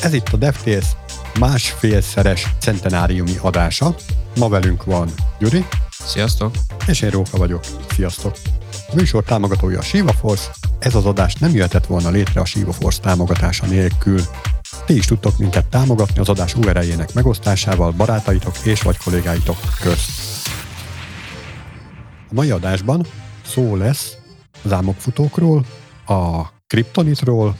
Ez 0.00 0.12
itt 0.12 0.28
a 0.28 0.36
DevTales 0.36 0.86
másfélszeres 1.38 2.46
centenáriumi 2.58 3.36
adása. 3.40 3.94
Ma 4.36 4.48
velünk 4.48 4.84
van 4.84 5.08
Gyuri. 5.38 5.64
Sziasztok! 5.90 6.54
És 6.86 7.00
én 7.00 7.10
Róka 7.10 7.38
vagyok. 7.38 7.64
Sziasztok! 7.90 8.36
A 8.90 8.94
műsor 8.94 9.24
támogatója 9.24 9.78
a 9.78 9.82
Shiva 9.82 10.12
Force. 10.12 10.50
Ez 10.78 10.94
az 10.94 11.06
adás 11.06 11.34
nem 11.34 11.54
jöhetett 11.54 11.86
volna 11.86 12.10
létre 12.10 12.40
a 12.40 12.44
Shiva 12.44 12.72
Force 12.72 13.00
támogatása 13.00 13.66
nélkül. 13.66 14.20
Ti 14.86 14.96
is 14.96 15.06
tudtok 15.06 15.38
minket 15.38 15.66
támogatni 15.66 16.20
az 16.20 16.28
adás 16.28 16.54
URL-jének 16.54 17.12
megosztásával 17.12 17.90
barátaitok 17.90 18.56
és 18.62 18.82
vagy 18.82 18.96
kollégáitok 19.04 19.56
közt. 19.80 20.10
A 22.30 22.34
mai 22.34 22.50
adásban 22.50 23.06
szó 23.46 23.76
lesz 23.76 24.16
az 24.64 24.72
álmokfutókról, 24.72 25.64
a 26.06 26.42
kriptonitról, 26.66 27.56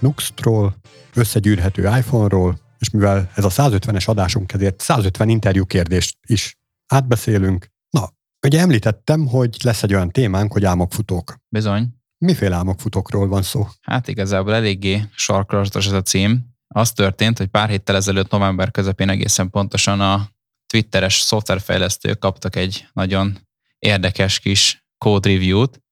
Nuxtról, 0.00 0.74
összegyűrhető 1.14 1.82
iPhone-ról, 1.82 2.58
és 2.78 2.90
mivel 2.90 3.30
ez 3.34 3.44
a 3.44 3.48
150-es 3.48 4.08
adásunk, 4.08 4.52
ezért 4.52 4.80
150 4.80 5.28
interjú 5.28 5.64
kérdést 5.64 6.18
is 6.26 6.58
átbeszélünk. 6.86 7.66
Na, 7.90 8.08
ugye 8.46 8.60
említettem, 8.60 9.26
hogy 9.26 9.56
lesz 9.62 9.82
egy 9.82 9.94
olyan 9.94 10.10
témánk, 10.10 10.52
hogy 10.52 10.64
álmokfutók. 10.64 11.36
Bizony. 11.48 11.88
Miféle 12.18 12.56
álmokfutókról 12.56 13.28
van 13.28 13.42
szó? 13.42 13.66
Hát 13.80 14.08
igazából 14.08 14.54
eléggé 14.54 15.04
sarkalatos 15.14 15.86
ez 15.86 15.92
a 15.92 16.02
cím. 16.02 16.48
Az 16.74 16.92
történt, 16.92 17.38
hogy 17.38 17.46
pár 17.46 17.68
héttel 17.68 17.96
ezelőtt 17.96 18.30
november 18.30 18.70
közepén 18.70 19.08
egészen 19.08 19.50
pontosan 19.50 20.00
a 20.00 20.28
twitteres 20.66 21.20
szoftverfejlesztők 21.20 22.18
kaptak 22.18 22.56
egy 22.56 22.88
nagyon 22.92 23.38
érdekes 23.78 24.38
kis 24.38 24.86
code 24.98 25.28
review-t. 25.28 25.82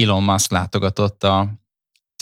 Elon 0.00 0.22
Musk 0.22 0.50
látogatott 0.50 1.24
a 1.24 1.61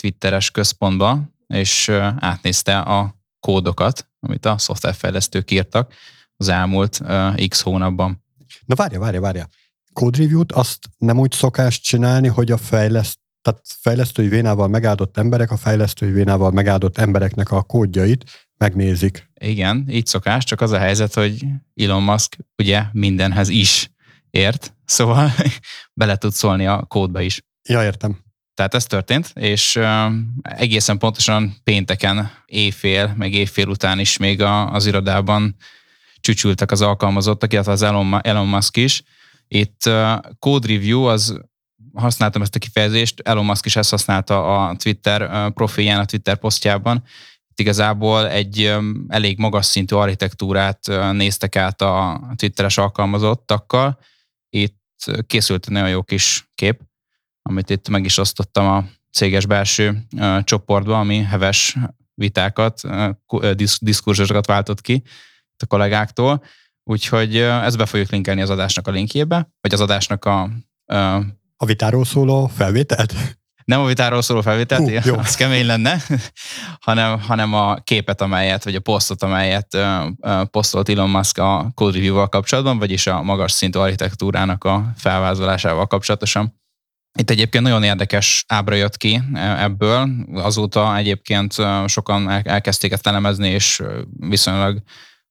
twitteres 0.01 0.51
központba, 0.51 1.19
és 1.47 1.89
átnézte 2.19 2.79
a 2.79 3.15
kódokat, 3.39 4.07
amit 4.19 4.45
a 4.45 4.57
szoftverfejlesztők 4.57 5.51
írtak 5.51 5.93
az 6.37 6.47
elmúlt 6.47 7.01
x 7.47 7.61
hónapban. 7.61 8.23
Na 8.65 8.75
várja, 8.75 8.99
várja, 8.99 9.21
várja. 9.21 9.47
Code 9.93 10.17
review-t 10.17 10.51
azt 10.51 10.79
nem 10.97 11.19
úgy 11.19 11.31
szokás 11.31 11.79
csinálni, 11.79 12.27
hogy 12.27 12.51
a 12.51 12.57
fejleszt, 12.57 13.19
tehát 13.41 13.61
fejlesztői 13.81 14.27
vénával 14.27 14.67
megáldott 14.67 15.17
emberek 15.17 15.51
a 15.51 15.57
fejlesztői 15.57 16.11
vénával 16.11 16.51
megáldott 16.51 16.97
embereknek 16.97 17.51
a 17.51 17.61
kódjait 17.61 18.49
megnézik. 18.57 19.29
Igen, 19.39 19.85
így 19.89 20.05
szokás, 20.05 20.43
csak 20.43 20.61
az 20.61 20.71
a 20.71 20.77
helyzet, 20.77 21.13
hogy 21.13 21.45
Elon 21.75 22.03
Musk 22.03 22.37
ugye 22.57 22.83
mindenhez 22.91 23.49
is 23.49 23.91
ért, 24.29 24.75
szóval 24.85 25.31
bele 25.93 26.15
tud 26.15 26.31
szólni 26.31 26.67
a 26.67 26.85
kódba 26.87 27.21
is. 27.21 27.41
Ja, 27.69 27.83
értem. 27.83 28.30
Tehát 28.53 28.73
ez 28.73 28.85
történt, 28.85 29.31
és 29.33 29.79
egészen 30.41 30.97
pontosan 30.97 31.55
pénteken 31.63 32.31
éjfél, 32.45 33.13
meg 33.17 33.33
éjfél 33.33 33.67
után 33.67 33.99
is 33.99 34.17
még 34.17 34.41
az 34.41 34.85
irodában 34.85 35.55
csücsültek 36.19 36.71
az 36.71 36.81
alkalmazottak, 36.81 37.53
illetve 37.53 37.71
az 37.71 37.81
Elon, 37.81 38.25
Elon 38.25 38.47
Musk 38.47 38.77
is. 38.77 39.03
Itt 39.47 39.89
code 40.39 40.67
review, 40.67 41.03
az 41.03 41.39
használtam 41.93 42.41
ezt 42.41 42.55
a 42.55 42.59
kifejezést, 42.59 43.19
Elon 43.19 43.45
Musk 43.45 43.65
is 43.65 43.75
ezt 43.75 43.89
használta 43.89 44.65
a 44.67 44.75
Twitter 44.75 45.51
profilján, 45.53 45.99
a 45.99 46.05
Twitter 46.05 46.37
posztjában. 46.37 47.03
Itt 47.49 47.59
igazából 47.59 48.29
egy 48.29 48.75
elég 49.07 49.37
magas 49.37 49.65
szintű 49.65 49.95
architektúrát 49.95 50.87
néztek 51.11 51.55
át 51.55 51.81
a 51.81 52.21
Twitteres 52.35 52.77
alkalmazottakkal. 52.77 53.99
Itt 54.49 54.79
készült 55.27 55.65
egy 55.65 55.71
nagyon 55.71 55.89
jó 55.89 56.03
kis 56.03 56.49
kép, 56.55 56.81
amit 57.41 57.69
itt 57.69 57.89
meg 57.89 58.05
is 58.05 58.17
osztottam 58.17 58.67
a 58.67 58.83
céges 59.11 59.45
belső 59.45 60.07
csoportba, 60.43 60.99
ami 60.99 61.21
heves 61.21 61.77
vitákat, 62.13 62.81
diskurzusokat 63.79 64.45
váltott 64.45 64.81
ki 64.81 65.03
a 65.57 65.65
kollégáktól. 65.65 66.43
Úgyhogy 66.83 67.35
ezt 67.37 67.77
be 67.77 67.85
fogjuk 67.85 68.09
linkelni 68.09 68.41
az 68.41 68.49
adásnak 68.49 68.87
a 68.87 68.91
linkjébe, 68.91 69.49
vagy 69.61 69.73
az 69.73 69.81
adásnak 69.81 70.25
a... 70.25 70.49
A 71.57 71.65
vitáról 71.65 72.05
szóló 72.05 72.47
felvételt? 72.47 73.13
Nem 73.65 73.79
a 73.79 73.85
vitáról 73.85 74.21
szóló 74.21 74.41
felvételt, 74.41 74.81
uh, 74.81 75.05
jó. 75.05 75.17
az 75.17 75.35
kemény 75.35 75.65
lenne, 75.65 76.01
hanem, 76.87 77.19
hanem 77.19 77.53
a 77.53 77.75
képet, 77.75 78.21
amelyet, 78.21 78.63
vagy 78.63 78.75
a 78.75 78.79
posztot, 78.79 79.23
amelyet 79.23 79.77
posztolt 80.51 80.89
Elon 80.89 81.09
Musk 81.09 81.37
a 81.37 81.71
Code 81.73 81.95
Review-val 81.95 82.29
kapcsolatban, 82.29 82.77
vagyis 82.77 83.07
a 83.07 83.21
magas 83.21 83.51
szintű 83.51 83.79
architektúrának 83.79 84.63
a 84.63 84.91
felvázolásával 84.97 85.87
kapcsolatosan. 85.87 86.60
Itt 87.19 87.29
egyébként 87.29 87.63
nagyon 87.63 87.83
érdekes 87.83 88.43
ábra 88.47 88.75
jött 88.75 88.97
ki 88.97 89.21
e, 89.33 89.63
ebből. 89.63 90.09
Azóta 90.33 90.97
egyébként 90.97 91.59
e, 91.59 91.87
sokan 91.87 92.29
elkezdték 92.29 92.91
ezt 92.91 93.07
elemezni, 93.07 93.49
és 93.49 93.79
e, 93.79 93.85
viszonylag 94.19 94.81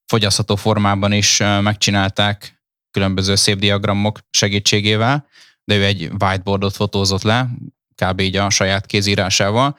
fogyasztható 0.05 0.55
formában 0.55 1.11
is 1.11 1.37
megcsinálták 1.37 2.63
különböző 2.91 3.35
szép 3.35 3.59
diagramok 3.59 4.19
segítségével, 4.29 5.27
de 5.63 5.75
ő 5.75 5.85
egy 5.85 6.11
whiteboardot 6.19 6.75
fotózott 6.75 7.21
le, 7.21 7.49
kb. 7.95 8.19
így 8.19 8.35
a 8.35 8.49
saját 8.49 8.85
kézírásával. 8.85 9.77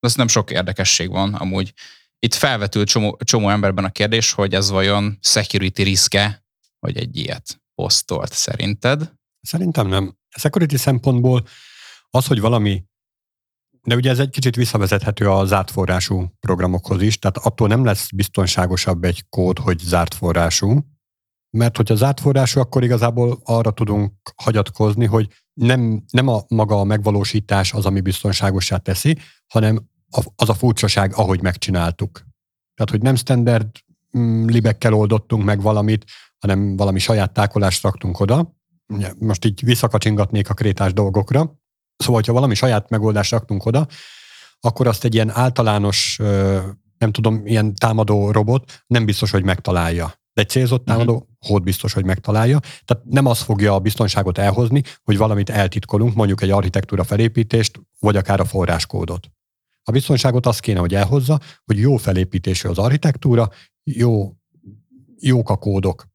Ez 0.00 0.14
nem 0.14 0.28
sok 0.28 0.50
érdekesség 0.50 1.10
van 1.10 1.34
amúgy. 1.34 1.72
Itt 2.18 2.34
felvetült 2.34 2.88
csomó, 2.88 3.18
csomó 3.24 3.48
emberben 3.48 3.84
a 3.84 3.90
kérdés, 3.90 4.32
hogy 4.32 4.54
ez 4.54 4.70
vajon 4.70 5.18
security 5.20 5.82
riske, 5.82 6.44
hogy 6.78 6.96
egy 6.96 7.16
ilyet 7.16 7.60
posztolt 7.74 8.32
szerinted? 8.32 9.12
Szerintem 9.40 9.86
nem. 9.86 10.16
Security 10.38 10.76
szempontból 10.76 11.44
az, 12.10 12.26
hogy 12.26 12.40
valami, 12.40 12.84
de 13.82 13.94
ugye 13.94 14.10
ez 14.10 14.18
egy 14.18 14.30
kicsit 14.30 14.56
visszavezethető 14.56 15.30
a 15.30 15.44
zárt 15.44 15.70
forrású 15.70 16.32
programokhoz 16.40 17.02
is, 17.02 17.18
tehát 17.18 17.36
attól 17.36 17.68
nem 17.68 17.84
lesz 17.84 18.10
biztonságosabb 18.10 19.04
egy 19.04 19.28
kód, 19.28 19.58
hogy 19.58 19.78
zárt 19.78 20.14
forrású, 20.14 20.80
mert 21.50 21.76
hogyha 21.76 21.94
zárt 21.94 22.20
forrású, 22.20 22.60
akkor 22.60 22.82
igazából 22.82 23.40
arra 23.44 23.70
tudunk 23.70 24.12
hagyatkozni, 24.36 25.06
hogy 25.06 25.28
nem, 25.52 26.04
nem 26.10 26.28
a 26.28 26.42
maga 26.48 26.80
a 26.80 26.84
megvalósítás 26.84 27.72
az, 27.72 27.86
ami 27.86 28.00
biztonságosá 28.00 28.76
teszi, 28.76 29.18
hanem 29.46 29.90
az 30.36 30.48
a 30.48 30.54
furcsaság, 30.54 31.14
ahogy 31.14 31.42
megcsináltuk. 31.42 32.12
Tehát, 32.74 32.90
hogy 32.90 33.02
nem 33.02 33.14
standard 33.14 33.68
mm, 34.18 34.46
libekkel 34.46 34.94
oldottunk 34.94 35.44
meg 35.44 35.62
valamit, 35.62 36.04
hanem 36.38 36.76
valami 36.76 36.98
saját 36.98 37.32
tákolást 37.32 37.82
raktunk 37.82 38.20
oda, 38.20 38.61
most 39.18 39.44
így 39.44 39.64
visszakacsingatnék 39.64 40.50
a 40.50 40.54
krétás 40.54 40.92
dolgokra. 40.92 41.40
Szóval, 41.96 42.14
hogyha 42.14 42.32
valami 42.32 42.54
saját 42.54 42.90
megoldást 42.90 43.30
raktunk 43.30 43.66
oda, 43.66 43.86
akkor 44.60 44.86
azt 44.86 45.04
egy 45.04 45.14
ilyen 45.14 45.30
általános, 45.30 46.16
nem 46.98 47.12
tudom, 47.12 47.46
ilyen 47.46 47.74
támadó 47.74 48.30
robot 48.30 48.82
nem 48.86 49.04
biztos, 49.04 49.30
hogy 49.30 49.44
megtalálja. 49.44 50.14
De 50.34 50.42
egy 50.42 50.48
célzott 50.48 50.84
támadó 50.84 51.12
uh-huh. 51.12 51.28
hód 51.38 51.62
biztos, 51.62 51.92
hogy 51.92 52.04
megtalálja. 52.04 52.58
Tehát 52.58 53.04
nem 53.04 53.26
az 53.26 53.40
fogja 53.40 53.74
a 53.74 53.78
biztonságot 53.78 54.38
elhozni, 54.38 54.82
hogy 55.02 55.16
valamit 55.16 55.50
eltitkolunk, 55.50 56.14
mondjuk 56.14 56.42
egy 56.42 56.50
architektúra 56.50 57.04
felépítést, 57.04 57.80
vagy 57.98 58.16
akár 58.16 58.40
a 58.40 58.44
forráskódot. 58.44 59.30
A 59.82 59.90
biztonságot 59.90 60.46
az 60.46 60.60
kéne, 60.60 60.78
hogy 60.80 60.94
elhozza, 60.94 61.40
hogy 61.64 61.78
jó 61.78 61.96
felépítésű 61.96 62.68
az 62.68 62.78
architektúra, 62.78 63.50
jó, 63.82 64.32
jók 65.18 65.50
a 65.50 65.56
kódok. 65.56 66.06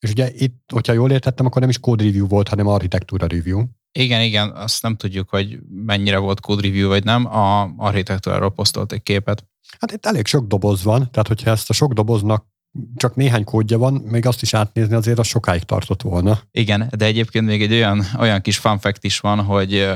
És 0.00 0.10
ugye 0.10 0.30
itt, 0.34 0.70
hogyha 0.72 0.92
jól 0.92 1.10
értettem, 1.10 1.46
akkor 1.46 1.60
nem 1.60 1.70
is 1.70 1.78
code 1.78 2.04
review 2.04 2.26
volt, 2.26 2.48
hanem 2.48 2.66
architektúra 2.66 3.26
review. 3.26 3.64
Igen, 3.92 4.20
igen, 4.20 4.50
azt 4.50 4.82
nem 4.82 4.96
tudjuk, 4.96 5.28
hogy 5.28 5.58
mennyire 5.68 6.18
volt 6.18 6.40
code 6.40 6.62
review 6.62 6.88
vagy 6.88 7.04
nem. 7.04 7.26
A 7.26 7.72
architektúráról 7.76 8.50
posztolt 8.50 8.92
egy 8.92 9.02
képet. 9.02 9.44
Hát 9.78 9.92
itt 9.92 10.06
elég 10.06 10.26
sok 10.26 10.46
doboz 10.46 10.82
van, 10.82 11.10
tehát 11.10 11.28
hogyha 11.28 11.50
ezt 11.50 11.70
a 11.70 11.72
sok 11.72 11.92
doboznak 11.92 12.46
csak 12.96 13.14
néhány 13.14 13.44
kódja 13.44 13.78
van, 13.78 13.92
még 13.94 14.26
azt 14.26 14.42
is 14.42 14.54
átnézni 14.54 14.94
azért 14.94 15.18
az 15.18 15.26
sokáig 15.26 15.62
tartott 15.62 16.02
volna. 16.02 16.40
Igen, 16.50 16.92
de 16.96 17.04
egyébként 17.04 17.46
még 17.46 17.62
egy 17.62 17.72
olyan, 17.72 18.04
olyan 18.18 18.40
kis 18.40 18.58
fun 18.58 18.78
fact 18.78 19.04
is 19.04 19.20
van, 19.20 19.44
hogy 19.44 19.88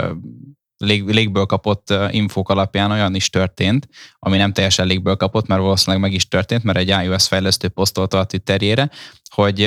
lég, 0.77 1.09
légből 1.09 1.47
kapott 1.47 1.95
infók 2.11 2.49
alapján 2.49 2.91
olyan 2.91 3.15
is 3.15 3.31
történt, 3.31 3.89
ami 4.19 4.37
nem 4.37 4.53
teljesen 4.53 4.87
légből 4.87 5.17
kapott, 5.17 5.47
mert 5.47 5.61
valószínűleg 5.61 6.03
meg 6.03 6.12
is 6.12 6.29
történt, 6.29 6.62
mert 6.62 6.79
egy 6.79 6.88
iOS 6.88 7.26
fejlesztő 7.26 7.69
posztolta 7.69 8.19
a 8.19 8.25
Twitterjére, 8.25 8.91
hogy 9.35 9.61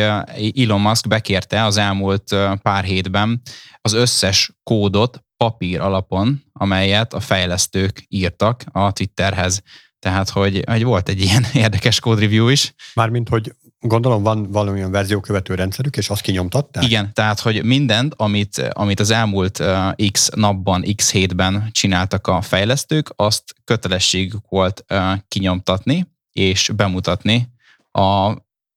Elon 0.55 0.81
Musk 0.81 1.07
bekérte 1.07 1.63
az 1.63 1.77
elmúlt 1.77 2.35
pár 2.61 2.83
hétben 2.83 3.41
az 3.81 3.93
összes 3.93 4.51
kódot 4.63 5.23
papír 5.37 5.79
alapon, 5.79 6.43
amelyet 6.53 7.13
a 7.13 7.19
fejlesztők 7.19 8.05
írtak 8.07 8.63
a 8.71 8.91
Twitterhez. 8.91 9.61
Tehát, 9.99 10.29
hogy, 10.29 10.63
hogy 10.67 10.83
volt 10.83 11.09
egy 11.09 11.21
ilyen 11.21 11.45
érdekes 11.63 11.99
code 11.99 12.21
review 12.21 12.47
is. 12.47 12.73
Mármint, 12.93 13.29
hogy 13.29 13.51
Gondolom 13.79 14.23
van 14.23 14.51
valamilyen 14.51 14.91
verziókövető 14.91 15.55
rendszerük, 15.55 15.97
és 15.97 16.09
azt 16.09 16.21
kinyomtatták? 16.21 16.83
Igen, 16.83 17.13
tehát 17.13 17.39
hogy 17.39 17.63
mindent, 17.63 18.13
amit, 18.17 18.57
amit 18.57 18.99
az 18.99 19.11
elmúlt 19.11 19.59
uh, 19.59 20.09
x 20.11 20.29
napban, 20.35 20.85
x 20.95 21.11
hétben 21.11 21.69
csináltak 21.71 22.27
a 22.27 22.41
fejlesztők, 22.41 23.13
azt 23.15 23.43
kötelességük 23.63 24.49
volt 24.49 24.85
uh, 24.89 25.13
kinyomtatni 25.27 26.07
és 26.31 26.69
bemutatni 26.75 27.49
a 27.91 28.33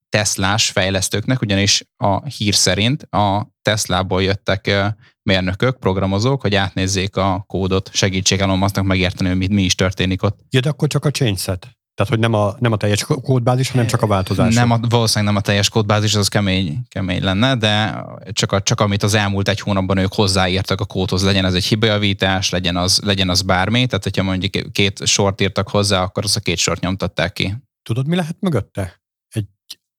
Teslás 0.08 0.70
fejlesztőknek, 0.70 1.40
ugyanis 1.40 1.84
a 1.96 2.24
hír 2.26 2.54
szerint 2.54 3.02
a 3.02 3.46
Teslából 3.62 4.22
jöttek 4.22 4.64
uh, 4.68 4.86
mérnökök, 5.22 5.78
programozók, 5.78 6.40
hogy 6.40 6.54
átnézzék 6.54 7.16
a 7.16 7.44
kódot, 7.46 7.90
segítsék 7.92 8.40
Elon 8.40 8.70
megérteni, 8.82 9.28
hogy 9.28 9.38
mit, 9.38 9.50
mi 9.50 9.62
is 9.62 9.74
történik 9.74 10.22
ott. 10.22 10.38
Ja, 10.50 10.60
de 10.60 10.68
akkor 10.68 10.88
csak 10.88 11.04
a 11.04 11.10
change. 11.10 11.58
Tehát, 11.94 12.12
hogy 12.12 12.18
nem 12.18 12.34
a, 12.34 12.56
nem 12.58 12.72
a 12.72 12.76
teljes 12.76 13.04
kódbázis, 13.04 13.70
hanem 13.70 13.86
csak 13.86 14.02
a 14.02 14.06
változás. 14.06 14.54
Nem 14.54 14.70
a, 14.70 14.78
valószínűleg 14.88 15.32
nem 15.32 15.42
a 15.42 15.46
teljes 15.46 15.68
kódbázis, 15.68 16.14
az 16.14 16.28
kemény, 16.28 16.82
kemény 16.88 17.22
lenne, 17.22 17.56
de 17.56 18.04
csak, 18.32 18.52
a, 18.52 18.62
csak 18.62 18.80
amit 18.80 19.02
az 19.02 19.14
elmúlt 19.14 19.48
egy 19.48 19.60
hónapban 19.60 19.96
ők 19.96 20.14
hozzáírtak 20.14 20.80
a 20.80 20.84
kódhoz, 20.84 21.24
legyen 21.24 21.44
ez 21.44 21.54
egy 21.54 21.64
hibajavítás, 21.64 22.50
legyen 22.50 22.76
az, 22.76 23.00
legyen 23.04 23.28
az 23.28 23.42
bármi, 23.42 23.86
tehát 23.86 24.04
hogyha 24.04 24.22
mondjuk 24.22 24.72
két 24.72 25.06
sort 25.06 25.40
írtak 25.40 25.68
hozzá, 25.68 26.02
akkor 26.02 26.24
az 26.24 26.36
a 26.36 26.40
két 26.40 26.58
sort 26.58 26.80
nyomtatták 26.80 27.32
ki. 27.32 27.54
Tudod, 27.82 28.06
mi 28.06 28.16
lehet 28.16 28.36
mögötte? 28.40 29.02
Egy 29.28 29.46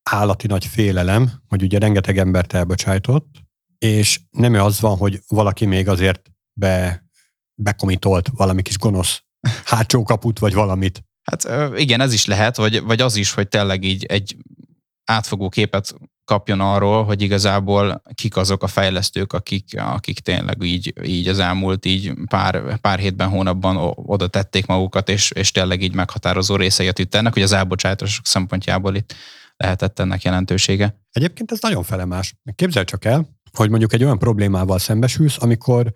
állati 0.09 0.47
nagy 0.47 0.65
félelem, 0.65 1.31
hogy 1.47 1.63
ugye 1.63 1.79
rengeteg 1.79 2.17
embert 2.17 2.53
elbocsájtott, 2.53 3.27
és 3.77 4.19
nem 4.31 4.53
az 4.53 4.79
van, 4.79 4.97
hogy 4.97 5.19
valaki 5.27 5.65
még 5.65 5.88
azért 5.88 6.31
be, 6.53 7.05
bekomitolt 7.61 8.29
valami 8.35 8.61
kis 8.61 8.77
gonosz 8.77 9.23
hátsó 9.65 10.03
kaput, 10.03 10.39
vagy 10.39 10.53
valamit. 10.53 11.03
Hát 11.31 11.80
igen, 11.80 12.01
ez 12.01 12.13
is 12.13 12.25
lehet, 12.25 12.56
vagy, 12.56 12.81
vagy 12.81 13.01
az 13.01 13.16
is, 13.16 13.31
hogy 13.33 13.48
tényleg 13.48 13.83
így 13.83 14.06
egy 14.06 14.36
átfogó 15.06 15.50
képet 15.50 15.95
kapjon 16.25 16.60
arról, 16.60 17.04
hogy 17.04 17.22
igazából 17.22 18.01
kik 18.16 18.38
azok 18.38 18.63
a 18.63 18.68
fejlesztők, 18.68 19.33
akik, 19.33 19.66
akik 19.78 20.19
tényleg 20.19 20.63
így, 20.63 20.94
így 21.04 21.28
az 21.28 21.39
elmúlt 21.39 21.86
így 21.86 22.13
pár, 22.30 22.80
pár 22.80 23.00
hétben, 23.00 23.30
hónapban 23.30 23.94
oda 23.95 24.28
tették 24.28 24.66
magukat, 24.66 25.10
és, 25.10 25.31
és 25.31 25.51
tényleg 25.51 25.81
így 25.81 25.94
meghatározó 25.94 26.56
részei 26.56 26.88
a 26.88 26.92
Twitternek, 26.92 27.34
hogy 27.34 27.42
az 27.42 27.51
elbocsátások 27.51 28.25
szempontjából 28.25 28.95
itt 28.95 29.16
lehetett 29.57 30.00
ennek 30.00 30.24
jelentősége. 30.24 31.01
Egyébként 31.12 31.51
ez 31.51 31.60
nagyon 31.62 31.84
felemás. 31.84 32.36
Képzel 32.56 32.84
csak 32.84 33.06
el, 33.06 33.30
hogy 33.54 33.69
mondjuk 33.69 33.94
egy 33.94 34.04
olyan 34.04 34.19
problémával 34.19 34.80
szembesülsz, 34.80 35.38
amikor 35.39 35.94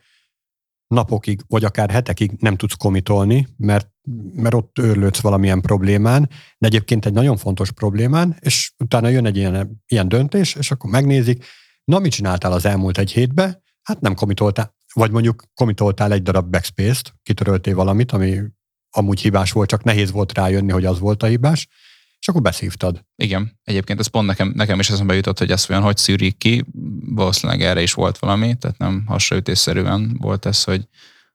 napokig, 0.87 1.41
vagy 1.47 1.63
akár 1.63 1.89
hetekig 1.89 2.31
nem 2.39 2.55
tudsz 2.55 2.73
komitolni, 2.73 3.47
mert, 3.57 3.89
mert 4.33 4.53
ott 4.53 4.79
őrlődsz 4.79 5.19
valamilyen 5.19 5.61
problémán, 5.61 6.29
de 6.57 6.67
egyébként 6.67 7.05
egy 7.05 7.13
nagyon 7.13 7.37
fontos 7.37 7.71
problémán, 7.71 8.37
és 8.39 8.71
utána 8.77 9.07
jön 9.07 9.25
egy 9.25 9.37
ilyen, 9.37 9.83
ilyen 9.87 10.07
döntés, 10.07 10.55
és 10.55 10.71
akkor 10.71 10.89
megnézik, 10.89 11.45
na 11.83 11.99
mit 11.99 12.11
csináltál 12.11 12.51
az 12.51 12.65
elmúlt 12.65 12.97
egy 12.97 13.11
hétbe? 13.11 13.63
Hát 13.81 14.01
nem 14.01 14.15
komitoltál, 14.15 14.75
vagy 14.93 15.11
mondjuk 15.11 15.43
komitoltál 15.53 16.11
egy 16.11 16.21
darab 16.21 16.49
backspace-t, 16.49 17.13
kitöröltél 17.23 17.75
valamit, 17.75 18.11
ami 18.11 18.41
amúgy 18.89 19.21
hibás 19.21 19.51
volt, 19.51 19.69
csak 19.69 19.83
nehéz 19.83 20.11
volt 20.11 20.33
rájönni, 20.33 20.71
hogy 20.71 20.85
az 20.85 20.99
volt 20.99 21.23
a 21.23 21.27
hibás, 21.27 21.67
és 22.25 22.31
akkor 22.31 22.43
beszívtad. 22.43 23.05
Igen, 23.15 23.59
egyébként 23.63 23.99
ez 23.99 24.07
pont 24.07 24.27
nekem, 24.27 24.51
nekem 24.55 24.79
is 24.79 24.89
eszembe 24.89 25.15
jutott, 25.15 25.37
hogy 25.37 25.51
ezt 25.51 25.69
olyan 25.69 25.81
hogy 25.81 25.97
szűrik 25.97 26.37
ki, 26.37 26.65
valószínűleg 27.05 27.61
erre 27.61 27.81
is 27.81 27.93
volt 27.93 28.17
valami, 28.17 28.57
tehát 28.57 28.77
nem 28.77 29.03
hasraütésszerűen 29.07 30.17
volt 30.19 30.45
ez, 30.45 30.63
hogy 30.63 30.87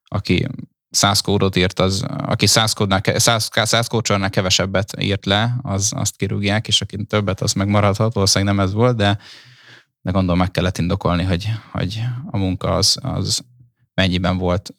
aki 0.04 0.46
száz 0.90 1.20
kódot 1.20 1.56
írt, 1.56 1.78
az, 1.78 2.04
aki 2.08 2.46
száz, 2.46 2.72
kódnál, 2.72 3.00
száz, 3.02 3.48
száz 3.52 3.88
kevesebbet 4.31 5.02
írt 5.02 5.26
le, 5.26 5.56
az, 5.62 5.92
azt 5.96 6.16
kirúgják, 6.16 6.69
és 6.69 6.81
aki 6.81 7.04
többet, 7.04 7.40
az 7.40 7.52
megmaradhat, 7.52 8.14
valószínűleg 8.14 8.54
nem 8.54 8.64
ez 8.64 8.72
volt, 8.72 8.96
de, 8.96 9.19
de 10.00 10.10
gondolom 10.10 10.38
meg 10.38 10.50
kellett 10.50 10.78
indokolni, 10.78 11.22
hogy, 11.22 11.50
hogy 11.72 12.02
a 12.31 12.36
munka 12.36 12.75
az, 12.75 12.98
az 13.02 13.44
mennyiben 13.94 14.38
volt, 14.38 14.75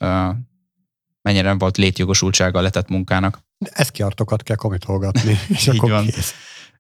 mennyire 1.21 1.53
volt 1.53 1.77
létjogosultsága 1.77 2.59
a 2.59 2.61
letett 2.61 2.89
munkának. 2.89 3.39
Eszkiartokat 3.69 4.43
kell 4.43 4.55
komitolgatni, 4.55 5.37
és 5.49 5.67
így 5.67 5.77
akkor 5.77 5.89
van. 5.89 6.05
kész. 6.05 6.33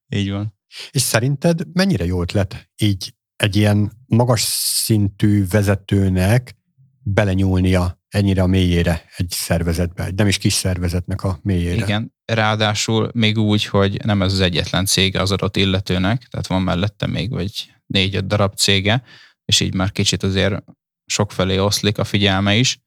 Így 0.09 0.31
van. 0.31 0.55
És 0.91 1.01
szerinted 1.01 1.61
mennyire 1.73 2.05
jó 2.05 2.21
ötlet 2.21 2.69
így 2.77 3.13
egy 3.35 3.55
ilyen 3.55 3.91
magas 4.07 4.41
szintű 4.83 5.47
vezetőnek 5.47 6.55
belenyúlnia 7.03 7.99
ennyire 8.07 8.41
a 8.41 8.47
mélyére 8.47 9.05
egy 9.15 9.29
szervezetbe, 9.29 10.05
egy 10.05 10.15
nem 10.15 10.27
is 10.27 10.37
kis 10.37 10.53
szervezetnek 10.53 11.23
a 11.23 11.39
mélyére. 11.41 11.83
Igen, 11.83 12.13
ráadásul 12.25 13.09
még 13.13 13.37
úgy, 13.37 13.65
hogy 13.65 14.05
nem 14.05 14.21
ez 14.21 14.33
az 14.33 14.39
egyetlen 14.39 14.85
cége 14.85 15.21
az 15.21 15.31
adott 15.31 15.57
illetőnek, 15.57 16.27
tehát 16.27 16.47
van 16.47 16.61
mellette 16.61 17.07
még 17.07 17.29
vagy 17.29 17.73
négy-öt 17.85 18.27
darab 18.27 18.55
cége, 18.55 19.03
és 19.45 19.59
így 19.59 19.73
már 19.73 19.91
kicsit 19.91 20.23
azért 20.23 20.63
sokfelé 21.05 21.57
oszlik 21.57 21.97
a 21.97 22.03
figyelme 22.03 22.55
is. 22.55 22.79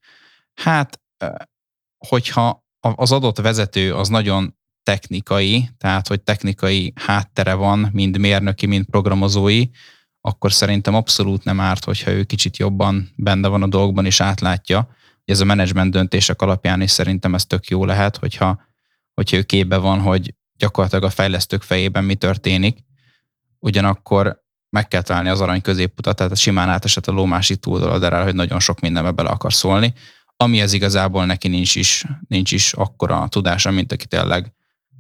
Hát, 0.55 1.01
hogyha 2.07 2.64
az 2.97 3.13
adott 3.13 3.39
vezető 3.39 3.95
az 3.95 4.09
nagyon 4.09 4.57
technikai, 4.83 5.69
tehát 5.79 6.09
hogy 6.09 6.23
technikai 6.23 6.93
háttere 6.97 7.55
van, 7.55 7.89
mind 7.93 8.19
mérnöki, 8.19 8.67
mind 8.67 8.85
programozói, 8.85 9.65
akkor 10.21 10.53
szerintem 10.53 10.95
abszolút 10.95 11.45
nem 11.45 11.61
árt, 11.61 11.85
hogyha 11.85 12.11
ő 12.11 12.25
kicsit 12.25 12.57
jobban 12.57 13.13
benne 13.17 13.49
van 13.49 13.63
a 13.63 13.67
dolgban 13.67 14.07
és 14.07 14.21
átlátja. 14.21 14.89
Ez 15.25 15.41
a 15.41 15.45
menedzsment 15.45 15.91
döntések 15.91 16.43
alapján 16.43 16.81
is 16.81 16.91
szerintem 16.91 17.35
ez 17.35 17.47
tök 17.47 17.69
jó 17.69 17.85
lehet, 17.85 18.17
hogyha, 18.17 18.63
hogyha 19.15 19.37
ő 19.37 19.43
képbe 19.43 19.77
van, 19.77 20.01
hogy 20.01 20.35
gyakorlatilag 20.57 21.05
a 21.05 21.11
fejlesztők 21.11 21.63
fejében 21.63 22.05
mi 22.05 22.15
történik, 22.15 22.79
ugyanakkor 23.59 24.43
meg 24.71 24.89
kell 24.89 25.03
találni 25.03 25.29
az 25.29 25.41
arany 25.41 25.61
középutat, 25.61 26.17
tehát 26.17 26.37
simán 26.37 26.69
átesett 26.69 27.07
a 27.07 27.13
lómási 27.13 27.57
túloldalára, 27.57 28.25
hogy 28.25 28.35
nagyon 28.35 28.61
sok 28.61 28.81
mindenbe 28.81 29.11
bele 29.11 29.29
akar 29.29 29.53
szólni, 29.53 29.95
ami 30.37 30.61
ez 30.61 30.73
igazából 30.73 31.27
neki 31.27 31.49
nincs 31.49 31.75
is, 31.75 32.05
nincs 32.29 32.53
is 32.53 32.73
akkora 32.73 33.27
tudása, 33.29 33.71
mint 33.71 33.93
aki 33.93 34.07
tényleg 34.07 34.53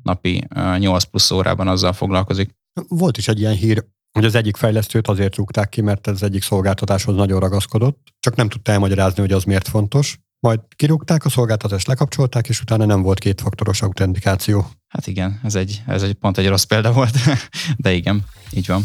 napi 0.02 0.44
8 0.78 1.04
plusz 1.04 1.30
órában 1.30 1.68
azzal 1.68 1.92
foglalkozik. 1.92 2.54
Volt 2.88 3.16
is 3.16 3.28
egy 3.28 3.38
ilyen 3.38 3.54
hír, 3.54 3.84
hogy 4.12 4.24
az 4.24 4.34
egyik 4.34 4.56
fejlesztőt 4.56 5.08
azért 5.08 5.36
rúgták 5.36 5.68
ki, 5.68 5.80
mert 5.80 6.06
ez 6.06 6.22
egyik 6.22 6.42
szolgáltatáshoz 6.42 7.14
nagyon 7.14 7.40
ragaszkodott, 7.40 8.12
csak 8.20 8.34
nem 8.36 8.48
tudta 8.48 8.72
elmagyarázni, 8.72 9.20
hogy 9.20 9.32
az 9.32 9.44
miért 9.44 9.68
fontos. 9.68 10.18
Majd 10.40 10.60
kirúgták, 10.76 11.24
a 11.24 11.28
szolgáltatást 11.28 11.86
lekapcsolták, 11.86 12.48
és 12.48 12.60
utána 12.60 12.84
nem 12.84 13.02
volt 13.02 13.18
kétfaktoros 13.18 13.82
autentikáció. 13.82 14.66
Hát 14.88 15.06
igen, 15.06 15.40
ez 15.42 15.54
egy, 15.54 15.82
ez 15.86 16.02
egy 16.02 16.14
pont 16.14 16.38
egy 16.38 16.48
rossz 16.48 16.62
példa 16.62 16.92
volt, 16.92 17.16
de 17.76 17.92
igen, 17.92 18.24
így 18.50 18.66
van. 18.66 18.82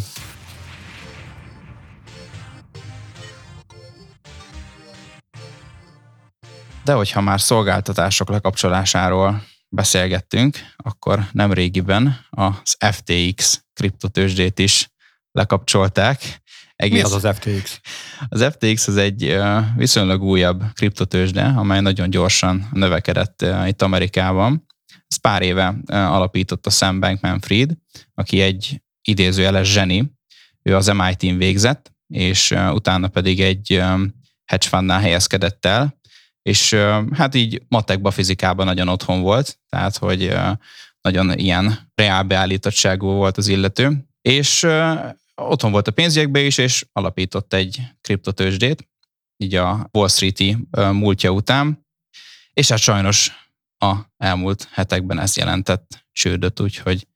De 6.90 6.96
hogyha 6.96 7.22
már 7.22 7.42
szolgáltatások 7.42 8.30
lekapcsolásáról 8.30 9.44
beszélgettünk, 9.68 10.58
akkor 10.78 11.26
nem 11.32 11.54
régiben 11.54 12.26
az 12.30 12.78
FTX 12.92 13.64
kriptotősdét 13.74 14.60
is 14.60 14.90
lekapcsolták. 15.32 16.42
Egész... 16.76 16.98
Mi 16.98 17.04
az 17.04 17.24
az 17.24 17.36
FTX? 17.36 17.82
Az 18.30 18.44
FTX 18.44 18.88
az 18.88 18.98
egy 18.98 19.40
viszonylag 19.76 20.24
újabb 20.24 20.64
kriptotősde, 20.74 21.44
amely 21.44 21.82
nagyon 21.82 22.10
gyorsan 22.10 22.70
növekedett 22.72 23.46
itt 23.66 23.82
Amerikában. 23.82 24.66
Ez 25.08 25.18
pár 25.18 25.42
éve 25.42 25.76
alapította 25.88 26.70
Sam 26.70 27.00
Bankman-Fried, 27.00 27.72
aki 28.14 28.42
egy 28.42 28.82
idézőjeles 29.02 29.72
zseni. 29.72 30.12
Ő 30.62 30.76
az 30.76 30.88
MIT-n 30.88 31.38
végzett, 31.38 31.92
és 32.08 32.56
utána 32.72 33.08
pedig 33.08 33.42
egy 33.42 33.84
hedge 34.46 34.68
fundnál 34.68 35.02
helyezkedett 35.02 35.66
el, 35.66 35.98
és 36.42 36.74
hát 37.12 37.36
így 37.36 37.62
matekba, 37.68 38.12
fizikában 38.12 38.66
nagyon 38.66 38.88
otthon 38.88 39.22
volt, 39.22 39.60
tehát 39.70 39.98
hogy 39.98 40.36
nagyon 41.02 41.38
ilyen 41.38 41.92
reál 41.96 42.24
beállítottságú 42.24 43.08
volt 43.08 43.38
az 43.38 43.48
illető, 43.48 44.08
és 44.22 44.68
otthon 45.36 45.72
volt 45.72 45.88
a 45.88 45.92
pénzjegyekbe 45.92 46.40
is, 46.40 46.58
és 46.58 46.86
alapított 46.92 47.54
egy 47.54 47.82
kriptotősdét, 48.02 48.90
így 49.38 49.56
a 49.56 49.90
Wall 49.94 50.08
Street-i 50.08 50.58
múltja 50.92 51.32
után, 51.32 51.88
és 52.54 52.70
hát 52.70 52.80
sajnos 52.80 53.32
a 53.78 53.96
elmúlt 54.18 54.68
hetekben 54.72 55.20
ez 55.20 55.38
jelentett 55.38 56.06
csődöt, 56.12 56.60
úgyhogy, 56.60 57.08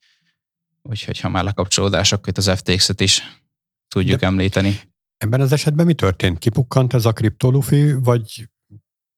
úgyhogy 0.81 1.19
ha 1.19 1.29
már 1.29 1.43
lekapcsolódás, 1.43 2.11
akkor 2.11 2.27
itt 2.27 2.37
az 2.37 2.51
FTX-et 2.55 3.01
is 3.01 3.41
tudjuk 3.87 4.19
De 4.19 4.25
említeni. 4.25 4.79
Ebben 5.17 5.41
az 5.41 5.51
esetben 5.51 5.85
mi 5.85 5.93
történt? 5.93 6.39
Kipukkant 6.39 6.93
ez 6.93 7.05
a 7.05 7.11
kriptolufi, 7.11 7.93
vagy 7.93 8.49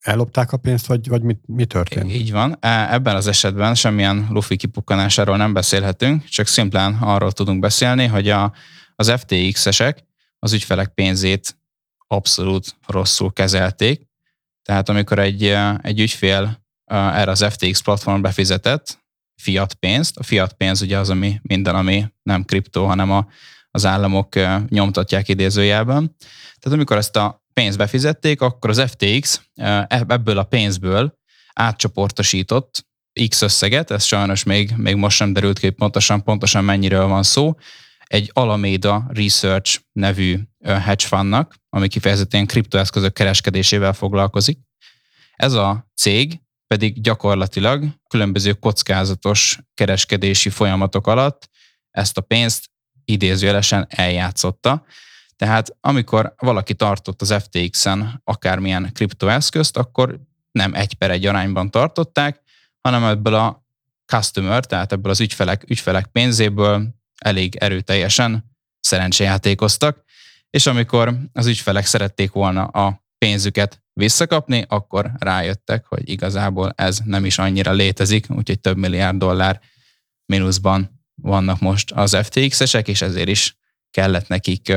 ellopták 0.05 0.51
a 0.51 0.57
pénzt, 0.57 0.85
vagy, 0.85 1.07
vagy 1.07 1.21
mi, 1.21 1.37
mi 1.45 1.65
történt? 1.65 2.11
Így 2.11 2.31
van. 2.31 2.57
E, 2.59 2.93
ebben 2.93 3.15
az 3.15 3.27
esetben 3.27 3.75
semmilyen 3.75 4.27
lufi 4.29 4.55
kipukkanásáról 4.55 5.37
nem 5.37 5.53
beszélhetünk, 5.53 6.23
csak 6.23 6.47
szimplán 6.47 6.93
arról 6.93 7.31
tudunk 7.31 7.59
beszélni, 7.59 8.05
hogy 8.05 8.29
a, 8.29 8.53
az 8.95 9.13
FTX-esek 9.17 10.03
az 10.39 10.53
ügyfelek 10.53 10.87
pénzét 10.93 11.57
abszolút 12.07 12.75
rosszul 12.87 13.33
kezelték. 13.33 14.07
Tehát 14.61 14.89
amikor 14.89 15.19
egy, 15.19 15.43
e, 15.43 15.79
egy 15.81 15.99
ügyfél 15.99 16.65
e, 16.85 16.95
erre 16.95 17.31
az 17.31 17.45
FTX 17.49 17.79
platform 17.81 18.21
befizetett 18.21 19.03
fiat 19.41 19.73
pénzt, 19.73 20.17
a 20.17 20.23
fiat 20.23 20.53
pénz 20.53 20.81
ugye 20.81 20.97
az, 20.97 21.09
ami 21.09 21.39
minden, 21.41 21.75
ami 21.75 22.05
nem 22.23 22.43
kriptó, 22.43 22.85
hanem 22.85 23.11
a, 23.11 23.27
az 23.71 23.85
államok 23.85 24.35
nyomtatják 24.69 25.27
idézőjelben. 25.27 26.15
Tehát 26.59 26.77
amikor 26.77 26.97
ezt 26.97 27.15
a 27.15 27.44
pénzt 27.59 27.77
befizették, 27.77 28.41
akkor 28.41 28.69
az 28.69 28.81
FTX 28.87 29.41
ebből 29.87 30.37
a 30.37 30.43
pénzből 30.43 31.17
átcsoportosított 31.53 32.87
X 33.27 33.41
összeget, 33.41 33.91
ez 33.91 34.03
sajnos 34.03 34.43
még, 34.43 34.73
még 34.75 34.95
most 34.95 35.15
sem 35.15 35.33
derült 35.33 35.59
ki, 35.59 35.69
pontosan, 35.69 36.23
pontosan 36.23 36.63
mennyiről 36.63 37.07
van 37.07 37.23
szó, 37.23 37.55
egy 38.05 38.29
Alameda 38.33 39.05
Research 39.09 39.79
nevű 39.91 40.39
hedge 40.63 41.05
fundnak, 41.05 41.55
ami 41.69 41.87
kifejezetten 41.87 42.45
kriptoeszközök 42.45 43.13
kereskedésével 43.13 43.93
foglalkozik. 43.93 44.59
Ez 45.35 45.53
a 45.53 45.91
cég 45.95 46.39
pedig 46.67 47.01
gyakorlatilag 47.01 47.85
különböző 48.09 48.53
kockázatos 48.53 49.59
kereskedési 49.73 50.49
folyamatok 50.49 51.07
alatt 51.07 51.49
ezt 51.91 52.17
a 52.17 52.21
pénzt 52.21 52.69
idézőjelesen 53.05 53.85
eljátszotta. 53.89 54.85
Tehát 55.35 55.77
amikor 55.79 56.33
valaki 56.37 56.73
tartott 56.73 57.21
az 57.21 57.33
FTX-en 57.33 58.21
akármilyen 58.23 58.93
kriptoeszközt, 58.93 59.77
akkor 59.77 60.19
nem 60.51 60.73
egy 60.73 60.93
per 60.93 61.11
egy 61.11 61.25
arányban 61.25 61.71
tartották, 61.71 62.41
hanem 62.81 63.03
ebből 63.03 63.33
a 63.33 63.65
customer, 64.05 64.65
tehát 64.65 64.91
ebből 64.91 65.11
az 65.11 65.19
ügyfelek, 65.19 65.63
ügyfelek 65.67 66.05
pénzéből 66.05 66.87
elég 67.17 67.55
erőteljesen 67.55 68.51
szerencsejátékoztak, 68.79 70.03
és 70.49 70.65
amikor 70.65 71.17
az 71.33 71.45
ügyfelek 71.45 71.85
szerették 71.85 72.31
volna 72.31 72.63
a 72.63 73.03
pénzüket 73.17 73.83
visszakapni, 73.93 74.65
akkor 74.67 75.11
rájöttek, 75.17 75.85
hogy 75.85 76.09
igazából 76.09 76.73
ez 76.75 76.99
nem 77.03 77.25
is 77.25 77.37
annyira 77.37 77.71
létezik, 77.71 78.29
úgyhogy 78.29 78.59
több 78.59 78.77
milliárd 78.77 79.17
dollár 79.17 79.61
mínuszban 80.25 81.03
vannak 81.21 81.59
most 81.59 81.91
az 81.91 82.17
FTX-esek, 82.23 82.87
és 82.87 83.01
ezért 83.01 83.27
is 83.27 83.57
kellett 83.91 84.27
nekik 84.27 84.73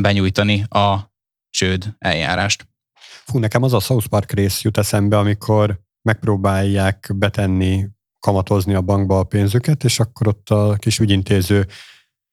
benyújtani 0.00 0.62
a 0.68 1.12
csőd 1.50 1.94
eljárást. 1.98 2.68
Fú, 3.24 3.38
nekem 3.38 3.62
az 3.62 3.72
a 3.72 3.80
South 3.80 4.06
Park 4.06 4.32
rész 4.32 4.62
jut 4.62 4.78
eszembe, 4.78 5.18
amikor 5.18 5.80
megpróbálják 6.02 7.10
betenni, 7.14 7.86
kamatozni 8.20 8.74
a 8.74 8.82
bankba 8.82 9.18
a 9.18 9.24
pénzüket, 9.24 9.84
és 9.84 10.00
akkor 10.00 10.28
ott 10.28 10.50
a 10.50 10.76
kis 10.78 10.98
ügyintéző 10.98 11.66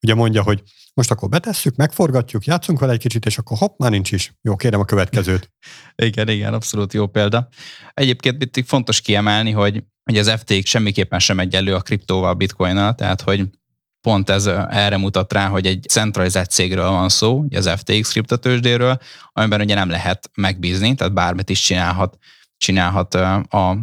ugye 0.05 0.15
mondja, 0.15 0.43
hogy 0.43 0.63
most 0.93 1.11
akkor 1.11 1.29
betesszük, 1.29 1.75
megforgatjuk, 1.75 2.45
játszunk 2.45 2.79
vele 2.79 2.91
egy 2.91 2.99
kicsit, 2.99 3.25
és 3.25 3.37
akkor 3.37 3.57
hopp, 3.57 3.79
már 3.79 3.91
nincs 3.91 4.11
is. 4.11 4.33
Jó, 4.41 4.55
kérem 4.55 4.79
a 4.79 4.85
következőt. 4.85 5.51
igen, 5.95 6.29
igen, 6.29 6.53
abszolút 6.53 6.93
jó 6.93 7.07
példa. 7.07 7.47
Egyébként 7.93 8.57
itt 8.57 8.67
fontos 8.67 9.01
kiemelni, 9.01 9.51
hogy, 9.51 9.83
hogy 10.03 10.17
az 10.17 10.31
FTX 10.31 10.69
semmiképpen 10.69 11.19
sem 11.19 11.39
egyenlő 11.39 11.75
a 11.75 11.81
kriptóval, 11.81 12.29
a 12.29 12.33
bitcoinnal, 12.33 12.95
tehát 12.95 13.21
hogy 13.21 13.49
pont 14.05 14.29
ez 14.29 14.45
erre 14.69 14.97
mutat 14.97 15.33
rá, 15.33 15.47
hogy 15.47 15.65
egy 15.65 15.85
centralizált 15.89 16.49
cégről 16.49 16.89
van 16.89 17.09
szó, 17.09 17.45
az 17.55 17.69
FTX 17.69 18.11
kriptotősdéről, 18.11 18.97
amiben 19.31 19.61
ugye 19.61 19.75
nem 19.75 19.89
lehet 19.89 20.29
megbízni, 20.35 20.95
tehát 20.95 21.13
bármit 21.13 21.49
is 21.49 21.61
csinálhat, 21.61 22.17
csinálhat 22.57 23.17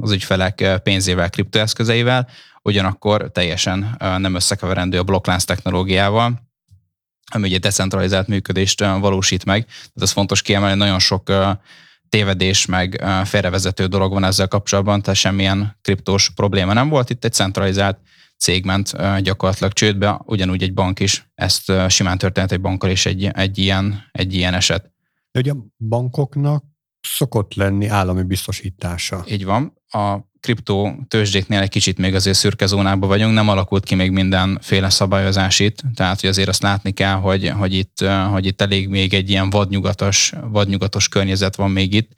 az 0.01 0.13
ügyfelek 0.13 0.81
pénzével, 0.83 1.31
kriptoeszközeivel, 1.31 2.29
ugyanakkor 2.63 3.31
teljesen 3.33 3.97
nem 3.99 4.35
összekeverendő 4.35 4.99
a 4.99 5.03
blokklánc 5.03 5.45
technológiával, 5.45 6.51
ami 7.33 7.49
ugye 7.49 7.59
decentralizált 7.59 8.27
működést 8.27 8.81
valósít 8.81 9.45
meg. 9.45 9.65
Tehát 9.65 9.93
ez 10.03 10.11
fontos 10.11 10.43
kiemelni, 10.43 10.77
nagyon 10.77 10.99
sok 10.99 11.33
tévedés, 12.09 12.67
meg 12.67 13.05
félrevezető 13.25 13.87
dolog 13.87 14.13
van 14.13 14.25
ezzel 14.25 14.49
kapcsolatban, 14.49 15.03
tehát 15.03 15.19
semmilyen 15.19 15.79
kriptós 15.81 16.31
probléma 16.31 16.73
nem 16.73 16.89
volt. 16.89 17.11
Itt 17.11 17.25
egy 17.25 17.33
centralizált 17.33 17.99
cég 18.43 18.65
ment 18.65 18.93
gyakorlatilag 19.23 19.73
csődbe, 19.73 20.21
ugyanúgy 20.25 20.63
egy 20.63 20.75
bank 20.75 21.01
is, 21.01 21.31
ezt 21.35 21.73
simán 21.89 22.19
történt 22.19 22.53
egy 22.53 22.61
bankkal 22.61 22.91
is 22.91 23.07
egy, 23.07 23.25
egy, 23.25 23.59
ilyen, 23.59 24.09
egy 24.13 24.35
ilyen 24.35 24.55
eset. 24.55 24.91
De 25.31 25.41
ugye 25.41 25.53
a 25.53 25.67
bankoknak 25.89 26.65
szokott 27.01 27.55
lenni 27.55 27.87
állami 27.87 28.23
biztosítása. 28.23 29.25
Így 29.29 29.45
van. 29.45 29.73
A 29.89 30.19
kriptó 30.41 31.05
tőzsdéknél 31.09 31.61
egy 31.61 31.69
kicsit 31.69 31.99
még 31.99 32.15
azért 32.15 32.37
szürke 32.37 32.67
zónában 32.67 33.09
vagyunk, 33.09 33.35
nem 33.35 33.49
alakult 33.49 33.85
ki 33.85 33.95
még 33.95 34.11
mindenféle 34.11 34.91
szabályozás 34.91 35.59
itt, 35.59 35.83
tehát 35.95 36.21
hogy 36.21 36.31
azért 36.31 36.49
azt 36.49 36.63
látni 36.63 36.91
kell, 36.91 37.15
hogy, 37.15 37.49
hogy, 37.49 37.75
itt, 37.75 38.05
hogy 38.31 38.47
itt 38.47 38.61
elég 38.61 38.89
még 38.89 39.15
egy 39.15 39.31
ilyen 39.31 39.51
vadnyugatos, 39.51 40.33
vadnyugatos 40.51 41.09
környezet 41.09 41.57
van 41.57 41.71
még 41.71 41.95
itt, 41.95 42.11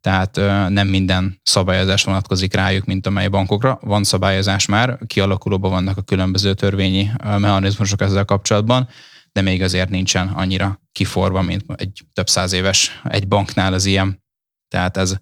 tehát 0.00 0.36
nem 0.68 0.88
minden 0.88 1.40
szabályozás 1.42 2.04
vonatkozik 2.04 2.54
rájuk, 2.54 2.84
mint 2.84 3.06
amely 3.06 3.28
bankokra. 3.28 3.78
Van 3.82 4.04
szabályozás 4.04 4.66
már, 4.66 4.98
kialakulóban 5.06 5.70
vannak 5.70 5.96
a 5.96 6.02
különböző 6.02 6.54
törvényi 6.54 7.10
mechanizmusok 7.22 8.00
ezzel 8.00 8.24
kapcsolatban, 8.24 8.88
de 9.32 9.40
még 9.40 9.62
azért 9.62 9.88
nincsen 9.88 10.28
annyira 10.28 10.80
kiforva, 10.92 11.42
mint 11.42 11.64
egy 11.76 12.04
több 12.12 12.28
száz 12.28 12.52
éves 12.52 13.00
egy 13.04 13.28
banknál 13.28 13.72
az 13.72 13.84
ilyen. 13.84 14.22
Tehát 14.68 14.96
ez, 14.96 15.16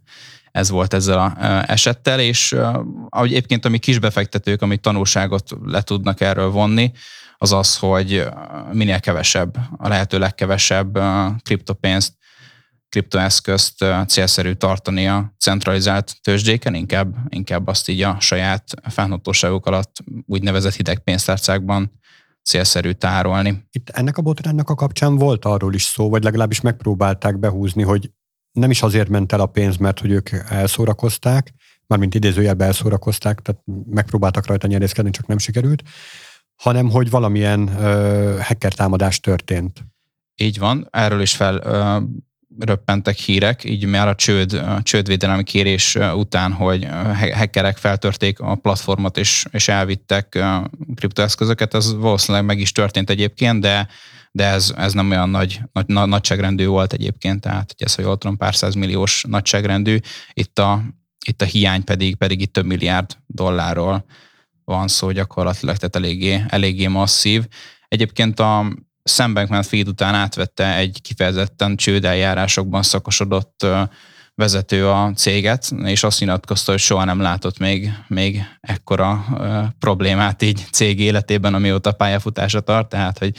ez 0.50 0.70
volt 0.70 0.94
ezzel 0.94 1.18
a 1.18 1.34
esettel, 1.70 2.20
és 2.20 2.56
ahogy 3.08 3.30
egyébként 3.30 3.64
ami 3.64 3.78
kisbefektetők, 3.78 4.62
amit 4.62 4.80
tanulságot 4.80 5.50
le 5.64 5.82
tudnak 5.82 6.20
erről 6.20 6.50
vonni, 6.50 6.92
az 7.38 7.52
az, 7.52 7.76
hogy 7.76 8.24
minél 8.72 9.00
kevesebb, 9.00 9.56
a 9.76 9.88
lehető 9.88 10.18
legkevesebb 10.18 10.98
kriptopénzt, 11.42 12.14
kriptoeszközt 12.88 13.84
célszerű 14.06 14.52
tartani 14.52 15.08
a 15.08 15.34
centralizált 15.38 16.16
tőzsdéken, 16.22 16.74
inkább, 16.74 17.16
inkább 17.28 17.66
azt 17.66 17.88
így 17.88 18.02
a 18.02 18.16
saját 18.20 18.64
fennhatóságok 18.88 19.66
alatt 19.66 19.96
úgynevezett 20.26 20.74
hideg 20.74 20.98
pénztárcákban 20.98 21.92
célszerű 22.42 22.90
tárolni. 22.90 23.66
Itt 23.70 23.88
ennek 23.88 24.18
a 24.18 24.22
botránnak 24.22 24.70
a 24.70 24.74
kapcsán 24.74 25.16
volt 25.16 25.44
arról 25.44 25.74
is 25.74 25.82
szó, 25.82 26.08
vagy 26.08 26.22
legalábbis 26.22 26.60
megpróbálták 26.60 27.38
behúzni, 27.38 27.82
hogy 27.82 28.10
nem 28.52 28.70
is 28.70 28.82
azért 28.82 29.08
ment 29.08 29.32
el 29.32 29.40
a 29.40 29.46
pénz, 29.46 29.76
mert 29.76 30.00
hogy 30.00 30.10
ők 30.10 30.30
elszórakozták, 30.48 31.52
mármint 31.86 32.14
idézőjelben 32.14 32.66
elszórakozták, 32.66 33.40
tehát 33.40 33.62
megpróbáltak 33.90 34.46
rajta 34.46 34.66
nyerészkedni, 34.66 35.10
csak 35.10 35.26
nem 35.26 35.38
sikerült, 35.38 35.82
hanem 36.56 36.90
hogy 36.90 37.10
valamilyen 37.10 37.68
ö, 37.68 38.38
hacker 38.40 38.72
támadás 38.72 39.20
történt. 39.20 39.84
Így 40.34 40.58
van, 40.58 40.88
erről 40.90 41.20
is 41.20 41.36
fel 41.36 41.56
ö, 41.56 41.98
röppentek 42.58 43.16
hírek, 43.16 43.64
így 43.64 43.84
már 43.84 44.08
a 44.08 44.14
csőd, 44.14 44.52
a 44.52 44.82
csődvédelmi 44.82 45.42
kérés 45.42 45.94
után, 46.14 46.52
hogy 46.52 46.86
hackerek 47.32 47.76
feltörték 47.76 48.40
a 48.40 48.54
platformot 48.54 49.18
és, 49.18 49.44
és 49.50 49.68
elvittek 49.68 50.44
kriptoeszközöket, 50.94 51.74
ez 51.74 51.94
valószínűleg 51.94 52.46
meg 52.46 52.58
is 52.58 52.72
történt 52.72 53.10
egyébként, 53.10 53.60
de 53.60 53.88
de 54.36 54.44
ez, 54.44 54.72
ez 54.76 54.92
nem 54.92 55.10
olyan 55.10 55.28
nagy, 55.28 55.60
nagy, 55.72 56.08
nagyságrendű 56.08 56.66
volt 56.66 56.92
egyébként, 56.92 57.40
tehát 57.40 57.74
hogy 57.76 57.86
ez, 57.86 57.94
hogy 57.94 58.04
jól 58.04 58.18
tudom, 58.18 58.36
pár 58.36 58.54
milliós 58.76 59.24
nagyságrendű, 59.28 59.98
itt 60.32 60.58
a, 60.58 60.82
itt 61.26 61.42
a 61.42 61.44
hiány 61.44 61.84
pedig, 61.84 62.16
pedig 62.16 62.40
itt 62.40 62.52
több 62.52 62.64
milliárd 62.64 63.16
dollárról 63.26 64.04
van 64.64 64.88
szó 64.88 65.10
gyakorlatilag, 65.10 65.76
tehát 65.76 65.96
eléggé, 65.96 66.44
eléggé 66.48 66.86
masszív. 66.86 67.46
Egyébként 67.88 68.40
a 68.40 68.72
Sam 69.08 69.34
Bankman-Fried 69.34 69.88
után 69.88 70.14
átvette 70.14 70.76
egy 70.76 70.98
kifejezetten 71.02 71.76
csődeljárásokban 71.76 72.82
szakosodott 72.82 73.66
vezető 74.36 74.88
a 74.88 75.12
céget, 75.14 75.70
és 75.84 76.02
azt 76.02 76.20
nyilatkozta, 76.20 76.70
hogy 76.70 76.80
soha 76.80 77.04
nem 77.04 77.20
látott 77.20 77.58
még, 77.58 77.92
még 78.08 78.42
ekkora 78.60 79.24
ö, 79.38 79.62
problémát 79.78 80.42
így 80.42 80.66
cég 80.70 81.00
életében, 81.00 81.54
amióta 81.54 81.92
pályafutása 81.92 82.60
tart, 82.60 82.88
tehát 82.88 83.18
hogy 83.18 83.36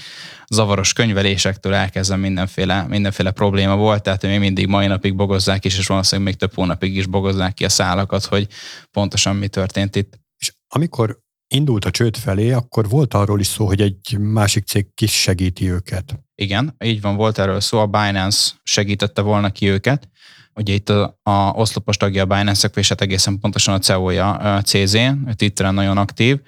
zavaros 0.50 0.94
könyvelésektől 0.94 1.74
elkezdve 1.74 2.16
mindenféle, 2.16 2.86
mindenféle 2.88 3.32
probléma 3.32 3.76
volt, 3.76 4.04
tehát 4.04 4.22
még 4.22 4.40
mindig 4.40 4.68
mai 4.68 4.88
napig 4.88 5.16
bogozzák 5.16 5.66
is, 5.66 5.78
és 5.78 5.88
valószínűleg 5.88 6.32
még 6.32 6.40
több 6.40 6.56
hónapig 6.56 6.96
is 6.96 7.06
bogozzák 7.06 7.54
ki 7.54 7.66
a 7.66 7.70
szálakat, 7.70 8.26
hogy 8.26 8.48
pontosan 8.92 9.36
mi 9.36 9.48
történt 9.48 9.96
itt. 9.96 10.20
És 10.38 10.54
amikor 10.68 11.20
indult 11.48 11.86
a 11.86 11.92
csőd 11.92 12.18
felé, 12.18 12.51
akkor 12.51 12.89
volt 12.89 13.13
arról 13.13 13.39
is 13.39 13.48
szó, 13.48 13.66
hogy 13.66 13.82
egy 13.82 14.18
másik 14.20 14.66
cég 14.66 14.94
kis 14.94 15.22
segíti 15.22 15.72
őket. 15.72 16.20
Igen, 16.36 16.75
így 16.84 17.01
van, 17.01 17.16
volt 17.16 17.38
erről 17.38 17.60
szó, 17.60 17.80
a 17.80 17.86
Binance 17.86 18.51
segítette 18.63 19.22
volna 19.22 19.50
ki 19.50 19.68
őket, 19.70 20.10
Ugye 20.58 20.74
itt 20.74 20.89
a, 20.89 21.20
a 21.24 21.32
oszlopos 21.32 21.98
tagja 21.98 22.24
a 22.24 22.25
Binance-ek, 22.25 22.75
és 22.75 22.89
hát 22.89 23.01
egészen 23.01 23.39
pontosan 23.39 23.74
a 23.74 23.80
CEO-ja 23.80 24.62
CZ, 24.63 24.98
Twitteren 25.36 25.74
nagyon 25.74 25.98
aktív, 25.98 26.39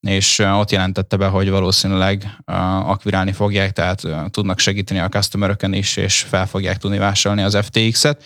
és 0.00 0.38
ott 0.38 0.70
jelentette 0.70 1.16
be, 1.16 1.26
hogy 1.26 1.50
valószínűleg 1.50 2.36
akvirálni 2.84 3.32
fogják, 3.32 3.72
tehát 3.72 4.02
tudnak 4.30 4.58
segíteni 4.58 5.00
a 5.00 5.08
customer 5.08 5.56
is, 5.60 5.96
és 5.96 6.20
fel 6.20 6.46
fogják 6.46 6.78
tudni 6.78 6.98
vásárolni 6.98 7.42
az 7.42 7.56
FTX-et. 7.56 8.24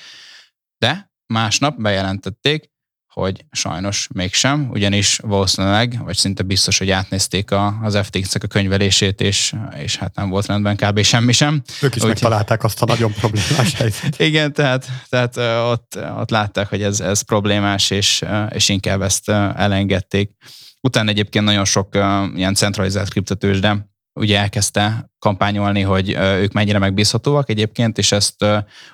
De 0.79 1.11
másnap 1.27 1.81
bejelentették, 1.81 2.71
hogy 3.13 3.45
sajnos 3.51 4.09
mégsem, 4.13 4.69
ugyanis 4.71 5.19
valószínűleg, 5.23 6.05
vagy 6.05 6.17
szinte 6.17 6.43
biztos, 6.43 6.79
hogy 6.79 6.91
átnézték 6.91 7.51
a, 7.51 7.79
az 7.83 7.99
FTX-ek 8.03 8.43
a 8.43 8.47
könyvelését, 8.47 9.21
és, 9.21 9.55
és 9.79 9.97
hát 9.97 10.15
nem 10.15 10.29
volt 10.29 10.47
rendben 10.47 10.77
kb. 10.77 11.03
semmi 11.03 11.33
sem. 11.33 11.63
Ők 11.83 11.95
is 11.95 12.03
Úgy, 12.03 12.09
megtalálták 12.09 12.65
azt 12.65 12.83
a 12.83 12.85
nagyon 12.85 13.13
problémás 13.13 13.75
helyzetet. 13.75 14.21
Igen, 14.29 14.53
tehát, 14.53 14.87
tehát 15.09 15.37
ott, 15.71 15.99
ott 16.19 16.31
látták, 16.31 16.69
hogy 16.69 16.83
ez, 16.83 17.01
ez 17.01 17.21
problémás, 17.21 17.91
és, 17.91 18.25
és 18.51 18.69
inkább 18.69 19.03
ezt 19.03 19.29
elengedték. 19.57 20.31
Utána 20.81 21.11
egyébként 21.11 21.45
nagyon 21.45 21.65
sok 21.65 21.95
ilyen 22.35 22.55
centralizált 22.55 23.09
kriptotősde 23.09 23.91
ugye 24.15 24.39
elkezdte 24.39 25.11
kampányolni, 25.19 25.81
hogy 25.81 26.11
ők 26.21 26.53
mennyire 26.53 26.79
megbízhatóak 26.79 27.51
egyébként, 27.51 27.99
és 27.99 28.13
ezt 28.13 28.45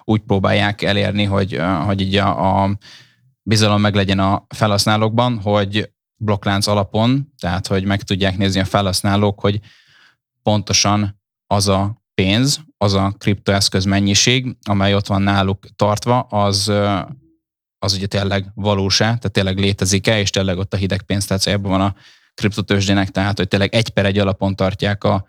úgy 0.04 0.20
próbálják 0.20 0.82
elérni, 0.82 1.24
hogy, 1.24 1.60
hogy 1.84 2.00
így 2.00 2.16
a, 2.16 2.62
a 2.62 2.78
bizalom 3.48 3.80
meg 3.80 3.94
legyen 3.94 4.18
a 4.18 4.46
felhasználókban, 4.48 5.40
hogy 5.40 5.90
blokklánc 6.16 6.66
alapon, 6.66 7.32
tehát 7.40 7.66
hogy 7.66 7.84
meg 7.84 8.02
tudják 8.02 8.36
nézni 8.36 8.60
a 8.60 8.64
felhasználók, 8.64 9.40
hogy 9.40 9.60
pontosan 10.42 11.20
az 11.46 11.68
a 11.68 12.02
pénz, 12.14 12.60
az 12.76 12.94
a 12.94 13.14
kriptoeszköz 13.18 13.84
mennyiség, 13.84 14.56
amely 14.68 14.94
ott 14.94 15.06
van 15.06 15.22
náluk 15.22 15.66
tartva, 15.76 16.20
az 16.20 16.72
az 17.80 17.94
ugye 17.94 18.06
tényleg 18.06 18.50
valósa, 18.54 19.04
tehát 19.04 19.32
tényleg 19.32 19.58
létezik-e, 19.58 20.20
és 20.20 20.30
tényleg 20.30 20.58
ott 20.58 20.74
a 20.74 20.76
hideg 20.76 21.02
tehát 21.02 21.46
ebben 21.46 21.70
van 21.70 21.80
a 21.80 21.94
kriptotősdének, 22.34 23.10
tehát 23.10 23.36
hogy 23.36 23.48
tényleg 23.48 23.74
egy 23.74 23.90
per 23.90 24.06
egy 24.06 24.18
alapon 24.18 24.56
tartják 24.56 25.04
a 25.04 25.26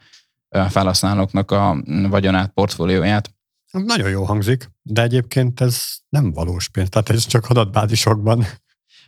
felhasználóknak 0.69 1.51
a 1.51 1.83
vagyonát, 2.09 2.51
portfólióját. 2.53 3.38
Nagyon 3.71 4.09
jó 4.09 4.23
hangzik, 4.23 4.71
de 4.81 5.01
egyébként 5.01 5.61
ez 5.61 5.83
nem 6.09 6.31
valós 6.31 6.69
pénz, 6.69 6.89
tehát 6.89 7.09
ez 7.09 7.25
csak 7.25 7.45
adatbázisokban. 7.49 8.45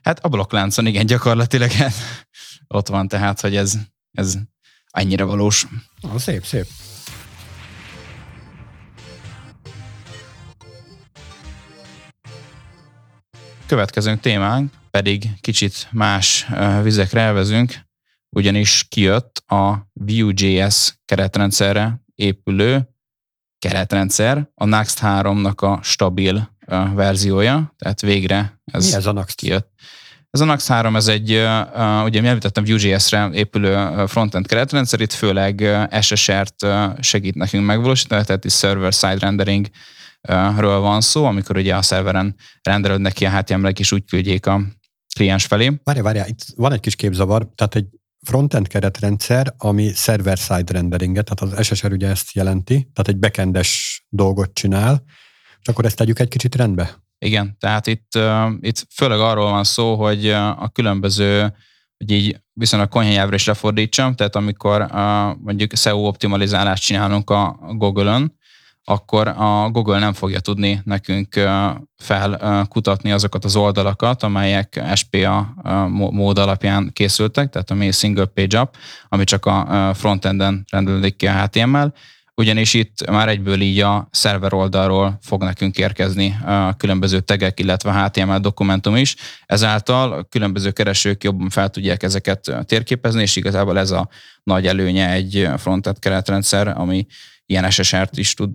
Hát 0.03 0.19
a 0.19 0.27
blokkláncon 0.27 0.85
igen, 0.85 1.05
gyakorlatilag 1.05 1.71
hát 1.71 1.93
ott 2.67 2.87
van, 2.87 3.07
tehát 3.07 3.39
hogy 3.39 3.55
ez, 3.55 3.77
ez 4.11 4.37
annyira 4.89 5.25
valós. 5.25 5.67
Ah, 6.01 6.17
szép, 6.17 6.45
szép. 6.45 6.65
Következő 13.65 14.17
témánk 14.17 14.73
pedig 14.91 15.29
kicsit 15.41 15.87
más 15.91 16.47
vizekre 16.81 17.21
elvezünk, 17.21 17.79
ugyanis 18.29 18.85
kijött 18.89 19.43
a 19.45 19.87
Vue.js 19.93 20.95
keretrendszerre 21.05 22.01
épülő 22.15 22.90
keretrendszer, 23.61 24.49
a 24.55 24.65
Next 24.65 24.99
3-nak 25.01 25.55
a 25.55 25.79
stabil 25.83 26.57
verziója, 26.93 27.73
tehát 27.77 28.01
végre 28.01 28.61
ez, 28.71 28.89
Mi 28.89 28.95
ez 28.95 29.05
a 29.05 29.11
Next? 29.11 29.35
kijött. 29.35 29.69
Ez 30.29 30.39
a 30.39 30.45
Nax 30.45 30.67
3, 30.67 30.95
ez 30.95 31.07
egy, 31.07 31.31
ugye 32.03 32.21
mi 32.21 32.27
említettem 32.27 32.63
Vue.js-re 32.63 33.29
épülő 33.33 34.05
frontend 34.07 34.47
keretrendszer, 34.47 34.99
itt 34.99 35.13
főleg 35.13 35.63
SSR-t 36.01 36.65
segít 36.99 37.35
nekünk 37.35 37.65
megvalósítani, 37.65 38.23
tehát 38.23 38.45
itt 38.45 38.51
server-side 38.51 39.17
rendering 39.19 39.67
ről 40.57 40.79
van 40.79 41.01
szó, 41.01 41.25
amikor 41.25 41.57
ugye 41.57 41.75
a 41.75 41.81
szerveren 41.81 42.35
rendelődnek 42.61 43.13
ki 43.13 43.25
a 43.25 43.37
HTML-ek, 43.37 43.79
és 43.79 43.91
úgy 43.91 44.05
küldjék 44.05 44.45
a 44.45 44.61
kliens 45.15 45.45
felé. 45.45 45.71
Várja, 45.83 46.03
várja, 46.03 46.25
itt 46.25 46.45
van 46.55 46.71
egy 46.71 46.79
kis 46.79 46.95
képzavar, 46.95 47.47
tehát 47.55 47.75
egy 47.75 47.85
frontend 48.27 48.67
keretrendszer, 48.67 49.53
ami 49.57 49.91
server-side 49.93 50.73
renderinget, 50.73 51.29
tehát 51.29 51.53
az 51.53 51.65
SSR 51.65 51.91
ugye 51.91 52.07
ezt 52.07 52.31
jelenti, 52.31 52.73
tehát 52.73 53.07
egy 53.07 53.17
backendes 53.17 54.03
dolgot 54.09 54.53
csinál, 54.53 55.03
és 55.61 55.67
akkor 55.67 55.85
ezt 55.85 55.95
tegyük 55.95 56.19
egy 56.19 56.27
kicsit 56.27 56.55
rendbe. 56.55 57.03
Igen, 57.17 57.57
tehát 57.59 57.87
itt, 57.87 58.15
uh, 58.15 58.51
itt 58.59 58.87
főleg 58.95 59.19
arról 59.19 59.49
van 59.49 59.63
szó, 59.63 59.95
hogy 59.95 60.29
a 60.29 60.69
különböző, 60.73 61.53
hogy 61.97 62.11
így 62.11 62.41
viszonylag 62.53 62.89
konyhanyelvre 62.89 63.35
is 63.35 63.45
lefordítsam, 63.45 64.15
tehát 64.15 64.35
amikor 64.35 64.81
uh, 64.81 64.89
mondjuk 65.37 65.75
SEO 65.75 66.07
optimalizálást 66.07 66.83
csinálunk 66.83 67.29
a 67.29 67.59
Google-ön, 67.77 68.39
akkor 68.91 69.27
a 69.27 69.69
Google 69.69 69.99
nem 69.99 70.13
fogja 70.13 70.39
tudni 70.39 70.81
nekünk 70.83 71.39
felkutatni 71.97 73.11
azokat 73.11 73.45
az 73.45 73.55
oldalakat, 73.55 74.23
amelyek 74.23 74.81
SPA 74.95 75.53
mód 76.11 76.37
alapján 76.37 76.89
készültek, 76.93 77.49
tehát 77.49 77.71
ami 77.71 77.91
single 77.91 78.25
page 78.25 78.59
app, 78.59 78.73
ami 79.07 79.23
csak 79.23 79.45
a 79.45 79.91
frontenden 79.93 80.65
rendelődik 80.69 81.15
ki 81.15 81.27
a 81.27 81.41
HTML, 81.43 81.93
ugyanis 82.35 82.73
itt 82.73 83.09
már 83.09 83.27
egyből 83.27 83.61
így 83.61 83.79
a 83.79 84.07
szerver 84.11 84.53
oldalról 84.53 85.17
fog 85.21 85.43
nekünk 85.43 85.77
érkezni 85.77 86.37
a 86.45 86.73
különböző 86.73 87.19
tegek, 87.19 87.59
illetve 87.59 88.03
HTML 88.03 88.39
dokumentum 88.39 88.95
is. 88.95 89.15
Ezáltal 89.45 90.11
a 90.11 90.23
különböző 90.23 90.71
keresők 90.71 91.23
jobban 91.23 91.49
fel 91.49 91.69
tudják 91.69 92.03
ezeket 92.03 92.51
térképezni, 92.65 93.21
és 93.21 93.35
igazából 93.35 93.79
ez 93.79 93.91
a 93.91 94.09
nagy 94.43 94.67
előnye 94.67 95.11
egy 95.11 95.49
frontend 95.57 95.99
keretrendszer, 95.99 96.67
ami 96.67 97.05
ilyen 97.45 97.69
SSR-t 97.69 98.17
is 98.17 98.33
tud 98.33 98.49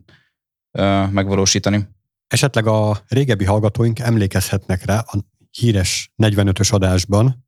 megvalósítani. 1.11 1.88
Esetleg 2.26 2.66
a 2.66 3.04
régebbi 3.09 3.45
hallgatóink 3.45 3.99
emlékezhetnek 3.99 4.85
rá, 4.85 4.99
a 4.99 5.25
híres 5.50 6.12
45-ös 6.23 6.73
adásban 6.73 7.47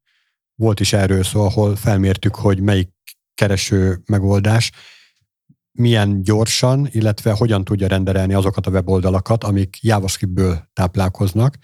volt 0.55 0.81
is 0.81 0.93
erről 0.93 1.25
szó, 1.25 1.45
ahol 1.45 1.77
felmértük, 1.77 2.35
hogy 2.35 2.61
melyik 2.61 2.91
kereső 3.35 4.03
megoldás 4.07 4.71
milyen 5.73 6.23
gyorsan, 6.23 6.88
illetve 6.91 7.33
hogyan 7.33 7.64
tudja 7.64 7.88
renderelni 7.88 8.35
azokat 8.35 8.67
a 8.67 8.71
weboldalakat, 8.71 9.45
amik 9.45 9.79
JavaScriptből 9.81 10.69
táplálkoznak. 10.73 11.57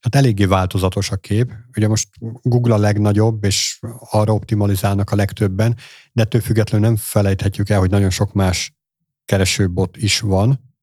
Tehát 0.00 0.26
eléggé 0.26 0.44
változatos 0.44 1.10
a 1.10 1.16
kép. 1.16 1.52
Ugye 1.76 1.88
most 1.88 2.08
Google 2.42 2.74
a 2.74 2.78
legnagyobb, 2.78 3.44
és 3.44 3.78
arra 4.10 4.32
optimalizálnak 4.32 5.10
a 5.10 5.16
legtöbben, 5.16 5.76
de 6.12 6.22
ettől 6.22 6.40
függetlenül 6.40 6.86
nem 6.86 6.96
felejthetjük 6.96 7.68
el, 7.68 7.78
hogy 7.78 7.90
nagyon 7.90 8.10
sok 8.10 8.32
más 8.32 8.74
keresőbot 9.24 9.96
is 9.96 10.20
van, 10.20 10.73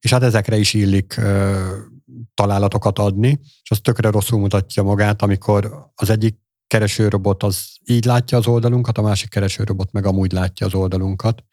és 0.00 0.10
hát 0.10 0.22
ezekre 0.22 0.56
is 0.56 0.74
illik 0.74 1.16
ö, 1.16 1.76
találatokat 2.34 2.98
adni, 2.98 3.40
és 3.42 3.70
az 3.70 3.80
tökre 3.80 4.10
rosszul 4.10 4.38
mutatja 4.38 4.82
magát, 4.82 5.22
amikor 5.22 5.90
az 5.94 6.10
egyik 6.10 6.38
keresőrobot 6.66 7.42
az 7.42 7.76
így 7.84 8.04
látja 8.04 8.38
az 8.38 8.46
oldalunkat, 8.46 8.98
a 8.98 9.02
másik 9.02 9.28
keresőrobot 9.28 9.92
meg 9.92 10.06
amúgy 10.06 10.32
látja 10.32 10.66
az 10.66 10.74
oldalunkat. 10.74 11.44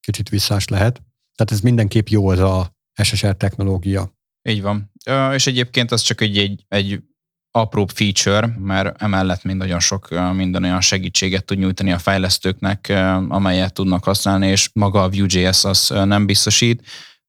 Kicsit 0.00 0.28
visszás 0.28 0.68
lehet. 0.68 1.02
Tehát 1.34 1.52
ez 1.52 1.60
mindenképp 1.60 2.06
jó 2.06 2.32
ez 2.32 2.38
a 2.38 2.76
SSR 3.02 3.36
technológia. 3.36 4.12
Így 4.48 4.62
van. 4.62 4.92
És 5.34 5.46
egyébként 5.46 5.90
az 5.90 6.00
csak 6.00 6.20
egy, 6.20 6.38
egy, 6.38 6.64
egy 6.68 7.02
apróbb 7.50 7.90
feature, 7.90 8.56
mert 8.58 9.02
emellett 9.02 9.42
még 9.42 9.56
nagyon 9.56 9.80
sok 9.80 10.08
minden 10.34 10.64
olyan 10.64 10.80
segítséget 10.80 11.44
tud 11.44 11.58
nyújtani 11.58 11.92
a 11.92 11.98
fejlesztőknek, 11.98 12.88
amelyet 13.28 13.74
tudnak 13.74 14.04
használni, 14.04 14.46
és 14.46 14.70
maga 14.72 15.02
a 15.02 15.10
Vue.js 15.10 15.64
az 15.64 15.88
nem 15.88 16.26
biztosít 16.26 16.82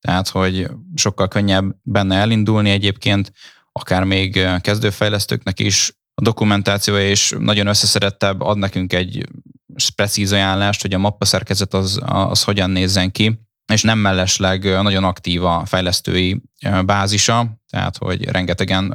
tehát 0.08 0.30
hogy 0.30 0.70
sokkal 0.96 1.28
könnyebb 1.28 1.76
benne 1.82 2.16
elindulni 2.16 2.70
egyébként, 2.70 3.32
akár 3.72 4.04
még 4.04 4.48
kezdőfejlesztőknek 4.62 5.60
is. 5.60 5.92
A 6.14 6.22
dokumentációja 6.22 7.10
is 7.10 7.34
nagyon 7.40 7.68
összeszedettebb, 7.68 8.42
ad 8.42 8.58
nekünk 8.58 8.94
egy 8.94 9.28
precíz 9.96 10.32
ajánlást, 10.32 10.82
hogy 10.82 10.94
a 10.94 10.98
mappa 10.98 11.26
szerkezet 11.26 11.74
az, 11.74 12.00
az 12.06 12.44
hogyan 12.44 12.70
nézzen 12.70 13.12
ki, 13.12 13.40
és 13.74 13.82
nem 13.82 14.00
mellesleg 14.00 14.64
nagyon 14.64 15.04
aktív 15.04 15.44
a 15.44 15.66
fejlesztői 15.66 16.42
bázisa, 16.86 17.62
tehát 17.70 17.98
hogy 17.98 18.24
rengetegen 18.24 18.94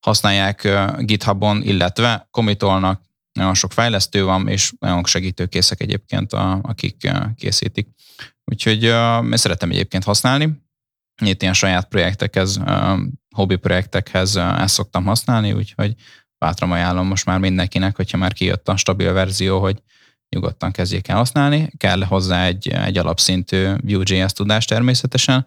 használják 0.00 0.68
GitHubon, 0.98 1.62
illetve 1.62 2.28
komitolnak, 2.30 3.02
nagyon 3.32 3.54
sok 3.54 3.72
fejlesztő 3.72 4.24
van, 4.24 4.48
és 4.48 4.72
nagyon 4.78 5.04
segítőkészek 5.04 5.80
egyébként, 5.80 6.32
a, 6.32 6.58
akik 6.62 7.10
készítik. 7.36 7.88
Úgyhogy 8.44 8.86
uh, 8.86 9.24
én 9.30 9.36
szeretem 9.36 9.70
egyébként 9.70 10.04
használni. 10.04 10.62
Itt 11.22 11.42
ilyen 11.42 11.54
saját 11.54 11.88
projektekhez, 11.88 12.56
uh, 12.56 12.98
hobbi 13.34 13.56
projektekhez 13.56 14.36
ezt 14.36 14.74
szoktam 14.74 15.04
használni, 15.04 15.52
úgyhogy 15.52 15.94
bátran 16.38 16.72
ajánlom 16.72 17.06
most 17.06 17.24
már 17.24 17.38
mindenkinek, 17.38 17.96
hogyha 17.96 18.18
már 18.18 18.32
kijött 18.32 18.68
a 18.68 18.76
stabil 18.76 19.12
verzió, 19.12 19.60
hogy 19.60 19.82
nyugodtan 20.28 20.70
kezdjék 20.70 21.08
el 21.08 21.16
használni. 21.16 21.70
Kell 21.76 22.02
hozzá 22.02 22.44
egy, 22.44 22.68
egy 22.68 22.98
alapszintű 22.98 23.72
Vue.js 23.82 24.32
tudás 24.32 24.64
természetesen, 24.64 25.46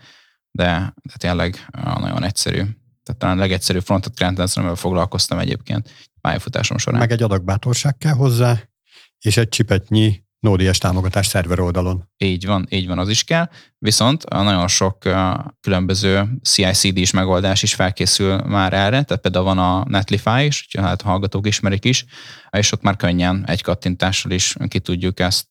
de, 0.51 0.93
de 1.03 1.13
tényleg 1.17 1.67
uh, 1.77 1.99
nagyon 1.99 2.23
egyszerű. 2.23 2.62
Tehát 3.03 3.21
talán 3.21 3.38
a 3.38 3.39
legegyszerűbb 3.39 3.83
frontet 3.83 4.15
client 4.15 4.39
amivel 4.39 4.75
foglalkoztam 4.75 5.39
egyébként 5.39 5.89
pályafutásom 6.21 6.77
során. 6.77 6.99
Meg 6.99 7.12
egy 7.12 7.23
adag 7.23 7.43
bátorság 7.43 7.97
kell 7.97 8.13
hozzá, 8.13 8.62
és 9.19 9.38
egy 9.38 9.49
csipetnyi 9.49 10.26
Node.js 10.39 10.78
támogatás 10.78 11.28
szerver 11.28 11.60
oldalon. 11.60 12.10
Így 12.17 12.45
van, 12.45 12.67
így 12.69 12.88
van, 12.88 13.00
az 13.00 13.10
is 13.10 13.23
kell. 13.23 13.50
Viszont 13.78 14.23
a 14.23 14.41
nagyon 14.41 14.67
sok 14.67 14.97
különböző 15.62 16.30
CI-CD-s 16.43 17.12
megoldás 17.12 17.63
is 17.63 17.73
felkészül 17.73 18.38
már 18.38 18.73
erre, 18.73 19.04
tehát 19.04 19.21
például 19.21 19.45
van 19.45 19.58
a 19.58 19.84
Netlify 19.88 20.45
is, 20.45 20.67
hát 20.80 21.02
a 21.02 21.08
hallgatók 21.08 21.47
ismerik 21.47 21.86
is, 21.86 22.06
és 22.52 22.71
ott 22.71 22.82
már 22.82 22.95
könnyen 22.95 23.43
egy 23.47 23.62
kattintással 23.62 24.32
is 24.32 24.56
ki 24.67 24.80
tudjuk 24.80 25.19
ezt 25.19 25.47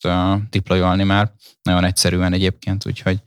deployolni 0.50 1.04
már, 1.04 1.32
nagyon 1.62 1.84
egyszerűen 1.84 2.32
egyébként, 2.32 2.86
úgyhogy, 2.86 3.22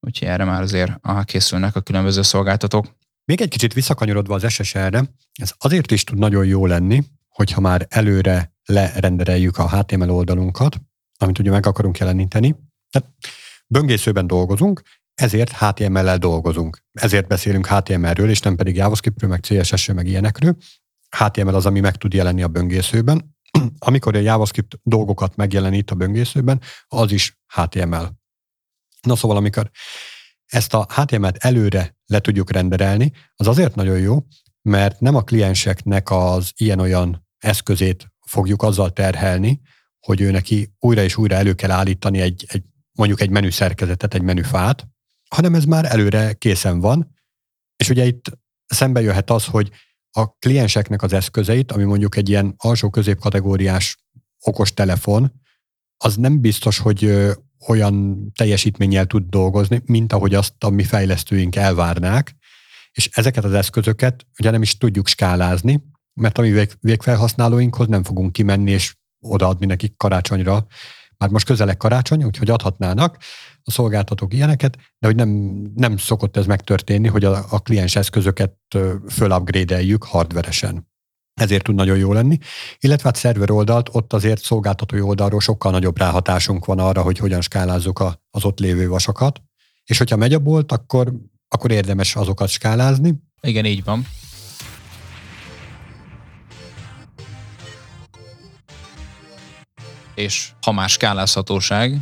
úgyhogy 0.00 0.28
erre 0.28 0.44
már 0.44 0.62
azért 0.62 0.92
készülnek 1.24 1.76
a 1.76 1.80
különböző 1.80 2.22
szolgáltatók. 2.22 2.86
Még 3.24 3.40
egy 3.40 3.48
kicsit 3.48 3.72
visszakanyarodva 3.72 4.34
az 4.34 4.52
SSR-re, 4.52 5.04
ez 5.32 5.52
azért 5.58 5.90
is 5.90 6.04
tud 6.04 6.18
nagyon 6.18 6.44
jó 6.46 6.66
lenni, 6.66 7.02
hogyha 7.28 7.60
már 7.60 7.86
előre 7.90 8.53
lerendereljük 8.64 9.58
a 9.58 9.78
HTML 9.78 10.10
oldalunkat, 10.10 10.80
amit 11.18 11.38
ugye 11.38 11.50
meg 11.50 11.66
akarunk 11.66 11.98
jeleníteni. 11.98 12.56
Tehát 12.90 13.08
böngészőben 13.66 14.26
dolgozunk, 14.26 14.82
ezért 15.14 15.52
HTML-lel 15.56 16.18
dolgozunk. 16.18 16.84
Ezért 16.92 17.26
beszélünk 17.26 17.66
HTML-ről, 17.66 18.30
és 18.30 18.40
nem 18.40 18.56
pedig 18.56 18.76
JavaScript-ről, 18.76 19.30
meg 19.30 19.40
CSS-ről, 19.40 19.96
meg 19.96 20.06
ilyenekről. 20.06 20.56
HTML 21.16 21.54
az, 21.54 21.66
ami 21.66 21.80
meg 21.80 21.96
tud 21.96 22.12
jelenni 22.12 22.42
a 22.42 22.48
böngészőben. 22.48 23.36
Amikor 23.78 24.16
a 24.16 24.18
JavaScript 24.18 24.78
dolgokat 24.82 25.36
megjelenít 25.36 25.90
a 25.90 25.94
böngészőben, 25.94 26.60
az 26.86 27.12
is 27.12 27.38
HTML. 27.54 28.22
Na 29.02 29.16
szóval, 29.16 29.36
amikor 29.36 29.70
ezt 30.46 30.74
a 30.74 30.86
HTML-t 30.94 31.36
előre 31.36 31.96
le 32.06 32.20
tudjuk 32.20 32.52
renderelni, 32.52 33.12
az 33.34 33.46
azért 33.46 33.74
nagyon 33.74 33.98
jó, 33.98 34.24
mert 34.62 35.00
nem 35.00 35.14
a 35.14 35.22
klienseknek 35.22 36.10
az 36.10 36.52
ilyen-olyan 36.56 37.26
eszközét 37.38 38.13
fogjuk 38.26 38.62
azzal 38.62 38.92
terhelni, 38.92 39.60
hogy 40.00 40.20
ő 40.20 40.30
neki 40.30 40.74
újra 40.78 41.02
és 41.02 41.16
újra 41.16 41.34
elő 41.34 41.54
kell 41.54 41.70
állítani 41.70 42.20
egy, 42.20 42.44
egy 42.48 42.62
mondjuk 42.92 43.20
egy 43.20 43.30
menü 43.30 43.50
szerkezetet, 43.50 44.14
egy 44.14 44.22
menüfát, 44.22 44.86
hanem 45.28 45.54
ez 45.54 45.64
már 45.64 45.84
előre 45.84 46.32
készen 46.32 46.80
van, 46.80 47.14
és 47.76 47.88
ugye 47.88 48.04
itt 48.04 48.38
szembe 48.66 49.00
jöhet 49.00 49.30
az, 49.30 49.44
hogy 49.44 49.70
a 50.10 50.28
klienseknek 50.28 51.02
az 51.02 51.12
eszközeit, 51.12 51.72
ami 51.72 51.84
mondjuk 51.84 52.16
egy 52.16 52.28
ilyen 52.28 52.54
alsó 52.56 52.90
középkategóriás 52.90 53.98
okos 54.40 54.74
telefon, 54.74 55.32
az 55.96 56.16
nem 56.16 56.40
biztos, 56.40 56.78
hogy 56.78 57.32
olyan 57.66 58.26
teljesítménnyel 58.34 59.06
tud 59.06 59.28
dolgozni, 59.28 59.82
mint 59.84 60.12
ahogy 60.12 60.34
azt 60.34 60.64
a 60.64 60.70
mi 60.70 60.84
fejlesztőink 60.84 61.56
elvárnák, 61.56 62.36
és 62.92 63.08
ezeket 63.12 63.44
az 63.44 63.52
eszközöket 63.52 64.26
ugye 64.38 64.50
nem 64.50 64.62
is 64.62 64.76
tudjuk 64.76 65.08
skálázni, 65.08 65.82
mert 66.14 66.38
a 66.38 66.42
mi 66.42 66.50
vég, 66.50 66.70
végfelhasználóinkhoz 66.80 67.86
nem 67.86 68.02
fogunk 68.02 68.32
kimenni 68.32 68.70
és 68.70 68.96
odaadni 69.20 69.66
nekik 69.66 69.96
karácsonyra. 69.96 70.66
Már 71.18 71.30
most 71.30 71.46
közelek 71.46 71.76
karácsony, 71.76 72.24
úgyhogy 72.24 72.50
adhatnának 72.50 73.16
a 73.62 73.70
szolgáltatók 73.70 74.34
ilyeneket, 74.34 74.76
de 74.98 75.06
hogy 75.06 75.16
nem, 75.16 75.28
nem 75.74 75.96
szokott 75.96 76.36
ez 76.36 76.46
megtörténni, 76.46 77.08
hogy 77.08 77.24
a, 77.24 77.44
a 77.50 77.58
kliens 77.58 77.96
eszközöket 77.96 78.56
fölupgrade-eljük 79.08 80.04
hardveresen. 80.04 80.92
Ezért 81.34 81.64
tud 81.64 81.74
nagyon 81.74 81.96
jó 81.96 82.12
lenni. 82.12 82.38
Illetve 82.78 83.08
hát 83.08 83.16
szerver 83.16 83.50
oldalt, 83.50 83.88
ott 83.92 84.12
azért 84.12 84.42
szolgáltatói 84.42 85.00
oldalról 85.00 85.40
sokkal 85.40 85.70
nagyobb 85.70 85.98
ráhatásunk 85.98 86.64
van 86.64 86.78
arra, 86.78 87.02
hogy 87.02 87.18
hogyan 87.18 87.40
skálázzuk 87.40 87.98
a, 87.98 88.22
az 88.30 88.44
ott 88.44 88.58
lévő 88.58 88.88
vasakat. 88.88 89.42
És 89.84 89.98
hogyha 89.98 90.16
megy 90.16 90.34
a 90.34 90.38
bolt, 90.38 90.72
akkor, 90.72 91.12
akkor 91.48 91.70
érdemes 91.70 92.16
azokat 92.16 92.48
skálázni. 92.48 93.14
Igen, 93.40 93.64
így 93.64 93.84
van. 93.84 94.06
És 100.14 100.52
ha 100.60 100.72
már 100.72 100.88
skálázhatóság, 100.88 101.98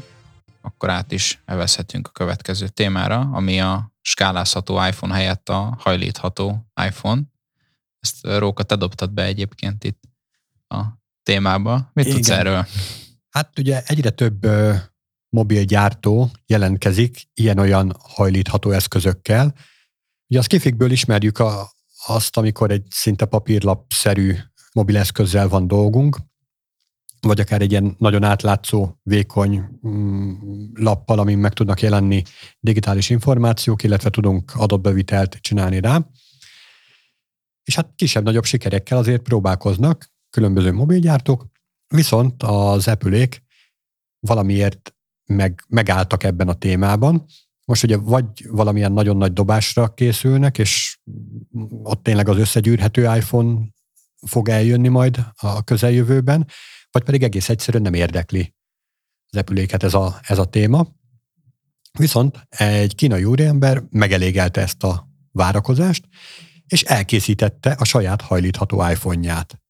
akkor 0.61 0.91
át 0.91 1.13
is 1.13 1.43
evezhetünk 1.45 2.07
a 2.07 2.11
következő 2.11 2.69
témára, 2.69 3.21
ami 3.21 3.61
a 3.61 3.93
skálázható 4.01 4.87
iPhone 4.87 5.15
helyett 5.15 5.49
a 5.49 5.77
hajlítható 5.79 6.71
iPhone. 6.87 7.23
Ezt 8.01 8.17
Róka, 8.23 8.63
te 8.63 8.77
dobtad 8.77 9.13
be 9.13 9.23
egyébként 9.23 9.85
itt 9.85 10.01
a 10.69 10.83
témába. 11.23 11.91
Mit 11.93 12.05
Igen. 12.05 12.17
tudsz 12.17 12.31
erről? 12.31 12.67
Hát 13.31 13.59
ugye 13.59 13.83
egyre 13.87 14.11
több 14.11 14.45
ö, 14.45 14.75
mobilgyártó 15.29 16.31
jelentkezik 16.47 17.29
ilyen-olyan 17.35 17.97
hajlítható 17.99 18.71
eszközökkel. 18.71 19.55
Ugye 20.29 20.39
a 20.39 20.43
skifikből 20.43 20.91
ismerjük 20.91 21.39
a, 21.39 21.73
azt, 22.07 22.37
amikor 22.37 22.71
egy 22.71 22.87
szinte 22.91 23.25
papírlapszerű 23.25 24.37
mobileszközzel 24.73 25.49
van 25.49 25.67
dolgunk, 25.67 26.17
vagy 27.27 27.41
akár 27.41 27.61
egy 27.61 27.71
ilyen 27.71 27.95
nagyon 27.99 28.23
átlátszó, 28.23 28.97
vékony 29.03 29.65
mm, 29.87 30.33
lappal, 30.75 31.19
amin 31.19 31.39
meg 31.39 31.53
tudnak 31.53 31.81
jelenni 31.81 32.23
digitális 32.61 33.11
információk, 33.11 33.83
illetve 33.83 34.11
tudunk 34.11 34.53
adatbevitelt 34.55 35.39
csinálni 35.41 35.81
rá. 35.81 36.07
És 37.65 37.75
hát 37.75 37.93
kisebb-nagyobb 37.97 38.45
sikerekkel 38.45 38.99
azért 38.99 39.23
próbálkoznak 39.23 40.11
különböző 40.31 40.73
mobilgyártók, 40.73 41.47
viszont 41.95 42.43
az 42.43 42.89
apple 42.89 43.29
valamiért 44.21 44.95
meg, 45.25 45.65
megálltak 45.69 46.23
ebben 46.23 46.49
a 46.49 46.55
témában. 46.55 47.25
Most 47.65 47.83
ugye 47.85 47.97
vagy 47.97 48.49
valamilyen 48.49 48.93
nagyon 48.93 49.17
nagy 49.17 49.33
dobásra 49.33 49.95
készülnek, 49.95 50.59
és 50.59 50.99
ott 51.83 52.03
tényleg 52.03 52.29
az 52.29 52.37
összegyűrhető 52.37 53.03
iPhone 53.03 53.61
fog 54.27 54.49
eljönni 54.49 54.89
majd 54.89 55.27
a 55.35 55.65
közeljövőben, 55.65 56.47
vagy 56.93 57.03
pedig 57.03 57.23
egész 57.23 57.49
egyszerűen 57.49 57.83
nem 57.83 57.95
érdekli 57.95 58.55
az 59.31 59.39
epüléket 59.39 59.83
ez 59.83 59.95
a, 59.95 60.19
ez 60.23 60.39
a 60.39 60.45
téma. 60.45 60.87
Viszont 61.99 62.47
egy 62.49 62.95
kínai 62.95 63.25
úriember 63.25 63.83
megelégelte 63.91 64.61
ezt 64.61 64.83
a 64.83 65.09
várakozást, 65.33 66.05
és 66.67 66.83
elkészítette 66.83 67.71
a 67.79 67.85
saját 67.85 68.23
hajlítható 68.23 68.89
iPhone-ját. 68.89 69.61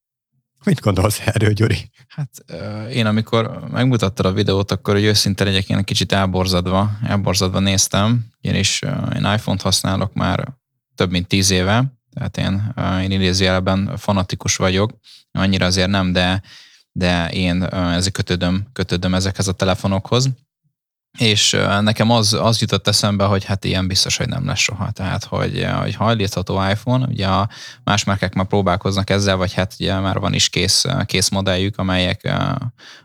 Mit 0.65 0.81
gondolsz 0.81 1.21
erről, 1.25 1.53
Gyuri? 1.53 1.91
Hát 2.09 2.45
én 2.91 3.07
amikor 3.07 3.69
megmutattad 3.71 4.27
a 4.27 4.33
videót, 4.33 4.71
akkor 4.71 4.95
hogy 4.95 5.05
őszinte 5.05 5.45
legyek, 5.45 5.69
én 5.69 5.85
kicsit 5.85 6.13
elborzadva, 6.13 6.91
elborzadva 7.05 7.59
néztem, 7.59 8.27
is 8.41 8.83
én 9.15 9.25
iPhone-t 9.35 9.63
használok 9.63 10.15
már 10.15 10.49
több 10.95 11.11
mint 11.11 11.29
tíz 11.29 11.51
éve, 11.51 11.93
tehát 12.15 12.37
én, 12.37 12.75
én 13.03 13.11
idézőjelben 13.11 13.97
fanatikus 13.97 14.57
vagyok, 14.57 14.93
annyira 15.31 15.67
azért 15.67 15.91
nem, 15.91 16.13
de 16.13 16.43
de 16.93 17.29
én 17.29 17.63
ezek 17.73 18.13
kötődöm, 18.13 18.67
kötődöm 18.73 19.15
ezekhez 19.15 19.49
a 19.49 19.53
telefonokhoz. 19.53 20.31
És 21.19 21.51
nekem 21.81 22.11
az, 22.11 22.33
az 22.33 22.61
jutott 22.61 22.89
eszembe, 22.89 23.25
hogy 23.25 23.45
hát 23.45 23.65
ilyen 23.65 23.87
biztos, 23.87 24.17
hogy 24.17 24.29
nem 24.29 24.47
lesz 24.47 24.59
soha. 24.59 24.91
Tehát, 24.91 25.25
hogy, 25.25 25.67
hogy 25.81 25.95
hajlítható 25.95 26.69
iPhone, 26.71 27.07
ugye 27.07 27.27
a 27.27 27.49
más 27.85 28.05
márkák 28.05 28.35
már 28.35 28.47
próbálkoznak 28.47 29.11
ezzel, 29.11 29.37
vagy 29.37 29.53
hát 29.53 29.75
ugye 29.79 29.99
már 29.99 30.19
van 30.19 30.33
is 30.33 30.49
kész, 30.49 30.85
kész 31.05 31.29
modelljük, 31.29 31.79
amelyek 31.79 32.33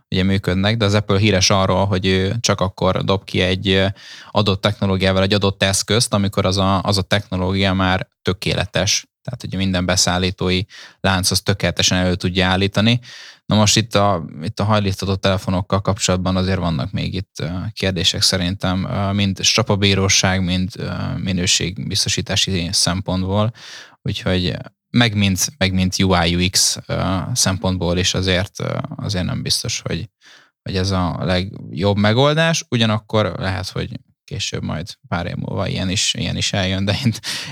ugye 0.10 0.24
működnek, 0.24 0.78
de 0.78 0.86
az 0.86 0.94
Apple 0.94 1.20
híres 1.20 1.50
arról, 1.50 1.86
hogy 1.86 2.06
ő 2.06 2.36
csak 2.40 2.62
akkor 2.62 3.04
dob 3.04 3.24
ki 3.24 3.42
egy 3.42 3.84
adott 4.32 4.62
technológiával 4.62 5.22
egy 5.22 5.34
adott 5.34 5.64
eszközt, 5.64 6.14
amikor 6.14 6.46
az 6.46 6.58
a, 6.58 6.82
az 6.82 6.98
a 6.98 7.02
technológia 7.02 7.74
már 7.74 8.08
tökéletes. 8.22 9.06
Tehát 9.28 9.44
ugye 9.44 9.58
minden 9.58 9.86
beszállítói 9.86 10.62
lánc 11.00 11.32
az 11.32 11.42
tökéletesen 11.42 11.98
elő 11.98 12.16
tudja 12.16 12.48
állítani. 12.48 13.00
Na 13.46 13.56
most 13.56 13.78
itt 13.78 13.96
a, 13.96 14.26
itt 14.42 14.60
a 14.60 14.64
hajlítató 14.64 15.16
telefonokkal 15.16 15.82
kapcsolatban 15.82 16.36
azért 16.36 16.60
vannak 16.60 16.92
még 16.92 17.14
itt 17.14 17.44
kérdések 17.74 18.22
szerintem, 18.22 18.80
mind 19.14 19.42
strapabíróság, 19.42 20.44
mind 20.44 20.72
minőségbiztosítási 21.18 22.70
szempontból, 22.72 23.52
úgyhogy 24.02 24.56
meg 24.90 25.16
mint, 25.16 25.48
meg 25.58 25.74
mint 25.74 26.00
UI 26.00 26.36
UX 26.36 26.78
szempontból 27.34 27.98
is 27.98 28.14
azért, 28.14 28.60
azért 28.96 29.26
nem 29.26 29.42
biztos, 29.42 29.82
hogy, 29.82 30.10
hogy 30.62 30.76
ez 30.76 30.92
a 30.92 31.18
legjobb 31.20 31.98
megoldás, 31.98 32.66
ugyanakkor 32.70 33.34
lehet, 33.38 33.70
hogy 33.70 34.00
később 34.28 34.64
majd 34.64 34.88
pár 35.08 35.26
év 35.26 35.36
múlva 35.36 35.68
ilyen 35.68 35.90
is, 35.90 36.14
ilyen 36.14 36.38
is 36.38 36.54
eljön, 36.54 36.86
de 36.86 37.00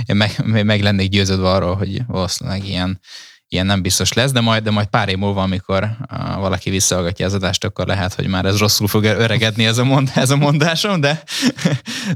én, 0.06 0.16
meg, 0.16 0.64
meg 0.66 0.82
lennék 0.82 1.10
győződve 1.10 1.50
arról, 1.50 1.76
hogy 1.76 2.06
valószínűleg 2.08 2.68
ilyen, 2.68 3.00
ilyen 3.48 3.66
nem 3.66 3.82
biztos 3.82 4.14
lesz, 4.14 4.32
de 4.32 4.42
majd, 4.42 4.64
de 4.64 4.72
majd 4.72 4.88
pár 4.88 5.10
év 5.10 5.18
múlva, 5.18 5.42
amikor 5.42 5.98
valaki 6.36 6.70
visszahallgatja 6.70 7.26
az 7.26 7.34
adást, 7.34 7.64
akkor 7.64 7.88
lehet, 7.88 8.14
hogy 8.14 8.28
már 8.28 8.46
ez 8.46 8.58
rosszul 8.58 8.88
fog 8.88 9.04
öregedni 9.04 9.66
ez 9.66 9.78
a, 9.78 9.84
mond, 9.84 10.12
ez 10.16 10.30
a 10.30 10.36
mondásom, 10.36 11.00
de, 11.00 11.24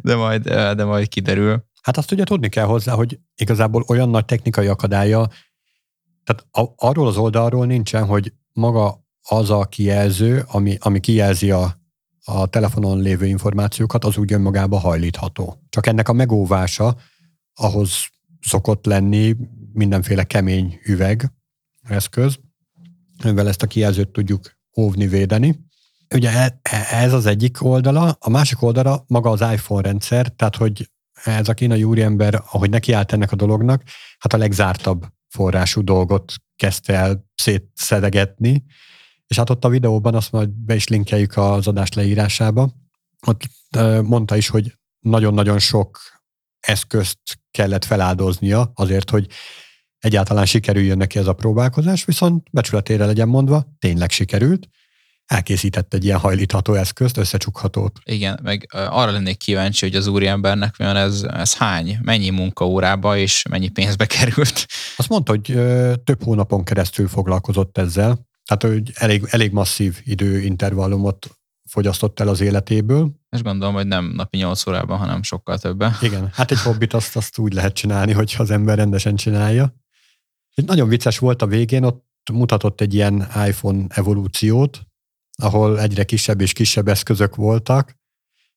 de, 0.01 0.15
majd, 0.15 0.49
de 0.49 0.83
majd 0.83 1.07
kiderül. 1.07 1.63
Hát 1.81 1.97
azt 1.97 2.11
ugye 2.11 2.23
tudni 2.23 2.49
kell 2.49 2.65
hozzá, 2.65 2.93
hogy 2.93 3.19
igazából 3.35 3.85
olyan 3.87 4.09
nagy 4.09 4.25
technikai 4.25 4.67
akadálya, 4.67 5.27
tehát 6.23 6.45
a, 6.51 6.87
arról 6.87 7.07
az 7.07 7.17
oldalról 7.17 7.65
nincsen, 7.65 8.05
hogy 8.05 8.33
maga 8.53 9.07
az 9.21 9.49
a 9.49 9.65
kijelző, 9.65 10.45
ami, 10.47 10.77
ami 10.79 10.99
kijelzi 10.99 11.51
a, 11.51 11.79
a 12.31 12.47
telefonon 12.47 12.99
lévő 12.99 13.25
információkat, 13.25 14.05
az 14.05 14.17
úgy 14.17 14.33
önmagába 14.33 14.77
hajlítható. 14.77 15.61
Csak 15.69 15.87
ennek 15.87 16.09
a 16.09 16.13
megóvása 16.13 16.95
ahhoz 17.53 17.91
szokott 18.41 18.85
lenni 18.85 19.35
mindenféle 19.73 20.23
kemény 20.23 20.79
üveg 20.85 21.31
eszköz, 21.81 22.39
amivel 23.23 23.47
ezt 23.47 23.61
a 23.61 23.67
kijelzőt 23.67 24.09
tudjuk 24.09 24.57
óvni, 24.77 25.07
védeni. 25.07 25.59
Ugye 26.15 26.29
e, 26.29 26.59
e, 26.61 26.87
ez 26.91 27.13
az 27.13 27.25
egyik 27.25 27.63
oldala, 27.63 28.17
a 28.19 28.29
másik 28.29 28.61
oldala 28.61 29.03
maga 29.07 29.29
az 29.29 29.41
iPhone 29.41 29.81
rendszer, 29.81 30.29
tehát 30.29 30.55
hogy 30.55 30.89
ez 31.23 31.49
a 31.49 31.53
kínai 31.53 31.83
úriember, 31.83 32.43
ahogy 32.51 32.69
nekiállt 32.69 33.11
ennek 33.11 33.31
a 33.31 33.35
dolognak, 33.35 33.83
hát 34.19 34.33
a 34.33 34.37
legzártabb 34.37 35.05
forrású 35.27 35.83
dolgot 35.83 36.33
kezdte 36.55 36.93
el 36.93 37.25
szétszedegetni, 37.35 38.63
és 39.29 39.37
hát 39.37 39.49
ott 39.49 39.65
a 39.65 39.69
videóban 39.69 40.15
azt 40.15 40.31
majd 40.31 40.49
be 40.49 40.75
is 40.75 40.87
linkeljük 40.87 41.37
az 41.37 41.67
adás 41.67 41.93
leírásába, 41.93 42.69
ott 43.27 43.41
mondta 44.03 44.35
is, 44.35 44.47
hogy 44.47 44.73
nagyon-nagyon 44.99 45.59
sok 45.59 45.99
eszközt 46.59 47.19
kellett 47.51 47.85
feláldoznia 47.85 48.71
azért, 48.73 49.09
hogy 49.09 49.27
egyáltalán 49.99 50.45
sikerüljön 50.45 50.97
neki 50.97 51.19
ez 51.19 51.27
a 51.27 51.33
próbálkozás, 51.33 52.05
viszont 52.05 52.47
becsületére 52.51 53.05
legyen 53.05 53.27
mondva, 53.27 53.65
tényleg 53.79 54.11
sikerült, 54.11 54.69
elkészített 55.25 55.93
egy 55.93 56.03
ilyen 56.03 56.19
hajlítható 56.19 56.73
eszközt, 56.73 57.17
összecsukhatót. 57.17 57.99
Igen, 58.03 58.39
meg 58.43 58.67
arra 58.71 59.11
lennék 59.11 59.37
kíváncsi, 59.37 59.85
hogy 59.85 59.95
az 59.95 60.07
úriembernek 60.07 60.77
vajon 60.77 60.95
ez, 60.95 61.21
ez 61.21 61.55
hány, 61.55 61.97
mennyi 62.01 62.29
munkaórába 62.29 63.17
és 63.17 63.43
mennyi 63.49 63.69
pénzbe 63.69 64.05
került. 64.05 64.65
Azt 64.95 65.09
mondta, 65.09 65.31
hogy 65.31 65.51
ö, 65.51 65.93
több 66.03 66.23
hónapon 66.23 66.63
keresztül 66.63 67.07
foglalkozott 67.07 67.77
ezzel, 67.77 68.28
tehát 68.49 68.75
hogy 68.75 68.91
elég, 68.93 69.27
elég 69.29 69.51
masszív 69.51 70.01
időintervallumot 70.03 71.29
fogyasztott 71.69 72.19
el 72.19 72.27
az 72.27 72.41
életéből. 72.41 73.11
És 73.29 73.41
gondolom, 73.41 73.73
hogy 73.73 73.87
nem 73.87 74.05
napi 74.05 74.37
8 74.37 74.67
órában, 74.67 74.97
hanem 74.97 75.23
sokkal 75.23 75.57
többen. 75.57 75.95
Igen, 76.01 76.29
hát 76.33 76.51
egy 76.51 76.61
hobbit 76.61 76.93
azt, 76.93 77.15
azt 77.15 77.37
úgy 77.37 77.53
lehet 77.53 77.73
csinálni, 77.73 78.11
hogyha 78.11 78.43
az 78.43 78.51
ember 78.51 78.77
rendesen 78.77 79.15
csinálja. 79.15 79.75
Egy 80.53 80.65
nagyon 80.65 80.87
vicces 80.87 81.17
volt 81.17 81.41
a 81.41 81.47
végén, 81.47 81.83
ott 81.83 82.07
mutatott 82.31 82.81
egy 82.81 82.93
ilyen 82.93 83.27
iPhone 83.47 83.85
evolúciót, 83.89 84.81
ahol 85.41 85.79
egyre 85.79 86.03
kisebb 86.03 86.41
és 86.41 86.53
kisebb 86.53 86.87
eszközök 86.87 87.35
voltak, 87.35 87.97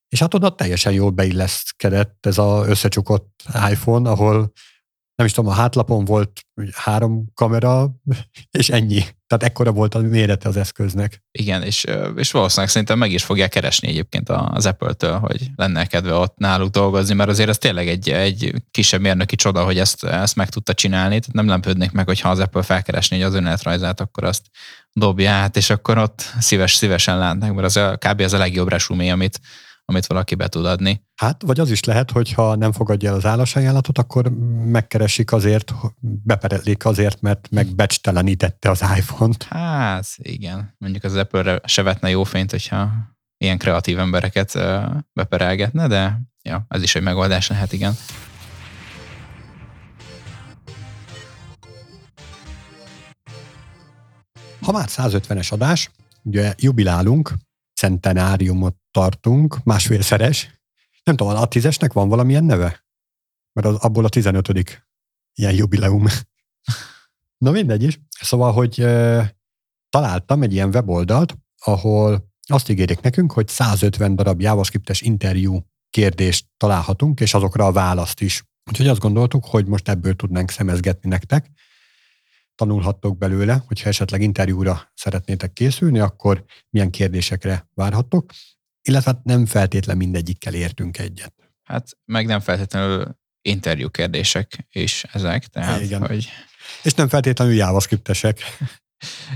és 0.07 0.19
hát 0.19 0.33
oda 0.33 0.55
teljesen 0.55 0.93
jól 0.93 1.09
beilleszkedett 1.09 2.25
ez 2.25 2.37
az 2.37 2.67
összecsukott 2.67 3.43
iPhone, 3.69 4.09
ahol 4.09 4.51
nem 5.15 5.27
is 5.27 5.33
tudom, 5.33 5.51
a 5.51 5.53
hátlapon 5.53 6.05
volt 6.05 6.41
három 6.71 7.31
kamera, 7.33 7.95
és 8.51 8.69
ennyi. 8.69 9.03
Tehát 9.37 9.51
ekkora 9.51 9.71
volt 9.71 9.95
a 9.95 9.99
mérete 9.99 10.49
az 10.49 10.57
eszköznek. 10.57 11.23
Igen, 11.31 11.61
és, 11.61 11.85
és 12.15 12.31
valószínűleg 12.31 12.69
szerintem 12.69 12.97
meg 12.97 13.11
is 13.11 13.23
fogják 13.23 13.49
keresni 13.49 13.87
egyébként 13.87 14.29
az 14.29 14.65
Apple-től, 14.65 15.17
hogy 15.17 15.49
lenne 15.55 15.85
kedve 15.85 16.13
ott 16.13 16.37
náluk 16.37 16.69
dolgozni, 16.69 17.13
mert 17.13 17.29
azért 17.29 17.49
ez 17.49 17.57
tényleg 17.57 17.87
egy, 17.87 18.09
egy 18.09 18.53
kisebb 18.71 19.01
mérnöki 19.01 19.35
csoda, 19.35 19.63
hogy 19.63 19.77
ezt, 19.77 20.03
ezt 20.03 20.35
meg 20.35 20.49
tudta 20.49 20.73
csinálni. 20.73 21.19
Tehát 21.19 21.33
nem 21.33 21.47
lepődnék 21.47 21.91
meg, 21.91 22.05
hogyha 22.05 22.29
az 22.29 22.39
Apple 22.39 22.61
felkeresni 22.61 23.23
az 23.23 23.33
önéletrajzát, 23.33 23.99
akkor 23.99 24.23
azt 24.23 24.45
dobja 24.91 25.31
át, 25.31 25.57
és 25.57 25.69
akkor 25.69 25.97
ott 25.97 26.33
szíves, 26.39 26.73
szívesen 26.73 27.17
látnak, 27.17 27.53
mert 27.55 27.75
az 27.75 27.97
kb. 27.97 28.21
az 28.21 28.33
a 28.33 28.37
legjobb 28.37 28.69
resumé, 28.69 29.09
amit, 29.09 29.39
amit 29.85 30.05
valaki 30.05 30.35
be 30.35 30.47
tud 30.47 30.65
adni. 30.65 31.03
Hát, 31.15 31.41
vagy 31.41 31.59
az 31.59 31.71
is 31.71 31.83
lehet, 31.83 32.11
hogy 32.11 32.31
ha 32.31 32.55
nem 32.55 32.71
fogadja 32.71 33.09
el 33.09 33.15
az 33.15 33.25
állásajánlatot, 33.25 33.97
akkor 33.97 34.29
megkeresik 34.65 35.31
azért, 35.31 35.73
beperelik 35.99 36.85
azért, 36.85 37.21
mert 37.21 37.47
megbecstelenítette 37.51 38.69
az 38.69 38.81
iPhone-t. 38.97 39.43
Hát, 39.43 40.05
igen. 40.17 40.75
Mondjuk 40.77 41.03
az 41.03 41.15
Apple-re 41.15 41.61
se 41.65 41.81
vetne 41.81 42.09
jó 42.09 42.23
fényt, 42.23 42.51
hogyha 42.51 42.91
ilyen 43.37 43.57
kreatív 43.57 43.99
embereket 43.99 44.53
beperelgetne, 45.13 45.87
de 45.87 46.21
ja, 46.41 46.65
ez 46.67 46.81
is 46.81 46.95
egy 46.95 47.03
megoldás 47.03 47.47
lehet, 47.47 47.73
igen. 47.73 47.93
Ha 54.61 54.71
már 54.71 54.87
150-es 54.89 55.51
adás, 55.51 55.91
ugye 56.21 56.53
jubilálunk, 56.57 57.33
centenáriumot 57.73 58.75
tartunk, 58.93 59.63
másfélszeres. 59.63 60.61
Nem 61.03 61.15
tudom, 61.15 61.35
a 61.35 61.47
tízesnek 61.47 61.93
van 61.93 62.09
valamilyen 62.09 62.43
neve? 62.43 62.85
Mert 63.53 63.67
az, 63.67 63.75
abból 63.75 64.05
a 64.05 64.09
15 64.09 64.83
ilyen 65.33 65.53
jubileum. 65.53 66.05
Na 67.37 67.51
mindegy 67.51 67.83
is. 67.83 67.99
Szóval, 68.21 68.51
hogy 68.51 68.79
e, 68.79 69.35
találtam 69.89 70.41
egy 70.41 70.53
ilyen 70.53 70.69
weboldalt, 70.69 71.37
ahol 71.57 72.31
azt 72.47 72.69
ígérik 72.69 73.01
nekünk, 73.01 73.31
hogy 73.31 73.47
150 73.47 74.15
darab 74.15 74.41
JavaScriptes 74.41 75.01
interjú 75.01 75.59
kérdést 75.89 76.45
találhatunk, 76.57 77.19
és 77.19 77.33
azokra 77.33 77.65
a 77.65 77.71
választ 77.71 78.21
is. 78.21 78.43
Úgyhogy 78.69 78.87
azt 78.87 78.99
gondoltuk, 78.99 79.45
hogy 79.45 79.65
most 79.65 79.89
ebből 79.89 80.15
tudnánk 80.15 80.49
szemezgetni 80.49 81.09
nektek, 81.09 81.51
tanulhattok 82.55 83.17
belőle, 83.17 83.63
hogyha 83.67 83.89
esetleg 83.89 84.21
interjúra 84.21 84.91
szeretnétek 84.93 85.53
készülni, 85.53 85.99
akkor 85.99 86.43
milyen 86.69 86.89
kérdésekre 86.89 87.69
várhattok, 87.73 88.31
illetve 88.83 89.11
hát 89.11 89.23
nem 89.23 89.45
feltétlen 89.45 89.97
mindegyikkel 89.97 90.53
értünk 90.53 90.97
egyet. 90.97 91.33
Hát 91.63 91.97
meg 92.05 92.25
nem 92.25 92.39
feltétlenül 92.39 93.17
interjú 93.41 93.89
kérdések 93.89 94.67
is 94.71 95.03
ezek, 95.11 95.47
tehát 95.47 95.81
Igen. 95.81 96.07
hogy... 96.07 96.29
És 96.83 96.93
nem 96.93 97.07
feltétlenül 97.07 97.53
javascriptesek. 97.53 98.39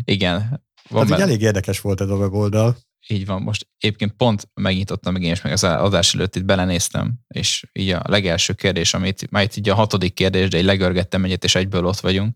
Igen. 0.04 0.66
Van 0.90 1.08
hát 1.08 1.20
elég 1.20 1.42
érdekes 1.42 1.82
volt 1.82 2.02
ez 2.02 2.10
a 2.10 2.16
weboldal. 2.16 2.78
Így 3.08 3.26
van, 3.26 3.42
most 3.42 3.68
egyébként 3.78 4.12
pont 4.12 4.50
megnyitottam 4.54 5.14
meg 5.14 5.22
én 5.22 5.32
is, 5.32 5.42
meg 5.42 5.54
az 5.54 5.64
adás 5.64 6.14
előtt 6.14 6.36
itt 6.36 6.46
belenéztem, 6.46 7.20
és 7.28 7.64
így 7.74 7.90
a 7.90 8.02
legelső 8.08 8.54
kérdés, 8.54 8.94
amit 8.94 9.32
már 9.32 9.44
itt 9.44 9.56
így 9.56 9.70
a 9.70 9.76
hatodik 9.76 10.14
kérdés, 10.14 10.50
de 10.50 10.58
egy 10.58 10.64
legörgettem 10.64 11.24
egyet, 11.24 11.44
és 11.44 11.56
egyből 11.56 11.86
ott 11.86 12.00
vagyunk, 12.00 12.36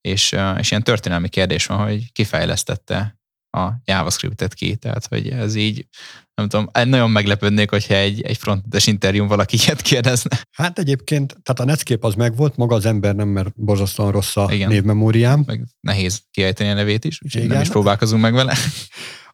és, 0.00 0.36
és 0.58 0.70
ilyen 0.70 0.82
történelmi 0.82 1.28
kérdés 1.28 1.66
van, 1.66 1.78
hogy 1.78 2.12
kifejlesztette 2.12 3.18
a 3.54 3.80
JavaScript-et 3.84 4.54
ki, 4.54 4.76
tehát 4.76 5.06
hogy 5.06 5.28
ez 5.28 5.54
így, 5.54 5.86
nem 6.34 6.48
tudom, 6.48 6.70
nagyon 6.84 7.10
meglepődnék, 7.10 7.70
hogyha 7.70 7.94
egy, 7.94 8.22
egy 8.22 8.36
frontes 8.36 8.86
interjún 8.86 9.26
valaki 9.26 9.56
ilyet 9.64 9.82
kérdezne. 9.82 10.40
Hát 10.50 10.78
egyébként, 10.78 11.36
tehát 11.42 11.60
a 11.60 11.64
Netscape 11.64 12.06
az 12.06 12.14
megvolt, 12.14 12.56
maga 12.56 12.74
az 12.74 12.84
ember 12.86 13.14
nem, 13.14 13.28
mert 13.28 13.54
borzasztóan 13.54 14.10
rossz 14.10 14.36
a 14.36 14.48
Igen. 14.50 14.68
névmemóriám. 14.68 15.42
Meg 15.46 15.64
nehéz 15.80 16.22
kiejteni 16.30 16.70
a 16.70 16.74
nevét 16.74 17.04
is, 17.04 17.22
úgyhogy 17.22 17.42
Igen. 17.42 17.52
nem 17.52 17.62
is 17.62 17.70
próbálkozunk 17.70 18.22
meg 18.22 18.32
vele. 18.34 18.56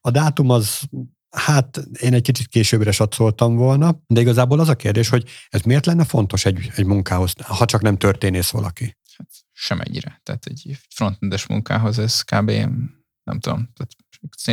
A 0.03 0.11
dátum 0.11 0.51
az 0.51 0.81
Hát 1.31 1.83
én 2.01 2.15
egy 2.15 2.23
kicsit 2.23 2.47
későbbre 2.47 2.93
satszoltam 2.93 3.57
volna, 3.57 4.03
de 4.07 4.21
igazából 4.21 4.61
az 4.61 4.69
a 4.69 4.75
kérdés, 4.75 5.09
hogy 5.09 5.29
ez 5.49 5.63
miért 5.63 5.87
lenne 5.87 6.05
fontos 6.05 6.45
egy, 6.45 6.71
egy 6.77 6.85
munkához, 6.85 7.33
ha 7.43 7.65
csak 7.65 7.83
nem 7.83 7.97
történész 7.97 8.51
valaki? 8.51 8.97
Hát 9.17 9.29
sem 9.53 9.81
egyre. 9.81 10.21
Tehát 10.23 10.45
egy 10.47 10.77
frontendes 10.89 11.47
munkához 11.47 11.99
ez 11.99 12.23
kb. 12.23 12.51
nem 13.23 13.41
tudom, 13.41 13.71
tehát 13.75 13.97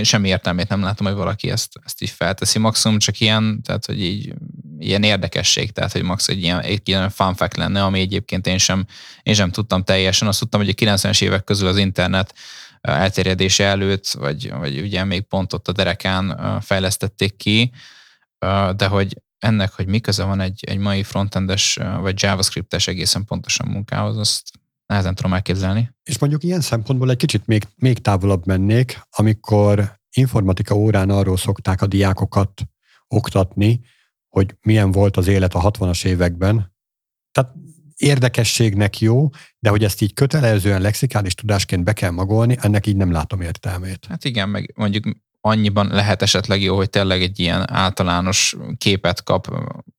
semmi 0.02 0.28
értelmét 0.28 0.68
nem 0.68 0.82
látom, 0.82 1.08
hogy 1.08 1.16
valaki 1.16 1.50
ezt, 1.50 1.72
ezt 1.86 2.02
így 2.02 2.10
felteszi. 2.10 2.60
Maximum 2.60 3.00
csak 3.00 3.20
ilyen, 3.20 3.62
tehát 3.62 3.86
hogy 3.86 4.02
így 4.02 4.34
ilyen 4.80 5.04
érdekesség, 5.04 5.72
tehát 5.72 5.92
hogy 5.92 6.04
max 6.04 6.28
egy 6.28 6.42
ilyen, 6.42 6.60
egy 6.60 6.82
ilyen 6.90 7.10
fun 7.10 7.36
fact 7.36 7.58
lenne, 7.58 7.84
ami 7.84 8.00
egyébként 8.00 8.48
én 8.48 8.58
sem, 8.58 8.86
én 9.24 9.34
sem 9.34 9.52
tudtam 9.52 9.84
teljesen. 9.84 10.28
Azt 10.28 10.40
tudtam, 10.40 10.60
hogy 10.60 10.70
a 10.70 10.74
90-es 10.74 11.22
évek 11.22 11.44
közül 11.44 11.68
az 11.68 11.78
internet 11.78 12.34
elterjedése 12.82 13.64
előtt, 13.64 14.08
vagy, 14.08 14.52
vagy 14.52 14.80
ugye 14.80 15.04
még 15.04 15.22
pont 15.22 15.54
ott 15.54 15.68
a 15.68 15.72
derekán 15.72 16.60
fejlesztették 16.62 17.36
ki, 17.36 17.72
de 18.76 18.88
hogy 18.88 19.22
ennek, 19.40 19.72
hogy 19.72 19.88
mi 19.88 20.00
köze 20.00 20.24
van 20.24 20.40
egy, 20.40 20.64
egy 20.68 20.78
mai 20.78 21.04
frontendes 21.04 21.80
vagy 22.00 22.22
javascriptes 22.22 22.88
egészen 22.88 23.26
pontosan 23.26 23.68
munkához, 23.68 24.18
azt 24.18 24.52
nehezen 24.88 25.16
tudom 25.16 25.34
elképzelni. 25.34 25.96
És 26.04 26.18
mondjuk 26.18 26.44
ilyen 26.44 26.62
szempontból 26.62 27.10
egy 27.10 27.18
kicsit 27.18 27.46
még, 27.46 27.64
még 27.76 28.00
távolabb 28.00 28.46
mennék, 28.46 29.02
amikor 29.10 30.00
informatika 30.12 30.76
órán 30.76 31.10
arról 31.10 31.38
szokták 31.38 31.82
a 31.82 31.88
diákokat 31.88 32.62
oktatni, 33.08 33.82
hogy 34.28 34.56
milyen 34.62 34.92
volt 34.92 35.18
az 35.18 35.28
élet 35.28 35.54
a 35.54 35.72
60-as 35.72 36.06
években. 36.06 36.76
Tehát 37.32 37.54
érdekességnek 37.96 39.00
jó, 39.00 39.30
de 39.60 39.70
hogy 39.70 39.84
ezt 39.84 40.02
így 40.02 40.14
kötelezően 40.14 40.82
lexikális 40.82 41.34
tudásként 41.36 41.84
be 41.84 41.94
kell 41.94 42.12
magolni, 42.12 42.58
ennek 42.62 42.88
így 42.88 42.96
nem 42.96 43.12
látom 43.12 43.42
értelmét. 43.42 44.06
Hát 44.10 44.26
igen, 44.26 44.50
meg 44.50 44.74
mondjuk 44.76 45.04
annyiban 45.42 45.88
lehet 45.88 46.22
esetleg 46.22 46.62
jó, 46.62 46.76
hogy 46.76 46.90
tényleg 46.90 47.22
egy 47.22 47.40
ilyen 47.40 47.72
általános 47.72 48.56
képet 48.78 49.24
kap 49.24 49.48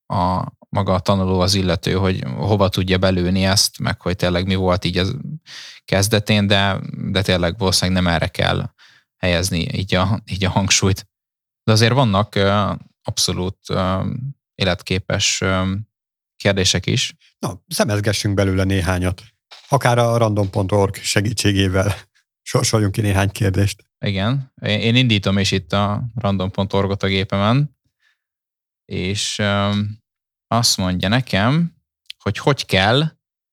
a 0.07 0.51
maga 0.69 0.93
a 0.93 0.99
tanuló 0.99 1.39
az 1.39 1.53
illető, 1.53 1.93
hogy 1.93 2.23
hova 2.23 2.69
tudja 2.69 2.97
belőni 2.97 3.45
ezt, 3.45 3.79
meg 3.79 4.01
hogy 4.01 4.15
tényleg 4.15 4.45
mi 4.45 4.55
volt 4.55 4.85
így 4.85 4.97
az 4.97 5.15
kezdetén, 5.85 6.47
de, 6.47 6.79
de 7.11 7.21
tényleg 7.21 7.57
valószínűleg 7.57 8.03
nem 8.03 8.13
erre 8.13 8.27
kell 8.27 8.73
helyezni 9.17 9.77
így 9.77 9.95
a, 9.95 10.21
így 10.25 10.45
a 10.45 10.49
hangsúlyt. 10.49 11.07
De 11.63 11.71
azért 11.71 11.93
vannak 11.93 12.35
abszolút 13.03 13.57
életképes 14.55 15.43
kérdések 16.35 16.85
is. 16.85 17.15
Na, 17.39 17.63
szemezgessünk 17.67 18.33
belőle 18.33 18.63
néhányat. 18.63 19.23
Akár 19.69 19.97
a 19.97 20.17
random.org 20.17 20.95
segítségével 20.95 21.95
sorsoljunk 22.41 22.91
ki 22.91 23.01
néhány 23.01 23.29
kérdést. 23.29 23.83
Igen, 24.05 24.53
én 24.61 24.95
indítom 24.95 25.37
is 25.37 25.51
itt 25.51 25.73
a 25.73 26.03
random.org-ot 26.15 27.03
a 27.03 27.07
gépemen, 27.07 27.77
és 28.85 29.41
azt 30.51 30.77
mondja 30.77 31.07
nekem, 31.07 31.75
hogy 32.17 32.37
hogy 32.37 32.65
kell 32.65 33.03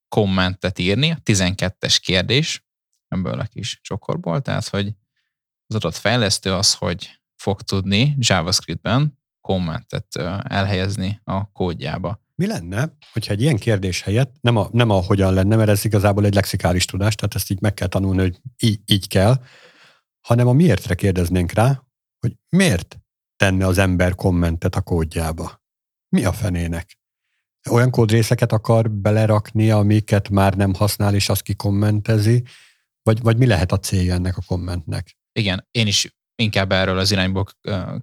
kommentet 0.07 0.79
írni, 0.79 1.11
a 1.11 1.19
12-es 1.25 1.97
kérdés, 2.01 2.65
ebből 3.07 3.39
a 3.39 3.43
kis 3.43 3.79
csokorból, 3.81 4.41
tehát 4.41 4.67
hogy 4.67 4.93
az 5.67 5.75
adott 5.75 5.95
fejlesztő 5.95 6.53
az, 6.53 6.73
hogy 6.73 7.19
fog 7.35 7.61
tudni 7.61 8.15
JavaScriptben 8.19 9.19
kommentet 9.41 10.15
elhelyezni 10.43 11.21
a 11.23 11.51
kódjába. 11.51 12.25
Mi 12.35 12.47
lenne, 12.47 12.97
hogyha 13.11 13.33
egy 13.33 13.41
ilyen 13.41 13.57
kérdés 13.57 14.01
helyett, 14.01 14.35
nem 14.41 14.55
a, 14.55 14.69
nem 14.71 14.89
a 14.89 15.01
hogyan 15.01 15.33
lenne, 15.33 15.55
mert 15.55 15.69
ez 15.69 15.85
igazából 15.85 16.25
egy 16.25 16.33
lexikális 16.33 16.85
tudás, 16.85 17.15
tehát 17.15 17.35
ezt 17.35 17.51
így 17.51 17.61
meg 17.61 17.73
kell 17.73 17.87
tanulni, 17.87 18.21
hogy 18.21 18.39
így, 18.59 18.81
így 18.85 19.07
kell, 19.07 19.43
hanem 20.21 20.47
a 20.47 20.53
miértre 20.53 20.95
kérdeznénk 20.95 21.51
rá, 21.51 21.83
hogy 22.19 22.35
miért 22.49 22.99
tenne 23.35 23.65
az 23.65 23.77
ember 23.77 24.15
kommentet 24.15 24.75
a 24.75 24.81
kódjába. 24.81 25.65
Mi 26.09 26.25
a 26.25 26.31
fenének? 26.31 26.97
Olyan 27.69 27.91
kódrészeket 27.91 28.51
akar 28.51 28.91
belerakni, 28.91 29.71
amiket 29.71 30.29
már 30.29 30.53
nem 30.53 30.73
használ, 30.73 31.15
és 31.15 31.29
azt 31.29 31.41
kikommentezi, 31.41 32.43
vagy, 33.03 33.21
vagy 33.21 33.37
mi 33.37 33.45
lehet 33.45 33.71
a 33.71 33.79
célja 33.79 34.13
ennek 34.13 34.37
a 34.37 34.41
kommentnek? 34.47 35.17
Igen, 35.31 35.67
én 35.71 35.87
is 35.87 36.17
inkább 36.35 36.71
erről 36.71 36.97
az 36.97 37.11
irányból 37.11 37.45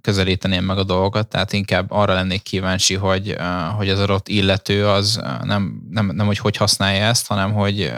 közelíteném 0.01 0.63
meg 0.63 0.77
a 0.77 0.83
dolgokat, 0.83 1.27
tehát 1.27 1.53
inkább 1.53 1.91
arra 1.91 2.13
lennék 2.13 2.41
kíváncsi, 2.41 2.93
hogy, 2.93 3.35
hogy 3.75 3.89
az 3.89 3.99
adott 3.99 4.27
illető 4.27 4.87
az 4.87 5.21
nem, 5.43 5.81
nem, 5.89 6.05
nem 6.05 6.25
hogy 6.25 6.37
hogy 6.37 6.57
használja 6.57 7.03
ezt, 7.03 7.27
hanem 7.27 7.53
hogy 7.53 7.93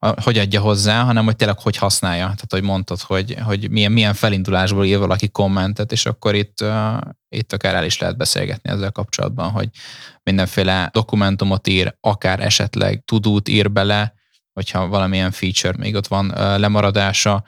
hogy 0.00 0.38
adja 0.38 0.60
hozzá, 0.60 1.02
hanem 1.02 1.24
hogy 1.24 1.36
tényleg 1.36 1.60
hogy 1.60 1.76
használja. 1.76 2.24
Tehát, 2.24 2.46
hogy 2.50 2.62
mondtad, 2.62 3.00
hogy, 3.00 3.36
hogy 3.44 3.70
milyen, 3.70 3.92
milyen 3.92 4.14
felindulásból 4.14 4.84
ír 4.84 4.98
valaki 4.98 5.28
kommentet, 5.28 5.92
és 5.92 6.06
akkor 6.06 6.34
itt, 6.34 6.60
uh, 6.62 6.98
itt 7.28 7.52
akár 7.52 7.74
el 7.74 7.84
is 7.84 7.98
lehet 7.98 8.16
beszélgetni 8.16 8.70
ezzel 8.70 8.92
kapcsolatban, 8.92 9.50
hogy 9.50 9.68
mindenféle 10.22 10.90
dokumentumot 10.92 11.66
ír, 11.66 11.96
akár 12.00 12.40
esetleg 12.40 13.02
tudót 13.04 13.48
ír 13.48 13.70
bele, 13.70 14.14
hogyha 14.52 14.88
valamilyen 14.88 15.30
feature 15.30 15.76
még 15.76 15.94
ott 15.94 16.06
van 16.06 16.30
uh, 16.30 16.58
lemaradása, 16.58 17.44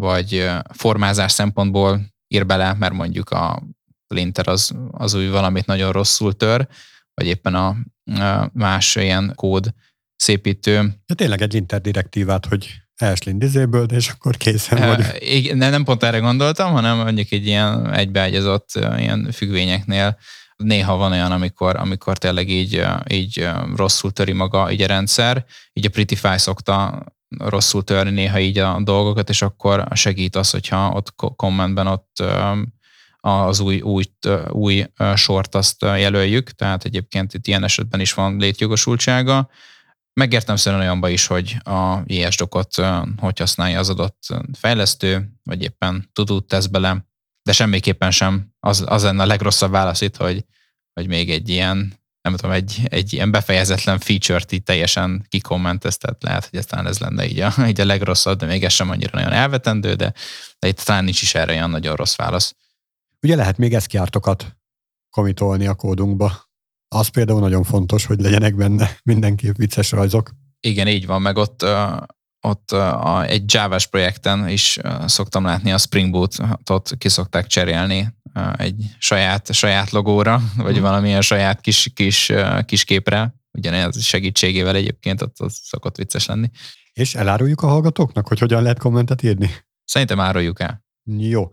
vagy 0.00 0.34
uh, 0.34 0.58
formázás 0.72 1.32
szempontból 1.32 2.00
ír 2.28 2.46
bele, 2.46 2.74
mert 2.74 2.92
mondjuk 2.92 3.30
a 3.30 3.62
linter 4.08 4.48
az, 4.48 4.74
az 4.90 5.14
új 5.14 5.28
valamit 5.28 5.66
nagyon 5.66 5.92
rosszul 5.92 6.36
tör, 6.36 6.68
vagy 7.14 7.26
éppen 7.26 7.54
a, 7.54 7.76
a 8.22 8.50
más 8.52 8.96
ilyen 8.96 9.32
kód 9.34 9.74
szépítő. 10.16 10.94
De 11.06 11.14
tényleg 11.14 11.42
egy 11.42 11.54
interdirektívát, 11.54 12.46
hogy 12.46 12.68
Ashley 12.98 13.38
disabled, 13.38 13.92
és 13.92 14.08
akkor 14.08 14.36
készen 14.36 14.86
vagy. 14.86 15.00
Uh, 15.50 15.54
nem 15.54 15.84
pont 15.84 16.02
erre 16.02 16.18
gondoltam, 16.18 16.72
hanem 16.72 16.96
mondjuk 16.96 17.32
egy 17.32 17.46
ilyen 17.46 17.92
egybeágyazott 17.92 18.70
ilyen 18.74 19.28
függvényeknél 19.32 20.18
néha 20.56 20.96
van 20.96 21.12
olyan, 21.12 21.32
amikor, 21.32 21.76
amikor 21.76 22.18
tényleg 22.18 22.48
így, 22.48 22.84
így 23.08 23.48
rosszul 23.76 24.12
töri 24.12 24.32
maga 24.32 24.70
így 24.70 24.82
a 24.82 24.86
rendszer, 24.86 25.44
így 25.72 25.86
a 25.86 25.90
Prettify 25.90 26.38
szokta 26.38 27.04
rosszul 27.38 27.84
törni 27.84 28.10
néha 28.10 28.38
így 28.38 28.58
a 28.58 28.80
dolgokat, 28.82 29.28
és 29.28 29.42
akkor 29.42 29.84
segít 29.94 30.36
az, 30.36 30.50
hogyha 30.50 30.90
ott 30.90 31.14
kommentben 31.36 31.86
ott 31.86 32.22
az 33.20 33.60
új, 33.60 33.80
új, 33.80 34.04
új 34.48 34.84
sort 35.14 35.54
azt 35.54 35.82
jelöljük, 35.82 36.50
tehát 36.50 36.84
egyébként 36.84 37.34
itt 37.34 37.46
ilyen 37.46 37.64
esetben 37.64 38.00
is 38.00 38.12
van 38.12 38.36
létjogosultsága. 38.36 39.50
Megértem 40.20 40.56
szerint 40.56 40.82
olyanba 40.82 41.08
is, 41.08 41.26
hogy 41.26 41.56
a 41.64 42.02
JS 42.04 42.36
dokot 42.36 42.74
hogy 43.16 43.38
használja 43.38 43.78
az 43.78 43.88
adott 43.88 44.26
fejlesztő, 44.52 45.28
vagy 45.42 45.62
éppen 45.62 46.10
tudót 46.12 46.46
tesz 46.46 46.66
bele, 46.66 47.06
de 47.42 47.52
semmiképpen 47.52 48.10
sem 48.10 48.54
az, 48.60 48.84
az 48.86 49.02
lenne 49.02 49.22
a 49.22 49.26
legrosszabb 49.26 49.70
válasz 49.70 50.00
itt, 50.00 50.16
hogy, 50.16 50.44
hogy 50.92 51.06
még 51.06 51.30
egy 51.30 51.48
ilyen 51.48 52.04
nem 52.26 52.36
tudom, 52.36 52.50
egy, 52.50 52.80
egy 52.84 53.12
ilyen 53.12 53.30
befejezetlen 53.30 53.98
feature-t 53.98 54.52
így 54.52 54.62
teljesen 54.62 55.26
kikommentez, 55.28 55.96
tehát 55.96 56.22
lehet, 56.22 56.46
hogy 56.50 56.58
ez 56.58 56.66
talán 56.66 56.86
ez 56.86 56.98
lenne 56.98 57.26
így 57.26 57.40
a, 57.40 57.52
így 57.66 57.80
a 57.80 57.84
legrosszabb, 57.84 58.38
de 58.38 58.46
még 58.46 58.64
ez 58.64 58.72
sem 58.72 58.90
annyira 58.90 59.18
nagyon 59.18 59.32
elvetendő, 59.32 59.94
de, 59.94 60.12
de 60.58 60.68
itt 60.68 60.80
talán 60.80 61.04
nincs 61.04 61.22
is 61.22 61.34
erre 61.34 61.52
olyan 61.52 61.70
nagyon 61.70 61.96
rossz 61.96 62.16
válasz. 62.16 62.56
Ugye 63.22 63.36
lehet 63.36 63.58
még 63.58 63.74
eszkiártokat 63.74 64.56
komitolni 65.10 65.66
a 65.66 65.74
kódunkba. 65.74 66.45
Az 66.96 67.08
például 67.08 67.40
nagyon 67.40 67.62
fontos, 67.62 68.04
hogy 68.04 68.20
legyenek 68.20 68.54
benne 68.54 68.90
mindenképp 69.02 69.56
vicces 69.56 69.90
rajzok. 69.90 70.30
Igen, 70.60 70.88
így 70.88 71.06
van, 71.06 71.22
meg 71.22 71.36
ott, 71.36 71.64
ott 72.40 72.70
a, 72.70 73.24
egy 73.24 73.54
Java-s 73.54 73.86
projekten 73.86 74.48
is 74.48 74.78
szoktam 75.06 75.44
látni 75.44 75.72
a 75.72 75.78
Spring 75.78 76.10
Boot-ot 76.10 76.94
ki 76.98 77.08
szokták 77.08 77.46
cserélni 77.46 78.14
egy 78.56 78.84
saját, 78.98 79.52
saját 79.52 79.90
logóra, 79.90 80.40
vagy 80.56 80.78
mm. 80.78 80.82
valamilyen 80.82 81.20
saját 81.20 81.60
kis, 81.60 81.90
kis, 81.94 82.32
kis 82.64 82.84
képre, 82.84 83.34
ugyanez 83.52 84.02
segítségével 84.02 84.74
egyébként 84.74 85.22
ott 85.22 85.38
az 85.38 85.58
szokott 85.62 85.96
vicces 85.96 86.26
lenni. 86.26 86.50
És 86.92 87.14
eláruljuk 87.14 87.62
a 87.62 87.66
hallgatóknak, 87.66 88.28
hogy 88.28 88.38
hogyan 88.38 88.62
lehet 88.62 88.78
kommentet 88.78 89.22
írni? 89.22 89.50
Szerintem 89.84 90.20
áruljuk 90.20 90.60
el. 90.60 90.84
Jó. 91.04 91.50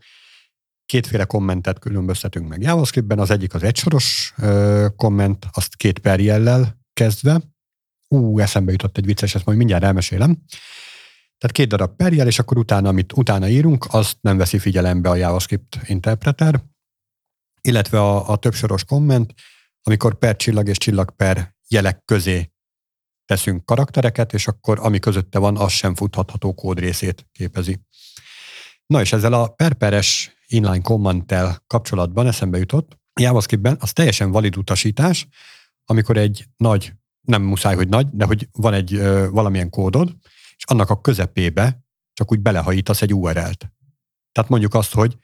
Kétféle 0.93 1.25
kommentet 1.25 1.79
különböztetünk 1.79 2.47
meg 2.47 2.61
JavaScriptben, 2.61 3.19
az 3.19 3.29
egyik 3.29 3.53
az 3.53 3.63
egysoros 3.63 4.33
komment, 4.95 5.47
azt 5.51 5.75
két 5.75 5.99
perjellel 5.99 6.79
kezdve. 6.93 7.41
Ú, 8.07 8.39
eszembe 8.39 8.71
jutott 8.71 8.97
egy 8.97 9.05
vicces, 9.05 9.35
ezt 9.35 9.45
majd 9.45 9.57
mindjárt 9.57 9.83
elmesélem. 9.83 10.43
Tehát 11.37 11.51
két 11.51 11.67
darab 11.67 11.95
perjel, 11.95 12.27
és 12.27 12.39
akkor 12.39 12.57
utána, 12.57 12.89
amit 12.89 13.13
utána 13.13 13.47
írunk, 13.47 13.85
azt 13.89 14.17
nem 14.21 14.37
veszi 14.37 14.59
figyelembe 14.59 15.09
a 15.09 15.15
JavaScript 15.15 15.79
interpreter, 15.85 16.63
illetve 17.61 17.99
a, 17.99 18.29
a 18.29 18.35
többsoros 18.35 18.83
komment, 18.83 19.33
amikor 19.83 20.17
per 20.17 20.35
csillag 20.35 20.67
és 20.67 20.77
csillag 20.77 21.15
per 21.15 21.55
jelek 21.67 22.01
közé 22.05 22.51
teszünk 23.25 23.65
karaktereket, 23.65 24.33
és 24.33 24.47
akkor 24.47 24.79
ami 24.79 24.99
közötte 24.99 25.39
van, 25.39 25.57
az 25.57 25.71
sem 25.71 25.95
futhatható 25.95 26.53
kód 26.53 26.79
részét 26.79 27.27
képezi. 27.31 27.79
Na 28.85 29.01
és 29.01 29.13
ezzel 29.13 29.33
a 29.33 29.47
perperes 29.47 30.33
inline 30.53 30.81
kommenttel 30.81 31.63
kapcsolatban 31.67 32.27
eszembe 32.27 32.57
jutott, 32.57 32.97
JavaScriptben 33.19 33.77
az 33.79 33.93
teljesen 33.93 34.31
valid 34.31 34.57
utasítás, 34.57 35.27
amikor 35.85 36.17
egy 36.17 36.45
nagy, 36.57 36.93
nem 37.21 37.41
muszáj, 37.41 37.75
hogy 37.75 37.89
nagy, 37.89 38.07
de 38.11 38.25
hogy 38.25 38.47
van 38.51 38.73
egy 38.73 38.93
ö, 38.93 39.29
valamilyen 39.29 39.69
kódod, 39.69 40.15
és 40.55 40.63
annak 40.65 40.89
a 40.89 41.01
közepébe 41.01 41.83
csak 42.13 42.31
úgy 42.31 42.39
belehajítasz 42.39 43.01
egy 43.01 43.13
URL-t. 43.13 43.71
Tehát 44.31 44.49
mondjuk 44.49 44.73
azt, 44.73 44.93
hogy 44.93 45.17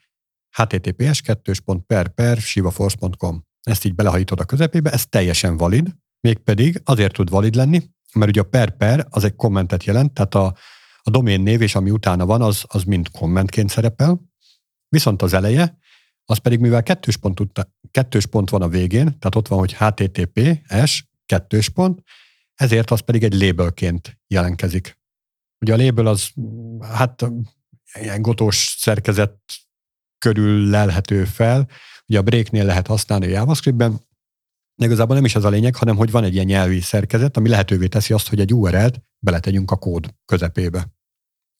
https 0.50 1.22
2 1.22 1.54
per 1.88 2.08
per 2.08 2.38
sivaforce.com. 2.38 3.44
Ezt 3.62 3.86
így 3.86 3.96
belehajítod 3.96 4.40
a 4.40 4.46
közepébe, 4.46 4.92
ez 4.92 5.06
teljesen 5.06 5.58
valid, 5.58 5.96
mégpedig 6.20 6.82
azért 6.84 7.14
tud 7.14 7.30
valid 7.30 7.56
lenni, 7.56 7.90
mert 8.14 8.30
ugye 8.30 8.42
a 8.42 8.44
per 8.44 8.78
per 8.78 9.08
az 9.10 9.24
egy 9.24 9.36
kommentet 9.36 9.84
jelent, 9.84 10.14
tehát 10.14 10.36
a, 10.36 10.56
a 11.02 11.10
domén 11.10 11.42
név 11.42 11.62
és 11.62 11.76
ami 11.76 11.92
utána 11.92 12.26
van, 12.26 12.42
az, 12.42 12.64
az 12.68 12.84
mind 12.84 13.12
kommentként 13.12 13.70
szerepel, 13.70 14.29
viszont 14.90 15.22
az 15.22 15.34
eleje, 15.34 15.78
az 16.26 16.38
pedig 16.38 16.60
mivel 16.60 16.84
kettős 16.84 17.18
pont, 17.18 17.42
kettős 17.92 18.26
pont 18.26 18.50
van 18.50 18.62
a 18.62 18.68
végén, 18.68 19.06
tehát 19.06 19.36
ott 19.36 19.48
van, 19.48 19.60
hogy 19.60 19.74
https, 19.74 21.10
kettős 21.26 21.70
pont, 21.70 22.04
ezért 22.56 22.92
az 22.92 23.00
pedig 23.00 23.24
egy 23.24 23.34
labelként 23.34 24.20
jelenkezik. 24.28 24.98
Ugye 25.60 25.74
a 25.74 25.78
label 25.78 26.06
az, 26.06 26.30
hát 26.82 27.26
ilyen 27.94 28.22
gotós 28.22 28.76
szerkezet 28.78 29.40
körül 30.18 30.70
lelhető 30.70 31.26
fel. 31.26 31.68
Ugye 32.08 32.20
a 32.20 32.22
breaknél 32.22 32.66
lehet 32.66 32.88
használni 32.88 33.26
a 33.26 33.30
JavaScriptben, 33.30 34.08
de 34.76 34.86
igazából 34.86 35.16
nem 35.16 35.26
is 35.26 35.36
az 35.36 35.46
a 35.46 35.50
lényeg, 35.50 35.76
hanem 35.76 35.96
hogy 35.96 36.12
van 36.12 36.24
egy 36.24 36.34
ilyen 36.34 36.46
nyelvi 36.46 36.80
szerkezet, 36.80 37.38
ami 37.38 37.50
lehetővé 37.50 37.88
teszi 37.88 38.14
azt, 38.14 38.30
hogy 38.30 38.40
egy 38.40 38.54
URL-t 38.54 39.02
beletegyünk 39.20 39.72
a 39.72 39.76
kód 39.76 40.16
közepébe. 40.26 40.99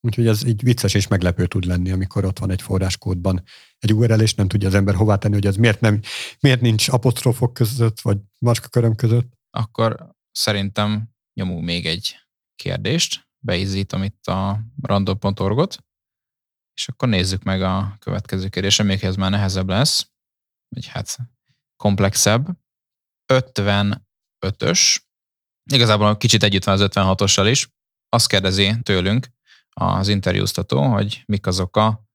Úgyhogy 0.02 0.28
ez 0.28 0.46
így 0.46 0.64
vicces 0.64 0.94
és 0.94 1.08
meglepő 1.08 1.48
tud 1.48 1.66
lenni, 1.66 1.92
amikor 1.92 2.26
ott 2.26 2.40
van 2.40 2.52
egy 2.52 2.62
forráskódban 2.62 3.44
egy 3.80 3.94
URL, 3.94 4.22
és 4.22 4.34
nem 4.34 4.48
tudja 4.48 4.68
az 4.68 4.74
ember 4.74 4.96
hová 4.96 5.16
tenni, 5.16 5.34
hogy 5.34 5.46
ez 5.46 5.56
miért, 5.56 5.80
nem, 5.80 6.00
miért 6.40 6.62
nincs 6.62 6.90
apostrofok 6.90 7.54
között, 7.54 8.00
vagy 8.00 8.18
macskaköröm 8.40 8.96
között. 8.96 9.34
Akkor 9.50 10.16
szerintem 10.32 11.10
nyomunk 11.34 11.64
még 11.64 11.86
egy 11.86 12.16
kérdést, 12.56 13.28
beizítom 13.46 14.04
itt 14.04 14.26
a 14.26 14.60
random.org-ot. 14.82 15.78
És 16.74 16.88
akkor 16.88 17.08
nézzük 17.08 17.44
meg 17.44 17.62
a 17.62 17.96
következő 18.00 18.48
kérdés, 18.48 18.80
amelyikhez 18.80 19.16
már 19.16 19.32
nehezebb 19.32 19.70
lesz, 19.70 20.12
vagy 20.76 20.88
hát 20.88 21.18
komplexebb. 21.76 22.48
55-ös, 23.34 24.98
igazából 25.72 26.18
kicsit 26.18 26.44
együtt 26.44 26.64
van 26.64 26.82
az 26.82 26.90
56-ossal 26.92 27.48
is, 27.50 27.70
azt 28.10 28.28
kérdezi 28.28 28.76
tőlünk 28.82 29.28
az 29.80 30.08
interjúztató, 30.08 30.84
hogy 30.84 31.24
mik 31.26 31.48
azok 31.48 31.78
a 31.78 32.08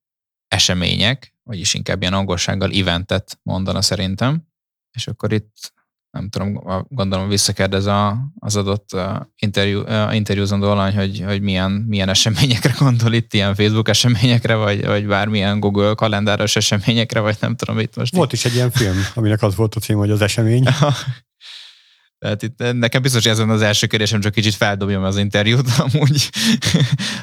események, 0.48 1.34
vagyis 1.42 1.74
inkább 1.74 2.00
ilyen 2.00 2.14
angolsággal 2.14 2.70
eventet 2.70 3.38
mondana 3.42 3.82
szerintem, 3.82 4.48
és 4.96 5.06
akkor 5.06 5.32
itt 5.32 5.72
nem 6.10 6.28
tudom, 6.28 6.60
gondolom 6.88 7.28
visszakérdez 7.28 7.86
a, 7.86 8.18
az 8.38 8.56
adott 8.56 8.88
interjú, 9.36 9.82
interjúzandó 10.12 10.70
alany, 10.70 10.94
hogy, 10.96 11.22
hogy 11.26 11.42
milyen, 11.42 11.70
milyen 11.70 12.08
eseményekre 12.08 12.74
gondol 12.78 13.12
itt, 13.12 13.34
ilyen 13.34 13.54
Facebook 13.54 13.88
eseményekre, 13.88 14.54
vagy, 14.54 14.86
vagy 14.86 15.06
bármilyen 15.06 15.60
Google 15.60 15.94
kalendáros 15.94 16.56
eseményekre, 16.56 17.20
vagy 17.20 17.36
nem 17.40 17.56
tudom 17.56 17.78
itt 17.78 17.96
most. 17.96 18.14
Volt 18.14 18.32
itt. 18.32 18.38
is 18.38 18.44
egy 18.44 18.54
ilyen 18.54 18.70
film, 18.70 18.96
aminek 19.14 19.42
az 19.42 19.54
volt 19.54 19.74
a 19.74 19.80
cím, 19.80 19.96
hogy 19.96 20.10
az 20.10 20.20
esemény. 20.20 20.64
Tehát 22.24 22.42
itt 22.42 22.72
nekem 22.72 23.02
biztos, 23.02 23.22
hogy 23.22 23.32
ezen 23.32 23.50
az 23.50 23.62
első 23.62 23.86
kérdésem 23.86 24.20
csak 24.20 24.32
kicsit 24.32 24.54
feldobjam 24.54 25.02
az 25.02 25.16
interjút 25.16 25.68
amúgy, 25.86 26.30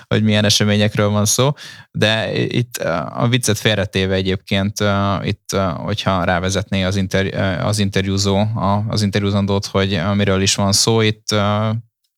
hogy 0.08 0.24
milyen 0.24 0.46
eseményekről 0.46 1.10
van 1.10 1.26
szó, 1.26 1.52
de 1.92 2.40
itt 2.44 2.78
a 3.10 3.28
viccet 3.28 3.58
félretéve 3.58 4.14
egyébként, 4.14 4.78
itt, 5.22 5.52
hogyha 5.76 6.24
rávezetné 6.24 6.84
az, 6.84 6.96
inter, 6.96 7.26
az 7.66 7.80
interjúzó, 7.80 8.48
az 8.90 9.02
interjúzandót, 9.02 9.66
hogy 9.66 10.02
miről 10.14 10.42
is 10.42 10.56
van 10.56 10.72
szó, 10.72 11.02
itt 11.02 11.32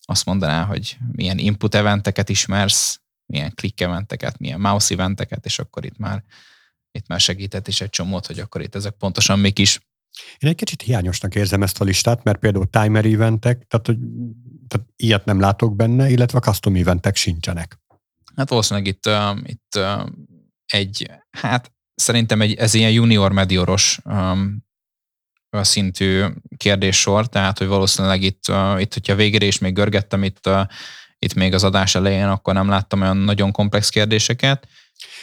azt 0.06 0.26
mondaná, 0.26 0.63
hogy 0.63 0.98
milyen 1.12 1.38
input 1.38 1.76
eventeket 1.76 2.30
ismersz, 2.30 3.00
milyen 3.26 3.52
click 3.56 3.82
eventeket, 3.82 4.39
milyen 4.39 4.60
mouse 4.60 4.93
eventeket, 4.93 5.46
és 5.46 5.60
akkor 5.60 5.86
itt 5.86 5.98
már 5.98 6.24
itt 6.91 7.08
már 7.08 7.19
segített 7.19 7.67
is 7.67 7.82
egy 7.82 7.89
csomót, 7.89 8.26
hogy 8.26 8.39
akkor 8.39 8.62
itt 8.62 8.76
ezek 8.76 8.93
pontosan 8.93 9.39
mik 9.39 9.60
is. 9.60 9.80
Én 10.38 10.49
egy 10.49 10.56
kicsit 10.56 10.82
hiányosnak 10.82 11.36
érzem 11.36 11.63
ezt 11.63 11.82
a 11.82 11.84
listát, 11.84 12.23
mert 12.23 12.39
például 12.39 12.69
timer 12.69 13.06
eventek, 13.06 13.65
tehát, 13.67 13.85
hogy, 13.85 13.98
tehát 14.67 14.88
ilyet 14.96 15.25
nem 15.25 15.40
látok 15.40 15.75
benne, 15.75 16.10
illetve 16.10 16.40
custom 16.40 16.75
eventek 16.75 17.15
sincsenek. 17.15 17.79
Hát 18.35 18.50
valószínűleg 18.50 18.88
itt, 18.88 19.08
uh, 19.08 19.38
itt 19.44 19.75
uh, 19.77 20.10
egy, 20.65 21.12
hát 21.29 21.71
szerintem 21.96 22.42
egy, 22.42 22.54
ez 22.54 22.73
ilyen 22.73 22.92
junior 22.92 23.31
medioros 23.31 24.00
um, 24.04 24.65
szintű 25.50 26.23
kérdéssor, 26.58 27.27
tehát 27.27 27.58
hogy 27.58 27.67
valószínűleg 27.67 28.21
itt, 28.21 28.44
uh, 28.50 28.81
itt 28.81 28.94
hogyha 28.94 29.15
végére 29.15 29.46
is 29.46 29.58
még 29.58 29.73
görgettem 29.73 30.23
itt, 30.23 30.48
uh, 30.48 30.62
itt 31.19 31.33
még 31.33 31.54
az 31.54 31.63
adás 31.63 31.96
elején, 31.96 32.27
akkor 32.27 32.54
nem 32.54 32.69
láttam 32.69 33.02
olyan 33.02 33.17
nagyon 33.17 33.52
komplex 33.52 33.90
kérdéseket. 33.90 34.67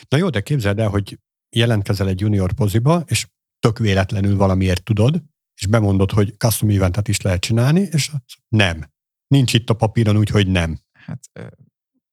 Na 0.09 0.17
jó, 0.17 0.29
de 0.29 0.41
képzeld 0.41 0.79
el, 0.79 0.89
hogy 0.89 1.19
jelentkezel 1.57 2.09
egy 2.09 2.21
junior 2.21 2.53
poziba, 2.53 3.03
és 3.07 3.27
tök 3.61 3.79
véletlenül 3.79 4.37
valamiért 4.37 4.83
tudod, 4.83 5.23
és 5.61 5.67
bemondod, 5.67 6.11
hogy 6.11 6.35
custom 6.39 6.69
eventet 6.69 7.09
is 7.09 7.21
lehet 7.21 7.41
csinálni, 7.41 7.81
és 7.81 8.11
nem. 8.49 8.91
Nincs 9.27 9.55
itt 9.55 9.71
a 9.71 9.75
papíron 9.75 10.17
úgy, 10.17 10.29
hogy 10.29 10.47
nem. 10.47 10.79
Hát 10.93 11.21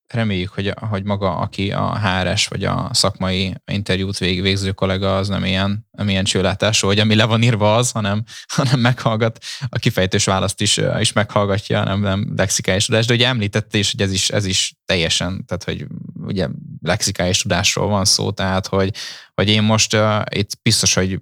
reméljük, 0.07 0.49
hogy, 0.49 0.73
hogy 0.89 1.03
maga, 1.03 1.37
aki 1.37 1.71
a 1.71 1.99
HRS 1.99 2.47
vagy 2.47 2.63
a 2.63 2.89
szakmai 2.93 3.55
interjút 3.65 4.17
vég, 4.17 4.41
végző 4.41 4.71
kollega, 4.71 5.17
az 5.17 5.27
nem 5.27 5.43
ilyen, 5.43 5.87
nem 5.91 6.09
ilyen 6.09 6.23
csőlátású, 6.23 6.87
hogy 6.87 6.99
ami 6.99 7.15
le 7.15 7.25
van 7.25 7.43
írva 7.43 7.75
az, 7.75 7.91
hanem, 7.91 8.23
hanem 8.55 8.79
meghallgat, 8.79 9.43
a 9.69 9.77
kifejtős 9.77 10.25
választ 10.25 10.61
is, 10.61 10.79
is 10.99 11.13
meghallgatja, 11.13 11.83
nem, 11.83 12.01
nem 12.01 12.33
lexikális 12.35 12.85
tudás. 12.85 13.05
De 13.05 13.13
ugye 13.13 13.27
említette 13.27 13.77
is, 13.77 13.91
hogy 13.91 14.01
ez 14.01 14.11
is, 14.11 14.29
ez 14.29 14.45
is 14.45 14.75
teljesen, 14.85 15.45
tehát 15.45 15.63
hogy 15.63 15.85
ugye 16.25 16.47
lexikális 16.81 17.41
tudásról 17.41 17.87
van 17.87 18.05
szó, 18.05 18.31
tehát 18.31 18.67
hogy, 18.67 18.93
hogy 19.33 19.49
én 19.49 19.63
most 19.63 19.93
uh, 19.93 20.21
itt 20.29 20.49
biztos, 20.61 20.93
hogy 20.93 21.19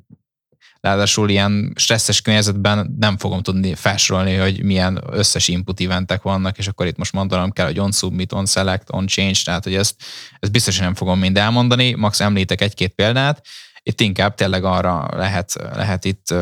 Ráadásul 0.86 1.30
ilyen 1.30 1.74
stresszes 1.76 2.22
környezetben 2.22 2.96
nem 3.00 3.18
fogom 3.18 3.42
tudni 3.42 3.76
felsorolni, 3.76 4.36
hogy 4.36 4.64
milyen 4.64 5.04
összes 5.12 5.48
input 5.48 5.80
eventek 5.82 6.22
vannak, 6.22 6.58
és 6.58 6.68
akkor 6.68 6.86
itt 6.86 6.98
most 6.98 7.14
mondanom 7.14 7.52
kell, 7.52 7.66
hogy 7.66 7.80
on 7.80 7.92
submit, 7.92 8.32
on 8.32 8.46
select, 8.46 8.88
on 8.90 9.08
change, 9.08 9.40
tehát 9.44 9.64
hogy 9.64 9.76
ezt, 9.76 9.96
ezt 10.40 10.52
biztos, 10.52 10.76
hogy 10.76 10.86
nem 10.86 10.96
fogom 10.96 11.20
mind 11.20 11.38
elmondani, 11.38 11.94
max 11.94 12.20
említek 12.20 12.62
egy-két 12.62 12.94
példát, 12.94 13.46
itt 13.84 14.02
inkább 14.02 14.36
tényleg 14.36 14.64
arra 14.64 15.08
lehet, 15.12 15.54
lehet 15.74 16.06
itt 16.06 16.34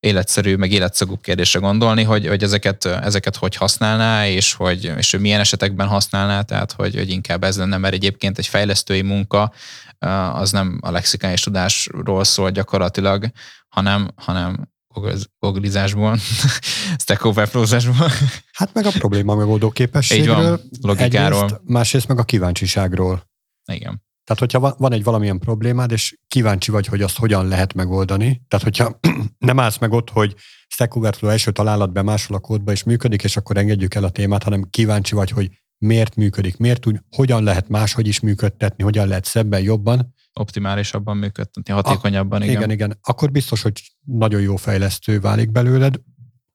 életszerű, 0.00 0.56
meg 0.56 0.72
életszagú 0.72 1.16
kérdésre 1.16 1.60
gondolni, 1.60 2.02
hogy, 2.02 2.26
hogy 2.26 2.42
ezeket, 2.42 2.84
ezeket 2.84 3.36
hogy 3.36 3.56
használná, 3.56 4.26
és 4.26 4.52
hogy, 4.52 4.92
és 4.96 5.10
hogy 5.10 5.20
milyen 5.20 5.40
esetekben 5.40 5.86
használná, 5.86 6.40
tehát 6.40 6.72
hogy, 6.72 6.94
hogy 6.94 7.10
inkább 7.10 7.44
ez 7.44 7.56
lenne, 7.56 7.76
mert 7.76 7.94
egyébként 7.94 8.38
egy 8.38 8.46
fejlesztői 8.46 9.02
munka 9.02 9.52
az 10.32 10.50
nem 10.50 10.78
a 10.82 10.90
lexikális 10.90 11.40
tudásról 11.40 12.24
szól 12.24 12.50
gyakorlatilag, 12.50 13.30
hanem, 13.74 14.08
hanem 14.16 14.72
googlizásból, 15.38 16.16
Stack 16.98 17.24
overflow 17.24 17.64
Hát 18.52 18.74
meg 18.74 18.86
a 18.86 18.90
probléma 18.90 19.34
megoldó 19.34 19.70
képességről. 19.70 20.36
Így 20.36 20.42
van, 20.42 20.60
logikáról. 20.80 21.42
Egyrészt, 21.42 21.60
másrészt 21.64 22.08
meg 22.08 22.18
a 22.18 22.24
kíváncsiságról. 22.24 23.30
Igen. 23.72 24.02
Tehát, 24.24 24.40
hogyha 24.40 24.74
van 24.78 24.92
egy 24.92 25.04
valamilyen 25.04 25.38
problémád, 25.38 25.90
és 25.90 26.18
kíváncsi 26.28 26.70
vagy, 26.70 26.86
hogy 26.86 27.02
azt 27.02 27.18
hogyan 27.18 27.48
lehet 27.48 27.74
megoldani, 27.74 28.42
tehát, 28.48 28.64
hogyha 28.64 28.98
nem 29.48 29.60
állsz 29.60 29.78
meg 29.78 29.92
ott, 29.92 30.10
hogy 30.10 30.34
Stack 30.68 30.94
Overflow 30.94 31.30
első 31.30 31.50
találat 31.50 31.92
bemásol 31.92 32.36
a 32.36 32.40
kódba, 32.40 32.72
és 32.72 32.82
működik, 32.82 33.24
és 33.24 33.36
akkor 33.36 33.56
engedjük 33.56 33.94
el 33.94 34.04
a 34.04 34.10
témát, 34.10 34.42
hanem 34.42 34.66
kíváncsi 34.70 35.14
vagy, 35.14 35.30
hogy 35.30 35.50
miért 35.78 36.16
működik, 36.16 36.56
miért 36.56 36.86
úgy, 36.86 37.00
hogyan 37.10 37.42
lehet 37.42 37.68
máshogy 37.68 38.06
is 38.06 38.20
működtetni, 38.20 38.84
hogyan 38.84 39.08
lehet 39.08 39.24
szebben, 39.24 39.60
jobban. 39.62 40.13
Optimálisabban 40.40 41.16
működtetni, 41.16 41.72
hatékonyabban, 41.72 42.42
igen. 42.42 42.54
Igen, 42.54 42.70
igen. 42.70 42.98
Akkor 43.02 43.30
biztos, 43.30 43.62
hogy 43.62 43.82
nagyon 44.04 44.40
jó 44.40 44.56
fejlesztő 44.56 45.20
válik 45.20 45.50
belőled. 45.50 46.00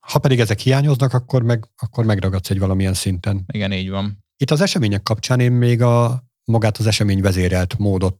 Ha 0.00 0.18
pedig 0.18 0.40
ezek 0.40 0.58
hiányoznak, 0.58 1.12
akkor, 1.12 1.42
meg, 1.42 1.68
akkor 1.76 2.04
megragadsz 2.04 2.50
egy 2.50 2.58
valamilyen 2.58 2.94
szinten. 2.94 3.44
Igen, 3.52 3.72
így 3.72 3.90
van. 3.90 4.24
Itt 4.36 4.50
az 4.50 4.60
események 4.60 5.02
kapcsán 5.02 5.40
én 5.40 5.52
még 5.52 5.82
a 5.82 6.24
magát 6.44 6.76
az 6.76 6.86
esemény 6.86 7.20
vezérelt 7.20 7.78
módot, 7.78 8.18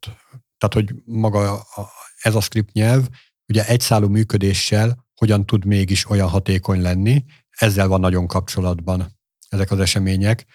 tehát 0.59 0.75
hogy 0.75 0.95
maga 1.05 1.53
a, 1.53 1.89
ez 2.23 2.35
a 2.35 2.41
script 2.41 2.73
nyelv, 2.73 3.09
ugye 3.49 3.67
egyszálú 3.67 4.09
működéssel 4.09 5.09
hogyan 5.15 5.47
tud 5.47 5.65
mégis 5.65 6.11
olyan 6.11 6.29
hatékony 6.29 6.81
lenni, 6.81 7.25
ezzel 7.51 7.89
van 7.89 8.01
nagyon 8.01 8.27
kapcsolatban 8.27 9.19
ezek 9.49 9.71
az 9.71 9.79
események 9.79 10.47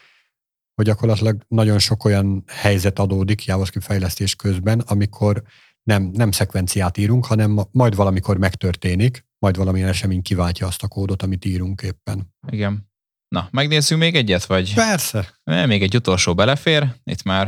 hogy 0.76 0.86
gyakorlatilag 0.86 1.42
nagyon 1.48 1.80
sok 1.80 2.06
olyan 2.06 2.44
helyzet 2.48 3.00
adódik 3.00 3.46
JavaScript 3.46 3.86
fejlesztés 3.86 4.36
közben, 4.36 4.80
amikor 4.80 5.44
nem, 5.84 6.04
nem 6.14 6.32
szekvenciát 6.32 6.98
írunk, 6.98 7.26
hanem 7.26 7.60
majd 7.72 7.96
valamikor 7.96 8.38
megtörténik, 8.38 9.26
majd 9.40 9.58
valamilyen 9.58 9.90
esemény 9.90 10.22
kiváltja 10.22 10.68
azt 10.68 10.84
a 10.84 10.88
kódot, 10.88 11.22
amit 11.22 11.46
írunk 11.46 11.82
éppen. 11.82 12.34
Igen. 12.52 12.94
Na, 13.28 13.48
megnézzük 13.52 13.98
még 13.98 14.16
egyet, 14.16 14.46
vagy? 14.46 14.74
Persze. 14.74 15.40
Még 15.44 15.84
egy 15.84 15.96
utolsó 15.96 16.34
belefér. 16.34 16.96
Itt 17.04 17.24
már 17.24 17.48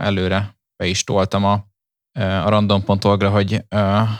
előre 0.00 0.58
be 0.76 0.86
is 0.86 1.04
toltam 1.04 1.44
a, 1.44 1.52
a 2.18 2.48
random.org-ra, 2.48 3.30
hogy 3.30 3.64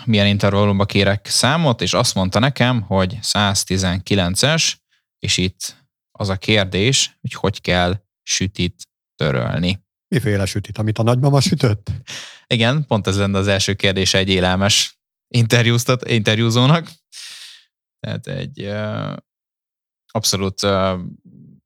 milyen 0.05 0.27
intervallumba 0.27 0.85
kérek 0.85 1.27
számot, 1.27 1.83
és 1.83 1.95
azt 1.95 2.15
mondta 2.15 2.39
nekem, 2.39 2.83
hogy 2.83 3.19
119-es, 3.23 4.75
és 5.19 5.37
itt 5.37 5.87
az 6.19 6.29
a 6.29 6.37
kérdés, 6.37 7.19
hogy 7.21 7.33
hogy 7.33 7.61
kell 7.61 8.06
sütit 8.27 8.83
törölni. 9.14 9.85
Miféle 10.09 10.47
sütit, 10.47 10.79
amit 10.79 10.99
a 10.99 11.03
nagymama 11.03 11.41
sütött? 11.41 11.91
Igen, 12.47 12.85
pont 12.87 13.07
ez 13.07 13.18
lenne 13.18 13.39
az 13.39 13.49
első 13.49 13.74
kérdése 13.74 14.18
egy 14.18 14.29
élelmes 14.29 14.99
interjúzónak. 16.07 16.91
Tehát 18.01 18.27
egy 18.27 18.62
uh, 18.62 19.16
abszolút 20.07 20.62
uh, 20.62 21.01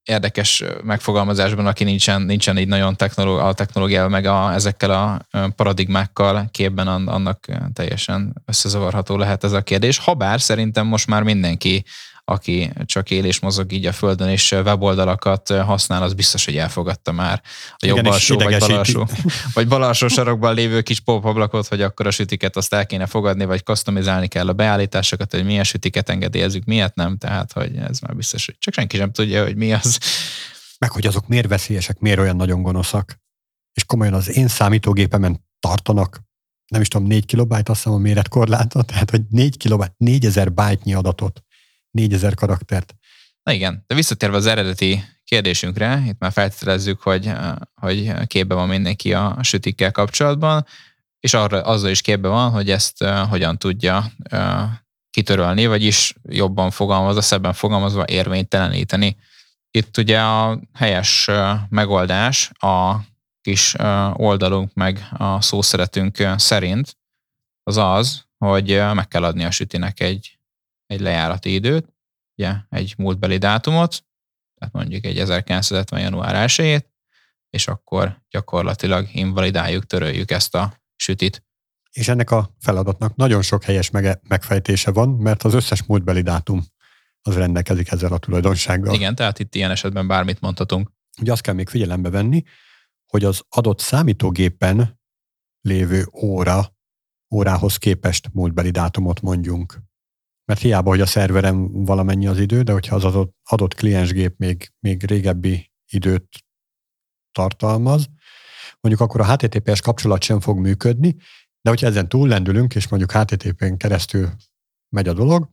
érdekes 0.05 0.65
megfogalmazásban, 0.83 1.67
aki 1.67 1.85
nincsen, 1.85 2.23
nincsen 2.23 2.59
így 2.59 2.69
nagyon 2.69 2.97
technológ, 2.97 3.39
a 3.39 3.53
technológiával, 3.53 4.09
meg 4.09 4.25
a, 4.25 4.53
ezekkel 4.53 4.91
a 4.91 5.27
paradigmákkal 5.57 6.49
képben, 6.51 6.89
annak 6.89 7.47
teljesen 7.73 8.43
összezavarható 8.45 9.17
lehet 9.17 9.45
ez 9.45 9.53
a 9.53 9.63
kérdés. 9.63 9.99
Habár 9.99 10.41
szerintem 10.41 10.87
most 10.87 11.07
már 11.07 11.23
mindenki 11.23 11.85
aki 12.31 12.73
csak 12.85 13.11
él 13.11 13.25
és 13.25 13.41
mozog 13.41 13.73
így 13.73 13.87
a 13.87 13.93
földön, 13.93 14.29
és 14.29 14.53
weboldalakat 14.53 15.49
használ, 15.49 16.03
az 16.03 16.15
biztos, 16.15 16.45
hogy 16.45 16.57
elfogadta 16.57 17.13
már 17.13 17.43
a 17.77 17.87
jobb 17.87 17.99
Igen, 17.99 18.13
alsó, 18.13 18.39
vagy 18.39 18.59
bal 18.59 18.73
alsó, 18.73 19.09
vagy 19.55 19.69
bal 19.69 19.83
alsó 19.83 20.09
sarokban 20.09 20.55
lévő 20.55 20.81
kis 20.83 21.01
pop 21.01 21.25
ablakot, 21.25 21.67
hogy 21.67 21.83
akkor 21.83 22.07
a 22.07 22.11
sütiket 22.11 22.57
azt 22.57 22.73
el 22.73 22.87
kéne 22.87 23.07
fogadni, 23.07 23.45
vagy 23.45 23.63
customizálni 23.65 24.27
kell 24.27 24.49
a 24.49 24.53
beállításokat, 24.53 25.31
hogy 25.31 25.45
milyen 25.45 25.65
sütiket 25.65 26.09
engedélyezzük, 26.09 26.65
miért 26.65 26.95
nem, 26.95 27.17
tehát 27.17 27.53
hogy 27.53 27.77
ez 27.77 27.99
már 27.99 28.17
biztos, 28.17 28.47
hogy 28.47 28.57
csak 28.59 28.75
senki 28.75 28.97
sem 28.97 29.13
tudja, 29.13 29.45
hogy 29.45 29.57
mi 29.57 29.73
az. 29.73 29.99
Meg 30.79 30.91
hogy 30.91 31.07
azok 31.07 31.29
miért 31.29 31.49
veszélyesek, 31.49 31.99
miért 31.99 32.19
olyan 32.19 32.37
nagyon 32.37 32.63
gonoszak. 32.63 33.19
És 33.73 33.85
komolyan 33.85 34.15
az 34.15 34.37
én 34.37 34.49
számítógépemen 34.49 35.45
tartanak 35.61 36.21
nem 36.71 36.81
is 36.81 36.89
tudom, 36.89 37.07
4 37.07 37.27
kilobájt, 37.27 37.69
azt 37.69 37.83
hiszem 37.83 37.99
a 37.99 38.01
méretkorlátot, 38.01 38.87
tehát 38.87 39.11
hogy 39.11 39.23
4 39.29 39.57
kilobájt, 39.57 39.95
4000 39.97 40.53
bájtnyi 40.53 40.95
adatot 40.95 41.43
4000 41.91 42.35
karaktert. 42.35 42.95
Na 43.43 43.53
igen, 43.53 43.85
de 43.87 43.95
visszatérve 43.95 44.37
az 44.37 44.47
eredeti 44.47 45.05
kérdésünkre, 45.25 46.03
itt 46.07 46.19
már 46.19 46.33
feltételezzük, 46.33 47.01
hogy, 47.01 47.33
hogy 47.75 48.13
képbe 48.27 48.55
van 48.55 48.69
mindenki 48.69 49.15
a 49.15 49.39
sütikkel 49.43 49.93
kapcsolatban, 49.93 50.67
és 51.21 51.35
arra, 51.35 51.63
azzal 51.63 51.91
is 51.91 52.01
képbe 52.01 52.29
van, 52.29 52.51
hogy 52.51 52.71
ezt 52.71 53.03
uh, 53.03 53.29
hogyan 53.29 53.59
tudja 53.59 54.13
uh, 54.33 54.63
kitörölni, 55.11 55.67
vagyis 55.67 56.15
jobban 56.23 56.71
fogalmazva, 56.71 57.21
szebben 57.21 57.53
fogalmazva 57.53 58.05
érvényteleníteni. 58.07 59.17
Itt 59.71 59.99
ugye 59.99 60.21
a 60.21 60.61
helyes 60.75 61.27
uh, 61.29 61.51
megoldás 61.69 62.51
a 62.59 62.97
kis 63.41 63.75
uh, 63.75 64.21
oldalunk 64.21 64.75
meg 64.75 65.09
a 65.17 65.41
szószeretünk 65.41 66.27
szerint 66.37 66.97
az 67.63 67.77
az, 67.77 68.25
hogy 68.39 68.83
meg 68.95 69.09
kell 69.09 69.25
adni 69.25 69.45
a 69.45 69.51
sütinek 69.51 70.01
egy 70.01 70.40
egy 70.91 71.01
lejárati 71.01 71.55
időt, 71.55 71.95
ugye 72.35 72.55
egy 72.69 72.95
múltbeli 72.99 73.39
dátumot, 73.39 74.05
tehát 74.55 74.75
mondjuk 74.75 75.05
egy 75.05 75.19
1970. 75.19 76.01
január 76.01 76.51
1 76.59 76.85
és 77.51 77.69
akkor 77.69 78.23
gyakorlatilag 78.29 79.09
invalidáljuk, 79.13 79.87
töröljük 79.87 80.31
ezt 80.31 80.55
a 80.55 80.83
sütit. 80.97 81.45
És 81.91 82.09
ennek 82.09 82.31
a 82.31 82.55
feladatnak 82.59 83.17
nagyon 83.17 83.43
sok 83.43 83.65
helyes 83.65 83.91
mege- 83.91 84.29
megfejtése 84.29 84.91
van, 84.91 85.09
mert 85.09 85.43
az 85.43 85.55
összes 85.55 85.83
múltbeli 85.83 86.23
dátum 86.23 86.65
az 87.23 87.37
rendelkezik 87.37 87.91
ezzel 87.91 88.13
a 88.13 88.19
tulajdonsággal. 88.19 88.95
Igen, 88.95 89.15
tehát 89.15 89.39
itt 89.39 89.55
ilyen 89.55 89.71
esetben 89.71 90.07
bármit 90.07 90.41
mondhatunk. 90.41 90.91
Ugye 91.21 91.33
azt 91.33 91.43
kell 91.43 91.55
még 91.55 91.69
figyelembe 91.69 92.11
venni, 92.11 92.43
hogy 93.07 93.25
az 93.25 93.43
adott 93.49 93.81
számítógépen 93.81 95.01
lévő 95.61 96.07
óra, 96.13 96.77
órához 97.35 97.77
képest 97.77 98.31
múltbeli 98.33 98.71
dátumot 98.71 99.21
mondjunk 99.21 99.90
mert 100.51 100.63
hiába, 100.63 100.89
hogy 100.89 101.01
a 101.01 101.07
szerverem 101.07 101.85
valamennyi 101.85 102.27
az 102.27 102.39
idő, 102.39 102.63
de 102.63 102.73
hogyha 102.73 102.97
az 102.97 103.05
adott, 103.05 103.35
adott 103.45 103.75
kliensgép 103.75 104.35
még, 104.39 104.73
még 104.81 105.05
régebbi 105.05 105.73
időt 105.91 106.45
tartalmaz, 107.33 108.07
mondjuk 108.81 109.09
akkor 109.09 109.21
a 109.21 109.33
HTTPS 109.33 109.81
kapcsolat 109.81 110.23
sem 110.23 110.41
fog 110.41 110.59
működni, 110.59 111.17
de 111.61 111.71
hogyha 111.71 111.87
ezen 111.87 112.09
túllendülünk, 112.09 112.75
és 112.75 112.89
mondjuk 112.89 113.13
HTTP-n 113.13 113.77
keresztül 113.77 114.31
megy 114.97 115.09
a 115.09 115.13
dolog, 115.13 115.49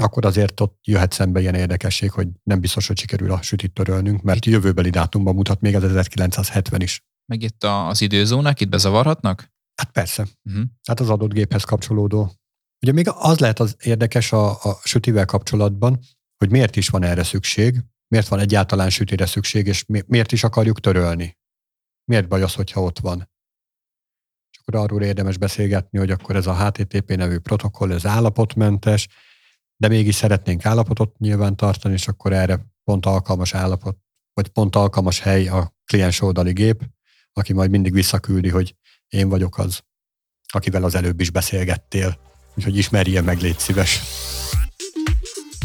akkor 0.00 0.24
azért 0.26 0.60
ott 0.60 0.78
jöhet 0.82 1.12
szembe 1.12 1.40
ilyen 1.40 1.54
érdekesség, 1.54 2.10
hogy 2.10 2.28
nem 2.42 2.60
biztos, 2.60 2.86
hogy 2.86 2.98
sikerül 2.98 3.32
a 3.32 3.42
sütit 3.42 3.72
törölnünk, 3.72 4.22
mert 4.22 4.44
jövőbeli 4.44 4.90
dátumban 4.90 5.34
mutat 5.34 5.60
még 5.60 5.74
az 5.74 5.84
1970 5.84 6.80
is. 6.80 7.04
Meg 7.26 7.42
itt 7.42 7.64
az 7.64 8.00
időzónák 8.00 8.60
itt 8.60 8.68
bezavarhatnak? 8.68 9.52
Hát 9.74 9.90
persze. 9.90 10.26
Uh-huh. 10.44 10.64
Hát 10.88 11.00
az 11.00 11.10
adott 11.10 11.32
géphez 11.32 11.64
kapcsolódó 11.64 12.32
Ugye 12.82 12.92
még 12.92 13.06
az 13.08 13.38
lehet 13.38 13.60
az 13.60 13.76
érdekes 13.82 14.32
a, 14.32 14.50
a 14.50 14.80
sütivel 14.84 15.24
kapcsolatban, 15.24 16.00
hogy 16.36 16.50
miért 16.50 16.76
is 16.76 16.88
van 16.88 17.02
erre 17.02 17.22
szükség, 17.22 17.84
miért 18.08 18.28
van 18.28 18.38
egyáltalán 18.38 18.90
sütire 18.90 19.26
szükség, 19.26 19.66
és 19.66 19.84
miért 20.06 20.32
is 20.32 20.44
akarjuk 20.44 20.80
törölni. 20.80 21.38
Miért 22.04 22.28
baj 22.28 22.42
az, 22.42 22.54
hogyha 22.54 22.82
ott 22.82 22.98
van? 22.98 23.30
És 24.50 24.58
akkor 24.58 24.74
arról 24.74 25.02
érdemes 25.02 25.36
beszélgetni, 25.36 25.98
hogy 25.98 26.10
akkor 26.10 26.36
ez 26.36 26.46
a 26.46 26.66
HTTP 26.66 27.16
nevű 27.16 27.38
protokoll, 27.38 27.92
ez 27.92 28.06
állapotmentes, 28.06 29.08
de 29.76 29.88
mégis 29.88 30.14
szeretnénk 30.14 30.64
állapotot 30.64 31.18
nyilván 31.18 31.56
tartani, 31.56 31.94
és 31.94 32.08
akkor 32.08 32.32
erre 32.32 32.66
pont 32.84 33.06
alkalmas 33.06 33.54
állapot, 33.54 33.98
vagy 34.32 34.48
pont 34.48 34.76
alkalmas 34.76 35.20
hely 35.20 35.48
a 35.48 35.74
kliens 35.84 36.20
oldali 36.20 36.52
gép, 36.52 36.82
aki 37.32 37.52
majd 37.52 37.70
mindig 37.70 37.92
visszaküldi, 37.92 38.48
hogy 38.48 38.76
én 39.08 39.28
vagyok 39.28 39.58
az, 39.58 39.80
akivel 40.52 40.84
az 40.84 40.94
előbb 40.94 41.20
is 41.20 41.30
beszélgettél. 41.30 42.27
Úgyhogy 42.58 42.76
ismerjen 42.76 43.24
meg, 43.24 43.40
légy 43.40 43.58
szíves. 43.58 44.00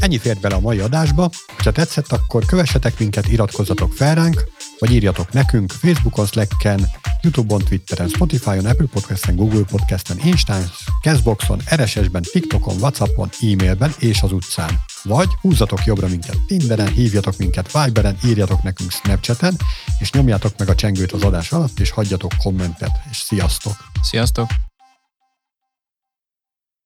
Ennyi 0.02 0.18
fért 0.18 0.39
bele 0.39 0.56
a 0.56 0.60
mai 0.60 0.80
adásba. 0.80 1.30
Ha 1.64 1.72
tetszett, 1.72 2.12
akkor 2.12 2.46
kövessetek 2.46 3.00
minket, 3.00 3.28
iratkozzatok 3.28 3.94
fel 3.94 4.16
ránk, 4.16 4.44
vagy 4.80 4.91
írjatok 4.91 5.32
nekünk 5.32 5.72
Facebookon, 5.72 6.26
Slacken, 6.26 6.89
Youtube-on, 7.22 7.64
Twitteren, 7.64 8.08
Spotify-on, 8.08 8.66
Apple 8.66 8.86
Podcast-en, 8.91 9.36
Google 9.36 9.64
Podcast-en, 9.70 10.18
Instán, 10.24 10.64
Castboxon, 11.02 11.62
RSS-ben, 11.76 12.22
TikTokon, 12.22 12.78
Whatsappon, 12.80 13.30
e-mailben 13.41 13.94
és 14.00 14.22
az 14.22 14.32
utcán. 14.32 14.80
Vagy 15.04 15.30
húzzatok 15.41 15.86
jobbra 15.86 16.08
minket 16.08 16.38
Tinderen, 16.48 16.94
hívjatok 16.94 17.38
minket 17.38 17.72
Viberen, 17.72 18.18
írjatok 18.26 18.64
nekünk 18.64 18.91
Snapchaten, 18.91 19.56
és 20.00 20.12
nyomjátok 20.12 20.58
meg 20.58 20.70
a 20.70 20.76
csengőt 20.76 21.12
az 21.12 21.24
adás 21.24 21.52
alatt, 21.52 21.80
és 21.80 21.89
hagyjatok 21.89 22.32
kommentet, 22.44 23.00
és 23.12 23.18
sziasztok! 23.18 23.76
Sziasztok! 24.02 24.72